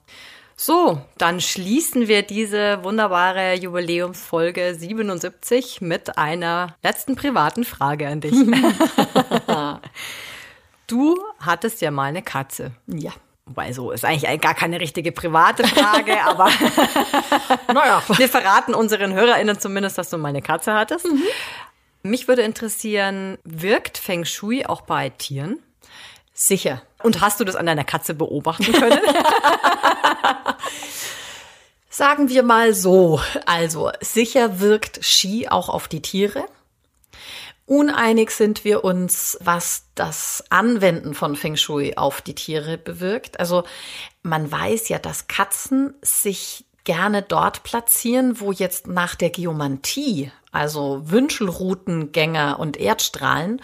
So, 0.56 1.02
dann 1.18 1.42
schließen 1.42 2.08
wir 2.08 2.22
diese 2.22 2.84
wunderbare 2.84 3.56
Jubiläumsfolge 3.56 4.76
77 4.76 5.82
mit 5.82 6.20
einer 6.20 6.76
letzten 6.84 7.16
privaten 7.16 7.64
Frage 7.64 8.08
an 8.08 8.22
dich. 8.22 8.34
du 10.88 11.20
hattest 11.40 11.82
ja 11.82 11.90
mal 11.90 12.04
eine 12.04 12.22
Katze. 12.22 12.74
Ja. 12.86 13.12
Wobei 13.46 13.74
so 13.74 13.92
ist 13.92 14.06
eigentlich 14.06 14.40
gar 14.40 14.54
keine 14.54 14.80
richtige 14.80 15.12
private 15.12 15.68
Frage, 15.68 16.22
aber 16.26 16.46
naja, 17.74 18.04
wir 18.16 18.30
verraten 18.30 18.74
unseren 18.74 19.14
HörerInnen 19.14 19.60
zumindest, 19.60 19.98
dass 19.98 20.10
du 20.10 20.18
mal 20.18 20.30
eine 20.30 20.42
Katze 20.42 20.74
hattest. 20.74 21.06
Mhm. 21.06 21.24
Mich 22.04 22.28
würde 22.28 22.44
interessieren, 22.44 23.38
wirkt 23.44 23.98
Feng 23.98 24.26
Shui 24.26 24.66
auch 24.66 24.82
bei 24.82 25.10
Tieren? 25.10 25.60
Sicher. 26.44 26.82
Und 27.04 27.22
hast 27.22 27.40
du 27.40 27.44
das 27.44 27.56
an 27.56 27.68
deiner 27.68 27.84
Katze 27.84 28.16
beobachten 28.16 28.74
können? 28.74 29.00
Sagen 31.92 32.30
wir 32.30 32.42
mal 32.42 32.74
so. 32.74 33.22
Also, 33.46 33.92
sicher 34.00 34.60
wirkt 34.60 35.06
Ski 35.06 35.50
auch 35.50 35.70
auf 35.70 35.88
die 35.88 36.02
Tiere. 36.02 36.48
Uneinig 37.68 38.32
sind 38.32 38.66
wir 38.66 38.84
uns, 38.84 39.38
was 39.40 39.86
das 39.94 40.44
Anwenden 40.50 41.14
von 41.14 41.36
Feng 41.36 41.58
Shui 41.58 41.96
auf 41.96 42.24
die 42.24 42.34
Tiere 42.34 42.80
bewirkt. 42.80 43.40
Also 43.40 43.64
man 44.24 44.52
weiß 44.52 44.90
ja, 44.90 44.98
dass 44.98 45.28
Katzen 45.28 45.94
sich 46.02 46.66
gerne 46.86 47.22
dort 47.22 47.62
platzieren, 47.62 48.40
wo 48.40 48.52
jetzt 48.52 48.88
nach 48.88 49.14
der 49.14 49.30
Geomantie, 49.30 50.32
also 50.52 51.04
Wünschelroutengänger 51.06 52.60
und 52.60 52.78
Erdstrahlen, 52.78 53.62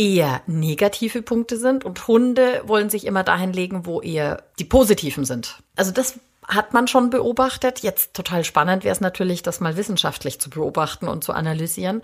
eher 0.00 0.40
negative 0.46 1.20
Punkte 1.20 1.58
sind 1.58 1.84
und 1.84 2.08
Hunde 2.08 2.62
wollen 2.64 2.88
sich 2.88 3.06
immer 3.06 3.22
dahin 3.22 3.52
legen, 3.52 3.84
wo 3.84 4.00
eher 4.00 4.42
die 4.58 4.64
positiven 4.64 5.26
sind. 5.26 5.58
Also 5.76 5.92
das 5.92 6.18
hat 6.48 6.72
man 6.72 6.88
schon 6.88 7.10
beobachtet. 7.10 7.80
Jetzt 7.80 8.14
total 8.14 8.42
spannend 8.44 8.82
wäre 8.82 8.94
es 8.94 9.02
natürlich, 9.02 9.42
das 9.42 9.60
mal 9.60 9.76
wissenschaftlich 9.76 10.40
zu 10.40 10.48
beobachten 10.48 11.06
und 11.06 11.22
zu 11.22 11.34
analysieren. 11.34 12.00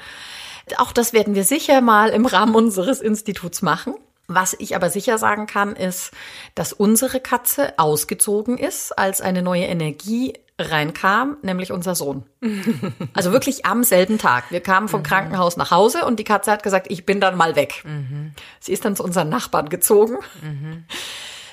Auch 0.76 0.92
das 0.92 1.14
werden 1.14 1.34
wir 1.34 1.44
sicher 1.44 1.80
mal 1.80 2.10
im 2.10 2.26
Rahmen 2.26 2.54
unseres 2.54 3.00
Instituts 3.00 3.62
machen. 3.62 3.94
Was 4.28 4.54
ich 4.58 4.76
aber 4.76 4.90
sicher 4.90 5.16
sagen 5.16 5.46
kann, 5.46 5.74
ist, 5.74 6.10
dass 6.54 6.74
unsere 6.74 7.20
Katze 7.20 7.78
ausgezogen 7.78 8.58
ist, 8.58 8.96
als 8.98 9.22
eine 9.22 9.40
neue 9.40 9.64
Energie 9.64 10.34
reinkam, 10.58 11.36
nämlich 11.42 11.70
unser 11.72 11.94
Sohn. 11.94 12.24
Also 13.14 13.32
wirklich 13.32 13.66
am 13.66 13.84
selben 13.84 14.18
Tag. 14.18 14.50
Wir 14.50 14.60
kamen 14.60 14.88
vom 14.88 15.00
mhm. 15.00 15.04
Krankenhaus 15.04 15.56
nach 15.56 15.70
Hause 15.70 16.04
und 16.04 16.18
die 16.18 16.24
Katze 16.24 16.50
hat 16.50 16.62
gesagt, 16.62 16.86
ich 16.90 17.04
bin 17.04 17.20
dann 17.20 17.36
mal 17.36 17.56
weg. 17.56 17.82
Mhm. 17.84 18.32
Sie 18.60 18.72
ist 18.72 18.84
dann 18.84 18.96
zu 18.96 19.04
unseren 19.04 19.28
Nachbarn 19.28 19.68
gezogen. 19.68 20.16
Mhm. 20.42 20.84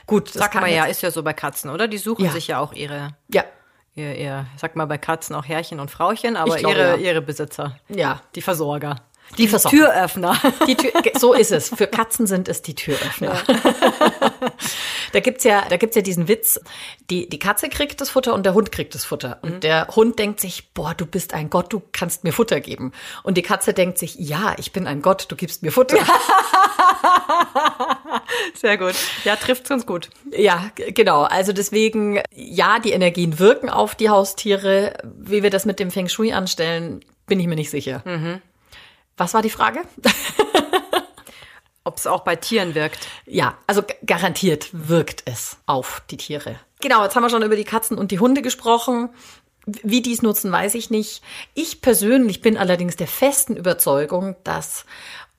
Gut, 0.05 0.27
das 0.27 0.33
sag 0.33 0.55
mal 0.55 0.69
ja, 0.69 0.85
ist 0.85 1.01
ja 1.01 1.11
so 1.11 1.23
bei 1.23 1.33
Katzen, 1.33 1.69
oder? 1.69 1.87
Die 1.87 1.97
suchen 1.97 2.25
ja. 2.25 2.31
sich 2.31 2.47
ja 2.47 2.59
auch 2.59 2.73
ihre. 2.73 3.15
Ja. 3.29 3.43
Ihr, 3.95 4.15
ihr, 4.15 4.45
sag 4.57 4.75
mal 4.75 4.85
bei 4.85 4.97
Katzen 4.97 5.35
auch 5.35 5.45
Herrchen 5.45 5.79
und 5.79 5.91
Frauchen, 5.91 6.35
aber 6.35 6.57
glaube, 6.57 6.75
ihre, 6.75 6.89
ja. 6.91 6.95
ihre 6.95 7.21
Besitzer. 7.21 7.77
Ja. 7.89 8.21
Die 8.35 8.41
Versorger. 8.41 8.95
Die, 9.37 9.47
die 9.47 9.57
Türöffner. 9.57 10.39
Die 10.67 10.75
Tür, 10.75 10.91
so 11.17 11.33
ist 11.33 11.51
es. 11.51 11.69
Für 11.69 11.87
Katzen 11.87 12.27
sind 12.27 12.47
es 12.47 12.61
die 12.61 12.75
Türöffner. 12.75 13.33
Ja. 13.47 13.55
da 15.11 15.19
gibt's 15.19 15.43
ja, 15.43 15.63
da 15.67 15.77
gibt's 15.77 15.95
ja 15.95 16.03
diesen 16.03 16.27
Witz. 16.27 16.59
Die, 17.09 17.27
die 17.27 17.39
Katze 17.39 17.69
kriegt 17.69 17.99
das 17.99 18.11
Futter 18.11 18.35
und 18.35 18.45
der 18.45 18.53
Hund 18.53 18.71
kriegt 18.71 18.93
das 18.93 19.05
Futter. 19.05 19.39
Und 19.41 19.55
mhm. 19.55 19.59
der 19.61 19.87
Hund 19.87 20.19
denkt 20.19 20.39
sich, 20.39 20.71
boah, 20.73 20.93
du 20.93 21.07
bist 21.07 21.33
ein 21.33 21.49
Gott, 21.49 21.73
du 21.73 21.81
kannst 21.91 22.23
mir 22.23 22.31
Futter 22.31 22.59
geben. 22.59 22.91
Und 23.23 23.35
die 23.37 23.41
Katze 23.41 23.73
denkt 23.73 23.97
sich, 23.97 24.15
ja, 24.19 24.53
ich 24.59 24.71
bin 24.71 24.85
ein 24.85 25.01
Gott, 25.01 25.25
du 25.29 25.35
gibst 25.35 25.63
mir 25.63 25.71
Futter. 25.71 25.97
Sehr 28.53 28.77
gut. 28.77 28.95
Ja, 29.23 29.35
trifft's 29.35 29.71
uns 29.71 29.85
gut. 29.85 30.09
Ja, 30.31 30.69
genau. 30.75 31.23
Also 31.23 31.53
deswegen, 31.53 32.21
ja, 32.31 32.79
die 32.79 32.91
Energien 32.91 33.39
wirken 33.39 33.69
auf 33.69 33.95
die 33.95 34.09
Haustiere. 34.09 34.97
Wie 35.17 35.41
wir 35.43 35.49
das 35.49 35.65
mit 35.65 35.79
dem 35.79 35.89
Feng 35.91 36.07
Shui 36.07 36.33
anstellen, 36.33 37.03
bin 37.25 37.39
ich 37.39 37.47
mir 37.47 37.55
nicht 37.55 37.71
sicher. 37.71 38.03
Mhm. 38.05 38.41
Was 39.17 39.33
war 39.33 39.41
die 39.41 39.49
Frage? 39.49 39.81
Ob 41.83 41.97
es 41.97 42.07
auch 42.07 42.21
bei 42.21 42.35
Tieren 42.35 42.75
wirkt? 42.75 43.07
Ja, 43.25 43.57
also 43.67 43.83
garantiert 44.05 44.69
wirkt 44.71 45.23
es 45.25 45.57
auf 45.65 46.01
die 46.09 46.17
Tiere. 46.17 46.55
Genau, 46.81 47.03
jetzt 47.03 47.15
haben 47.15 47.23
wir 47.23 47.29
schon 47.29 47.43
über 47.43 47.55
die 47.55 47.65
Katzen 47.65 47.97
und 47.97 48.11
die 48.11 48.19
Hunde 48.19 48.41
gesprochen. 48.41 49.09
Wie 49.65 50.01
die 50.01 50.13
es 50.13 50.21
nutzen, 50.21 50.51
weiß 50.51 50.75
ich 50.75 50.89
nicht. 50.89 51.21
Ich 51.53 51.81
persönlich 51.81 52.41
bin 52.41 52.57
allerdings 52.57 52.95
der 52.95 53.07
festen 53.07 53.55
Überzeugung, 53.55 54.35
dass 54.43 54.85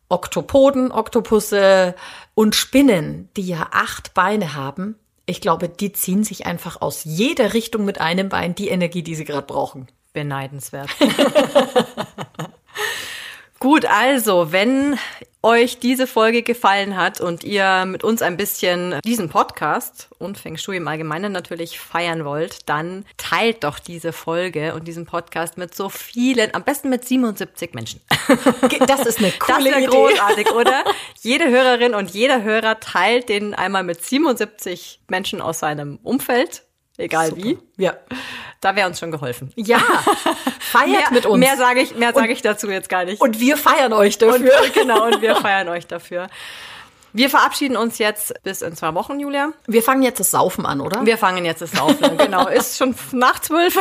Oktopoden, 0.09 0.93
Oktopusse 0.93 1.95
und 2.35 2.55
Spinnen, 2.55 3.29
die 3.37 3.47
ja 3.47 3.69
acht 3.73 4.15
Beine 4.15 4.55
haben, 4.55 4.97
ich 5.27 5.41
glaube, 5.41 5.69
die 5.69 5.93
ziehen 5.93 6.25
sich 6.25 6.47
einfach 6.47 6.83
aus 6.83 7.05
jeder 7.05 7.55
Richtung 7.55 7.85
mit 7.85 8.01
einem 8.01 8.29
Bein 8.29 8.55
die 8.55 8.69
Energie, 8.69 9.03
die 9.03 9.15
sie 9.15 9.25
gerade 9.25 9.47
brauchen. 9.47 9.89
Beneidenswert. 10.13 10.91
Gut, 13.65 13.87
also, 13.87 14.53
wenn 14.53 14.99
euch 15.43 15.79
diese 15.79 16.07
Folge 16.07 16.43
gefallen 16.43 16.99
hat 16.99 17.23
und 17.23 17.45
ihr 17.45 17.87
mit 17.87 18.05
uns 18.05 18.21
ein 18.21 18.37
bisschen 18.37 19.01
diesen 19.03 19.31
Podcast 19.31 20.11
und 20.19 20.37
Feng 20.37 20.59
Shui 20.59 20.77
im 20.77 20.87
Allgemeinen 20.87 21.33
natürlich 21.33 21.81
feiern 21.81 22.27
wollt, 22.27 22.69
dann 22.69 23.07
teilt 23.17 23.65
doch 23.65 23.79
diese 23.79 24.13
Folge 24.13 24.75
und 24.75 24.87
diesen 24.87 25.07
Podcast 25.07 25.57
mit 25.57 25.75
so 25.75 25.89
vielen, 25.89 26.55
am 26.55 26.63
besten 26.63 26.91
mit 26.91 27.07
77 27.07 27.73
Menschen. 27.73 28.03
Das 28.87 29.07
ist 29.07 29.21
eine 29.21 29.33
coole 29.39 29.71
das 29.71 29.79
ist 29.79 29.79
Idee. 29.79 29.87
großartig, 29.87 30.51
oder? 30.51 30.85
Jede 31.23 31.49
Hörerin 31.49 31.95
und 31.95 32.11
jeder 32.11 32.43
Hörer 32.43 32.81
teilt 32.81 33.31
den 33.31 33.55
einmal 33.55 33.83
mit 33.83 34.05
77 34.05 35.01
Menschen 35.09 35.41
aus 35.41 35.61
seinem 35.61 35.99
Umfeld, 36.03 36.65
egal 36.97 37.31
Super. 37.31 37.43
wie. 37.43 37.59
Ja. 37.77 37.95
Da 38.61 38.75
wäre 38.77 38.89
uns 38.89 38.99
schon 38.99 39.11
geholfen. 39.11 39.53
Ja, 39.57 39.79
feiert 40.59 40.89
Mehr, 40.89 41.13
mit 41.13 41.27
uns. 41.27 41.39
Mehr 41.39 41.57
sage 41.57 41.81
ich, 41.81 41.95
mehr 41.95 42.15
sage 42.15 42.33
ich 42.33 42.41
dazu 42.41 42.71
jetzt 42.71 42.89
gar 42.89 43.05
nicht. 43.05 43.21
und 43.21 43.39
wir 43.39 43.57
feiern 43.57 43.93
euch 43.93 44.17
dafür. 44.19 44.53
Und, 44.63 44.73
genau, 44.75 45.07
und 45.07 45.21
wir 45.21 45.37
feiern 45.37 45.69
euch 45.69 45.87
dafür. 45.87 46.29
Wir 47.17 47.31
verabschieden 47.31 47.77
uns 47.77 47.99
jetzt 47.99 48.35
bis 48.43 48.61
in 48.61 48.75
zwei 48.75 48.93
Wochen, 48.95 49.21
Julia. 49.21 49.53
wir 49.69 49.85
fangen 49.85 50.03
jetzt 50.03 50.19
das 50.19 50.33
Saufen 50.33 50.67
an, 50.67 50.81
oder? 50.81 51.07
Wir 51.07 51.17
fangen 51.17 51.45
jetzt 51.45 51.63
das 51.63 51.73
Laufen 51.73 52.05
an. 52.05 52.19
Genau, 52.19 52.49
ist 52.49 52.77
schon 52.77 52.97
nach 53.13 53.39
zwölf. 53.39 53.77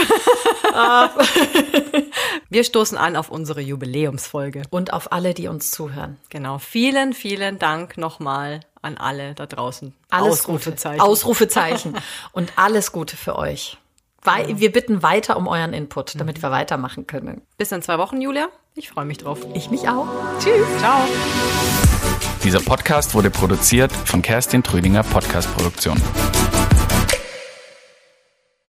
wir 2.50 2.64
stoßen 2.64 2.96
an 2.96 3.16
auf 3.16 3.30
unsere 3.30 3.60
Jubiläumsfolge. 3.62 4.62
und 4.70 4.94
auf 4.94 5.12
alle, 5.12 5.34
die 5.34 5.48
uns 5.48 5.72
zuhören. 5.72 6.20
Genau, 6.30 6.60
vielen, 6.60 7.14
vielen 7.14 7.58
Dank 7.58 7.98
nochmal 7.98 8.60
an 8.84 8.98
alle 8.98 9.34
da 9.34 9.48
draußen. 9.48 9.96
Alles 10.12 10.42
Ausrufezeichen. 10.42 11.00
Gute. 11.00 11.10
Ausrufezeichen. 11.10 11.96
und 12.34 12.54
alles 12.56 12.92
Gute 12.92 13.18
für 13.18 13.36
euch. 13.36 13.80
Wei 14.22 14.60
Wir 14.60 14.72
bitten 14.72 15.02
weiter 15.02 15.38
um 15.38 15.48
euren 15.48 15.74
Input, 15.74 16.20
damit 16.20 16.44
wir 16.44 16.52
weitermachen 16.52 17.08
können. 17.08 17.42
Bis 17.58 17.72
in 17.72 17.82
zwei 17.82 17.98
Wochen, 17.98 18.22
Julia. 18.22 18.50
Ich 18.76 18.90
freue 18.90 19.06
mich 19.06 19.18
drauf. 19.18 19.40
Ich 19.56 19.72
mich 19.72 19.90
auch. 19.90 20.08
Tschüss. 20.40 20.68
Ciao. 20.80 21.08
Dieser 22.44 22.60
Podcast 22.60 23.14
wurde 23.16 23.30
produziert 23.30 23.92
von 23.94 24.22
Kerstin 24.22 24.64
Trüdinger 24.64 25.04
Podcast 25.04 25.50
Produktion. 25.56 26.02